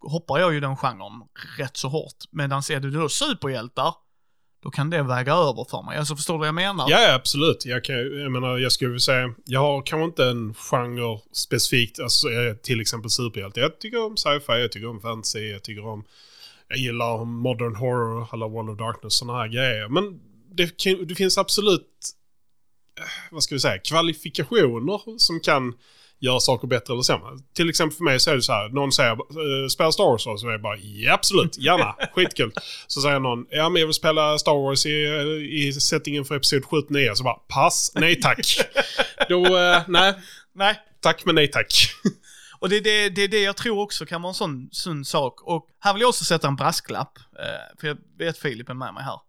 hoppar 0.00 0.38
jag 0.38 0.52
ju 0.54 0.60
den 0.60 0.76
genren 0.76 1.22
rätt 1.58 1.76
så 1.76 1.88
hårt. 1.88 2.24
Medan 2.30 2.62
är 2.70 2.80
det 2.80 2.90
då 2.90 3.08
superhjältar, 3.08 3.94
då 4.62 4.70
kan 4.70 4.90
det 4.90 5.02
väga 5.02 5.32
över 5.32 5.64
för 5.70 5.82
mig. 5.82 5.98
Alltså 5.98 6.16
förstår 6.16 6.34
du 6.34 6.38
vad 6.38 6.48
jag 6.48 6.54
menar? 6.54 6.86
Ja, 6.90 7.14
absolut. 7.14 7.66
Jag, 7.66 7.84
kan, 7.84 7.96
jag 7.96 8.32
menar, 8.32 8.58
jag 8.58 8.72
skulle 8.72 8.88
vilja 8.88 9.00
säga, 9.00 9.34
jag 9.44 9.60
har 9.60 9.82
kanske 9.82 10.04
inte 10.04 10.24
en 10.24 10.54
genre 10.54 11.20
specifikt, 11.32 12.00
alltså, 12.00 12.28
eh, 12.28 12.54
till 12.54 12.80
exempel 12.80 13.10
superhjälte. 13.10 13.60
Jag 13.60 13.78
tycker 13.78 14.04
om 14.06 14.16
sci-fi, 14.16 14.60
jag 14.60 14.72
tycker 14.72 14.88
om 14.88 15.00
fantasy, 15.00 15.50
jag 15.50 15.62
tycker 15.62 15.86
om, 15.86 16.04
jag 16.68 16.78
gillar 16.78 17.24
modern 17.24 17.76
horror, 17.76 18.28
alla 18.30 18.48
world 18.48 18.70
of 18.70 18.78
Darkness, 18.78 19.14
sådana 19.14 19.38
här 19.38 19.48
grejer. 19.48 19.88
Men 19.88 20.20
det, 20.54 20.84
det 21.08 21.14
finns 21.14 21.38
absolut, 21.38 21.88
eh, 22.98 23.04
vad 23.30 23.42
ska 23.42 23.54
vi 23.54 23.60
säga, 23.60 23.78
kvalifikationer 23.78 25.18
som 25.18 25.40
kan 25.40 25.74
göra 26.22 26.40
saker 26.40 26.68
bättre 26.68 26.92
eller 26.92 27.02
sämre. 27.02 27.28
Till 27.54 27.68
exempel 27.68 27.96
för 27.96 28.04
mig 28.04 28.20
så 28.20 28.30
är 28.30 28.34
det 28.34 28.42
så 28.42 28.52
här, 28.52 28.68
någon 28.68 28.92
säger 28.92 29.12
uh, 29.12 29.68
spela 29.68 29.92
Star 29.92 30.04
Wars, 30.04 30.22
så 30.22 30.48
är 30.48 30.52
jag 30.52 30.62
bara 30.62 30.76
ja 30.76 31.14
absolut, 31.14 31.58
gärna, 31.58 31.94
skitkul. 32.14 32.52
Så 32.86 33.00
säger 33.00 33.20
någon, 33.20 33.46
ja 33.50 33.68
men 33.68 33.80
jag 33.80 33.86
vill 33.86 33.94
spela 33.94 34.38
Star 34.38 34.54
Wars 34.54 34.86
i, 34.86 35.68
i 35.68 35.72
settingen 35.72 36.24
för 36.24 36.36
Episod 36.36 36.64
79, 36.64 37.10
så 37.14 37.24
bara 37.24 37.34
pass, 37.34 37.92
nej 37.94 38.20
tack. 38.20 38.58
Då, 39.28 39.58
eh, 39.58 39.82
nej, 39.88 40.14
Nej. 40.54 40.80
tack 41.00 41.24
men 41.24 41.34
nej 41.34 41.48
tack. 41.48 41.72
Och 42.58 42.68
det 42.68 42.76
är 42.76 42.80
det, 42.80 43.08
det 43.08 43.26
det 43.26 43.42
jag 43.42 43.56
tror 43.56 43.78
också 43.78 44.06
kan 44.06 44.22
vara 44.22 44.30
en 44.30 44.34
sån 44.34 44.68
sund 44.72 45.06
sak. 45.06 45.42
Och 45.42 45.66
här 45.80 45.92
vill 45.92 46.00
jag 46.00 46.08
också 46.08 46.24
sätta 46.24 46.48
en 46.48 46.56
brasklapp, 46.56 47.18
eh, 47.18 47.80
för 47.80 47.86
jag 47.88 47.96
vet 48.18 48.38
Filip 48.38 48.68
är 48.70 48.74
med 48.74 48.94
mig 48.94 49.04
här. 49.04 49.20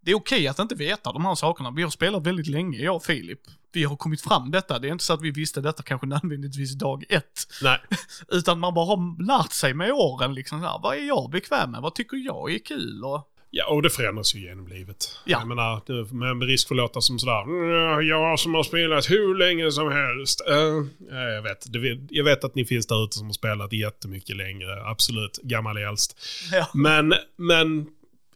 Det 0.00 0.10
är 0.10 0.14
okej 0.14 0.48
att 0.48 0.58
inte 0.58 0.74
veta 0.74 1.12
de 1.12 1.24
här 1.24 1.34
sakerna. 1.34 1.70
Vi 1.70 1.82
har 1.82 1.90
spelat 1.90 2.26
väldigt 2.26 2.46
länge, 2.46 2.78
jag 2.78 2.96
och 2.96 3.04
Filip. 3.04 3.40
Vi 3.74 3.84
har 3.84 3.96
kommit 3.96 4.20
fram 4.22 4.50
detta. 4.50 4.78
Det 4.78 4.88
är 4.88 4.92
inte 4.92 5.04
så 5.04 5.12
att 5.12 5.22
vi 5.22 5.30
visste 5.30 5.60
detta 5.60 5.82
kanske 5.82 6.06
nödvändigtvis 6.06 6.74
dag 6.74 7.04
ett. 7.08 7.46
nej, 7.62 7.78
Utan 8.28 8.60
man 8.60 8.74
bara 8.74 8.84
har 8.86 9.26
lärt 9.26 9.52
sig 9.52 9.74
med 9.74 9.92
åren 9.92 10.34
liksom 10.34 10.60
så 10.60 10.66
här, 10.66 10.80
vad 10.82 10.96
är 10.96 11.06
jag 11.06 11.30
bekväm 11.30 11.70
med? 11.70 11.80
Vad 11.82 11.94
tycker 11.94 12.16
jag 12.16 12.52
är 12.54 12.58
kul? 12.58 13.04
Och, 13.04 13.30
Ja, 13.56 13.66
och 13.70 13.82
det 13.82 13.90
förändras 13.90 14.34
ju 14.34 14.40
genom 14.40 14.68
livet. 14.68 15.18
Ja. 15.24 15.38
Jag 15.38 15.48
menar, 15.48 16.34
med, 16.34 16.48
risk 16.48 16.68
för 16.68 16.74
att 16.74 16.76
låta 16.76 17.00
som 17.00 17.18
sådär, 17.18 17.42
"Mm, 17.42 18.06
jag 18.08 18.38
som 18.40 18.54
har 18.54 18.62
spelat 18.62 19.10
hur 19.10 19.34
länge 19.38 19.70
som 19.72 19.92
helst. 19.92 20.42
Ja, 20.46 20.84
jag, 21.10 21.42
vet, 21.42 21.66
jag 22.10 22.24
vet 22.24 22.44
att 22.44 22.54
ni 22.54 22.64
finns 22.64 22.86
där 22.86 23.04
ute 23.04 23.16
som 23.16 23.26
har 23.26 23.32
spelat 23.32 23.72
jättemycket 23.72 24.36
längre, 24.36 24.84
absolut. 24.84 25.38
Gammal 25.42 25.76
äldst. 25.76 26.16
ja. 26.52 26.68
Men, 26.74 27.14
men 27.36 27.86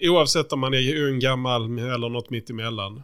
oavsett 0.01 0.53
om 0.53 0.61
man 0.61 0.74
är 0.74 1.03
ung, 1.09 1.18
gammal 1.18 1.79
eller 1.79 2.09
något 2.09 2.31
mitt 2.31 2.51
emellan. 2.51 3.03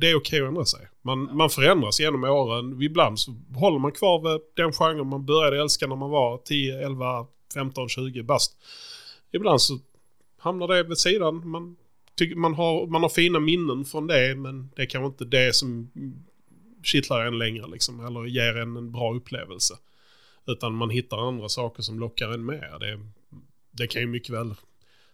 Det 0.00 0.10
är 0.10 0.16
okej 0.16 0.42
att 0.42 0.48
ändra 0.48 0.64
sig. 0.64 0.88
Man, 1.08 1.36
man 1.36 1.50
förändras 1.50 2.00
genom 2.00 2.24
åren. 2.24 2.82
Ibland 2.82 3.20
så 3.20 3.34
håller 3.54 3.78
man 3.78 3.92
kvar 3.92 4.32
vid 4.32 4.40
den 4.54 4.72
genren 4.72 5.06
man 5.06 5.26
började 5.26 5.60
älska 5.60 5.86
när 5.86 5.96
man 5.96 6.10
var 6.10 6.38
10, 6.38 6.86
11, 6.86 7.26
15, 7.54 7.88
20 7.88 8.22
bast. 8.22 8.56
Ibland 9.32 9.60
så 9.60 9.78
hamnar 10.38 10.68
det 10.68 10.82
vid 10.82 10.98
sidan. 10.98 11.48
Man, 11.48 11.76
tycker, 12.14 12.36
man, 12.36 12.54
har, 12.54 12.86
man 12.86 13.02
har 13.02 13.08
fina 13.08 13.40
minnen 13.40 13.84
från 13.84 14.06
det 14.06 14.34
men 14.36 14.70
det 14.76 14.82
är 14.82 14.86
kanske 14.86 15.06
inte 15.06 15.24
det 15.24 15.54
som 15.54 15.90
kittlar 16.82 17.26
en 17.26 17.38
längre 17.38 17.66
liksom, 17.66 18.06
eller 18.06 18.24
ger 18.24 18.56
en 18.56 18.76
en 18.76 18.92
bra 18.92 19.14
upplevelse. 19.14 19.74
Utan 20.46 20.74
man 20.74 20.90
hittar 20.90 21.28
andra 21.28 21.48
saker 21.48 21.82
som 21.82 21.98
lockar 21.98 22.28
en 22.28 22.46
mer. 22.46 22.78
Det, 22.80 23.00
det 23.70 23.86
kan 23.86 24.02
ju 24.02 24.08
mycket 24.08 24.30
väl 24.30 24.54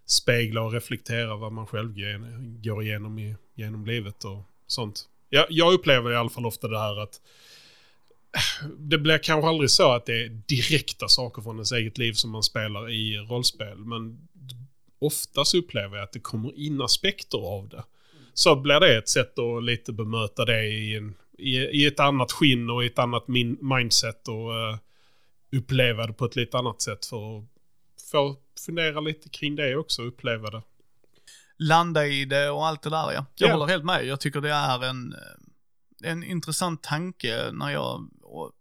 spegla 0.07 0.63
och 0.63 0.73
reflektera 0.73 1.37
vad 1.37 1.53
man 1.53 1.67
själv 1.67 1.95
går 2.63 2.83
igenom 2.83 3.19
i, 3.19 3.37
genom 3.55 3.87
livet 3.87 4.25
och 4.25 4.43
sånt. 4.67 5.09
Jag, 5.35 5.47
jag 5.49 5.75
upplever 5.75 6.13
i 6.13 6.17
alla 6.17 6.29
fall 6.29 6.47
ofta 6.47 6.69
det 6.69 6.79
här 6.79 7.01
att 7.01 7.21
det 8.79 8.99
blir 8.99 9.19
kanske 9.19 9.49
aldrig 9.49 9.71
så 9.71 9.93
att 9.93 10.07
det 10.07 10.25
är 10.25 10.29
direkta 10.29 11.09
saker 11.09 11.43
från 11.43 11.55
ens 11.55 11.73
eget 11.73 11.99
liv 11.99 12.13
som 12.13 12.31
man 12.31 12.43
spelar 12.43 12.91
i 12.91 13.19
rollspel. 13.19 13.79
Men 13.79 14.29
oftast 14.99 15.55
upplever 15.55 15.97
jag 15.97 16.05
att 16.05 16.13
det 16.13 16.21
kommer 16.21 16.59
in 16.59 16.83
aspekter 16.83 17.39
av 17.39 17.69
det. 17.69 17.85
Så 18.35 18.57
blir 18.57 18.81
det 18.81 18.99
ett 18.99 19.09
sätt 19.09 19.39
att 19.39 19.65
lite 19.65 19.93
bemöta 19.93 20.45
det 20.45 20.67
i, 20.67 20.97
en, 20.97 21.15
i, 21.39 21.57
i 21.57 21.87
ett 21.87 22.01
annat 22.01 22.33
skinn 22.33 22.71
och 22.71 22.85
i 22.85 22.87
ett 22.87 22.99
annat 22.99 23.29
min, 23.29 23.59
mindset 23.61 24.29
och 24.29 24.51
uh, 24.51 24.77
uppleva 25.53 26.07
det 26.07 26.13
på 26.13 26.25
ett 26.25 26.37
lite 26.37 26.59
annat 26.59 26.83
sätt 26.83 27.07
för 27.07 27.39
att 27.39 27.45
få 28.11 28.37
fundera 28.67 29.01
lite 29.01 29.29
kring 29.29 29.57
det 29.57 29.77
också 29.77 30.03
och 30.03 30.09
uppleva 30.09 30.51
det. 30.51 30.63
Landa 31.59 32.07
i 32.07 32.25
det 32.25 32.51
och 32.51 32.67
allt 32.67 32.83
det 32.83 32.91
där 32.91 33.13
ja. 33.13 33.27
Jag 33.35 33.49
ja. 33.49 33.53
håller 33.53 33.67
helt 33.67 33.85
med. 33.85 34.07
Jag 34.07 34.21
tycker 34.21 34.41
det 34.41 34.53
är 34.53 34.85
en, 34.85 35.13
eh, 35.13 36.11
en 36.11 36.25
intressant 36.25 36.83
tanke 36.83 37.51
när 37.53 37.71
jag, 37.71 38.09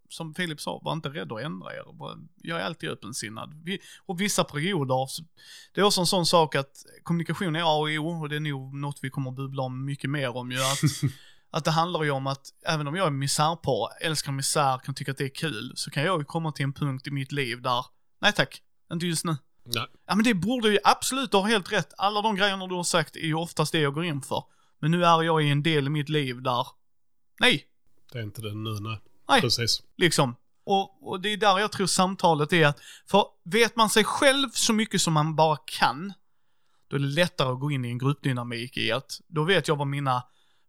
som 0.10 0.34
Filip 0.34 0.62
sa, 0.62 0.82
var 0.84 0.94
inte 0.94 1.10
rädd 1.10 1.32
att 1.32 1.42
ändra 1.42 1.74
er. 1.74 1.86
Jag 2.42 2.60
är 2.60 2.64
alltid 2.64 2.90
öppensinnad. 2.90 3.54
Och 4.06 4.22
vissa 4.22 4.44
perioder, 4.44 5.08
det 5.74 5.82
är 5.82 5.86
också 5.86 6.02
en 6.02 6.08
sån 6.08 6.26
sak 6.26 6.56
att 6.56 6.86
kommunikation 7.04 7.56
är 7.56 7.62
A 7.62 7.78
och 7.78 7.90
O 7.90 8.22
och 8.22 8.30
det 8.30 8.36
är 8.36 8.40
nog 8.40 8.76
något 8.76 9.00
vi 9.02 9.10
kommer 9.10 9.30
att 9.30 9.36
bubbla 9.36 9.64
om 9.64 9.86
mycket 9.86 10.10
mer 10.10 10.38
om 10.38 10.52
ju. 10.52 10.58
Att, 10.58 11.12
att 11.52 11.66
det 11.66 11.72
handlar 11.72 12.04
ju 12.04 12.12
om 12.12 12.28
att 12.28 12.48
även 12.68 12.88
om 12.88 12.96
jag 12.96 13.08
är 13.08 13.12
misärpar, 13.12 13.90
älskar 14.02 14.32
misär, 14.32 14.78
kan 14.78 14.96
tycka 14.96 15.12
att 15.12 15.18
det 15.18 15.26
är 15.26 15.36
kul, 15.36 15.74
så 15.76 15.92
kan 15.92 16.04
jag 16.04 16.20
ju 16.20 16.26
komma 16.26 16.52
till 16.52 16.64
en 16.64 16.74
punkt 16.74 17.08
i 17.08 17.12
mitt 17.12 17.32
liv 17.32 17.62
där, 17.62 17.86
nej 18.22 18.34
tack, 18.34 18.62
inte 18.94 19.06
just 19.06 19.26
nu. 19.26 19.36
Nej. 19.66 19.88
Ja 20.08 20.16
men 20.16 20.24
det 20.24 20.34
borde 20.34 20.70
ju 20.70 20.80
absolut, 20.84 21.32
du 21.32 21.38
har 21.38 21.48
helt 21.48 21.72
rätt. 21.72 21.94
Alla 21.98 22.22
de 22.22 22.36
grejerna 22.36 22.68
du 22.68 22.76
har 22.76 22.84
sagt 22.84 23.16
är 23.16 23.26
ju 23.26 23.34
oftast 23.34 23.72
det 23.72 23.80
jag 23.80 23.94
går 23.94 24.06
in 24.06 24.22
för. 24.22 24.44
Men 24.80 24.92
nu 24.92 25.06
är 25.06 25.24
jag 25.24 25.44
i 25.44 25.50
en 25.50 25.64
del 25.64 25.88
i 25.88 25.90
mitt 25.90 26.10
liv 26.10 26.42
där, 26.42 26.68
nej. 27.40 27.68
Det 28.12 28.20
är 28.20 28.24
inte 28.24 28.42
det 28.42 28.54
nu, 28.54 28.80
nej. 28.80 29.02
Nej. 29.30 29.42
Precis. 29.42 29.84
Liksom. 29.98 30.36
Och, 30.66 31.12
och 31.12 31.22
det 31.22 31.30
är 31.30 31.38
där 31.38 31.60
jag 31.60 31.72
tror 31.72 31.88
samtalet 31.88 32.54
är 32.54 32.68
att, 32.68 32.80
för 33.10 33.26
vet 33.44 33.76
man 33.76 33.90
sig 33.90 34.04
själv 34.04 34.50
så 34.54 34.74
mycket 34.74 35.02
som 35.02 35.14
man 35.14 35.36
bara 35.36 35.58
kan, 35.66 36.14
då 36.88 36.96
är 36.96 37.00
det 37.00 37.08
lättare 37.08 37.52
att 37.52 37.60
gå 37.60 37.72
in 37.72 37.86
i 37.86 37.90
en 37.90 37.98
gruppdynamik 37.98 38.78
i 38.78 38.92
att, 38.92 39.20
då 39.28 39.44
vet 39.44 39.68
jag 39.68 39.76
vad 39.76 39.88
mina 39.88 40.24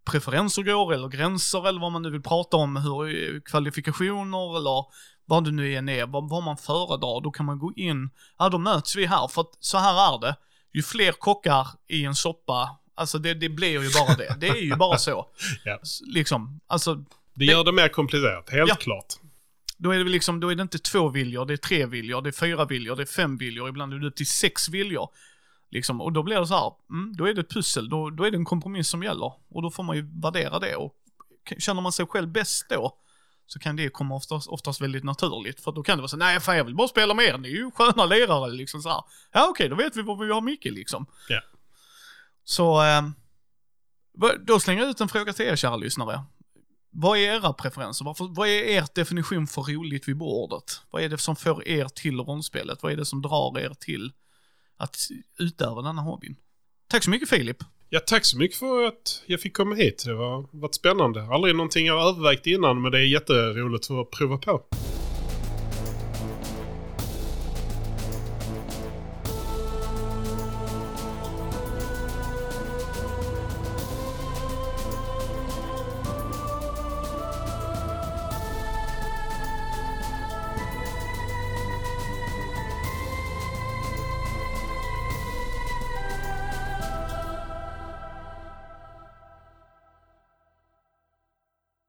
preferenser 0.05 0.63
går, 0.63 0.95
eller 0.95 1.09
gränser, 1.09 1.69
eller 1.69 1.81
vad 1.81 1.93
man 1.93 2.03
nu 2.03 2.11
vill 2.11 2.23
prata 2.23 2.57
om, 2.57 2.77
hur 2.77 3.41
kvalifikationer, 3.41 4.57
eller 4.57 4.85
vad 5.27 5.45
det 5.45 5.51
nu 5.51 5.75
än 5.75 5.89
är, 5.89 6.07
vad, 6.07 6.29
vad 6.29 6.43
man 6.43 6.57
föredrar, 6.57 7.21
då 7.21 7.31
kan 7.31 7.47
man 7.47 7.59
gå 7.59 7.73
in, 7.77 8.11
ja 8.39 8.49
då 8.49 8.59
möts 8.59 8.97
vi 8.97 9.07
här, 9.07 9.29
för 9.29 9.41
att 9.41 9.57
så 9.61 9.79
här 9.79 10.15
är 10.15 10.21
det. 10.21 10.37
Ju 10.73 10.83
fler 10.83 11.13
kockar 11.13 11.67
i 11.89 12.05
en 12.05 12.15
soppa, 12.15 12.79
alltså 12.95 13.19
det, 13.19 13.35
det 13.35 13.49
blir 13.49 13.83
ju 13.83 13.91
bara 14.01 14.15
det. 14.15 14.37
Det 14.41 14.49
är 14.49 14.63
ju 14.63 14.77
bara 14.77 14.99
så. 14.99 15.29
ja. 15.65 15.79
Liksom, 16.07 16.61
alltså. 16.67 17.05
Det 17.35 17.45
gör 17.45 17.65
det 17.65 17.73
mer 17.73 17.89
komplicerat, 17.89 18.51
helt 18.51 18.69
ja. 18.69 18.75
klart. 18.75 19.15
Då 19.77 19.91
är 19.91 19.99
det 19.99 20.11
liksom, 20.11 20.41
då 20.41 20.49
är 20.53 20.55
det 20.55 20.63
inte 20.63 20.79
två 20.79 21.09
viljor, 21.09 21.47
det 21.47 21.53
är 21.53 21.57
tre 21.57 21.87
viljor, 21.87 22.23
det 22.23 22.31
är 22.31 22.33
fyra 22.33 22.65
viljor, 22.65 22.97
det 22.97 23.03
är 23.03 23.07
fem 23.07 23.39
viljor, 23.39 23.69
ibland 23.69 23.93
är 23.93 23.99
det 23.99 24.07
upp 24.07 24.17
till 24.17 24.27
sex 24.27 24.69
viljor. 24.69 25.09
Liksom, 25.71 26.01
och 26.01 26.13
då 26.13 26.23
blir 26.23 26.41
det 26.41 26.47
så 26.47 26.55
här, 26.55 26.73
mm, 26.91 27.17
då 27.17 27.29
är 27.29 27.35
det 27.35 27.41
ett 27.41 27.51
pussel, 27.51 27.89
då, 27.89 28.11
då 28.11 28.25
är 28.25 28.31
det 28.31 28.37
en 28.37 28.45
kompromiss 28.45 28.89
som 28.89 29.03
gäller. 29.03 29.33
Och 29.49 29.63
då 29.63 29.71
får 29.71 29.83
man 29.83 29.97
ju 29.97 30.21
värdera 30.23 30.59
det 30.59 30.77
och 30.77 30.95
känner 31.59 31.81
man 31.81 31.93
sig 31.93 32.07
själv 32.07 32.29
bäst 32.29 32.67
då, 32.69 32.99
så 33.47 33.59
kan 33.59 33.77
det 33.77 33.89
komma 33.89 34.15
oftast, 34.15 34.49
oftast 34.49 34.81
väldigt 34.81 35.05
naturligt. 35.05 35.61
För 35.61 35.73
då 35.73 35.83
kan 35.83 35.99
det 35.99 36.03
vara 36.03 36.09
så 36.09 36.17
nej 36.17 36.41
fan 36.41 36.57
jag 36.57 36.65
vill 36.65 36.75
bara 36.75 36.89
spela 36.89 37.15
med 37.15 37.25
er, 37.25 37.39
ni 37.39 37.49
är 37.49 37.53
ju 37.53 37.71
sköna 37.71 38.07
lirare 38.07 38.51
liksom 38.51 38.83
så 38.83 38.89
här. 38.89 39.03
Ja 39.33 39.49
okej, 39.51 39.51
okay, 39.51 39.69
då 39.69 39.77
vet 39.77 39.97
vi 39.97 40.03
vad 40.03 40.19
vi 40.19 40.33
har 40.33 40.41
Micke 40.41 40.65
liksom. 40.65 41.07
Ja. 41.29 41.41
Så, 42.45 42.83
eh, 42.85 43.03
då 44.41 44.61
slänger 44.61 44.83
jag 44.83 44.91
ut 44.91 45.01
en 45.01 45.09
fråga 45.09 45.33
till 45.33 45.47
er 45.47 45.57
kära 45.57 45.77
lyssnare. 45.77 46.25
Vad 46.91 47.19
är 47.19 47.23
era 47.23 47.53
preferenser? 47.53 48.05
Varför, 48.05 48.25
vad 48.25 48.49
är 48.49 48.63
er 48.63 48.87
definition 48.95 49.47
för 49.47 49.63
roligt 49.63 50.09
vid 50.09 50.17
bordet? 50.17 50.81
Vad 50.91 51.03
är 51.03 51.09
det 51.09 51.19
som 51.19 51.37
får 51.37 51.69
er 51.69 51.89
till 51.89 52.21
rollspelet? 52.21 52.83
Vad 52.83 52.93
är 52.93 52.97
det 52.97 53.05
som 53.05 53.23
drar 53.23 53.59
er 53.59 53.75
till 53.81 54.13
att 54.77 54.97
utöva 55.39 55.83
denna 55.83 56.03
hobbyn? 56.03 56.37
Tack 56.89 57.05
så 57.05 57.11
mycket 57.11 57.29
Filip. 57.29 57.65
Ja, 57.95 58.01
tack 58.01 58.25
så 58.25 58.39
mycket 58.39 58.57
för 58.57 58.87
att 58.87 59.23
jag 59.27 59.41
fick 59.41 59.57
komma 59.57 59.75
hit. 59.75 60.03
Det 60.07 60.15
var 60.15 60.45
varit 60.51 60.75
spännande. 60.75 61.23
Aldrig 61.23 61.57
någonting 61.57 61.87
jag 61.87 62.09
övervägt 62.09 62.47
innan, 62.47 62.83
men 62.83 62.93
det 62.93 62.99
är 62.99 63.03
jätteroligt 63.03 63.91
att 63.91 64.11
prova 64.11 64.39
på. 64.39 64.63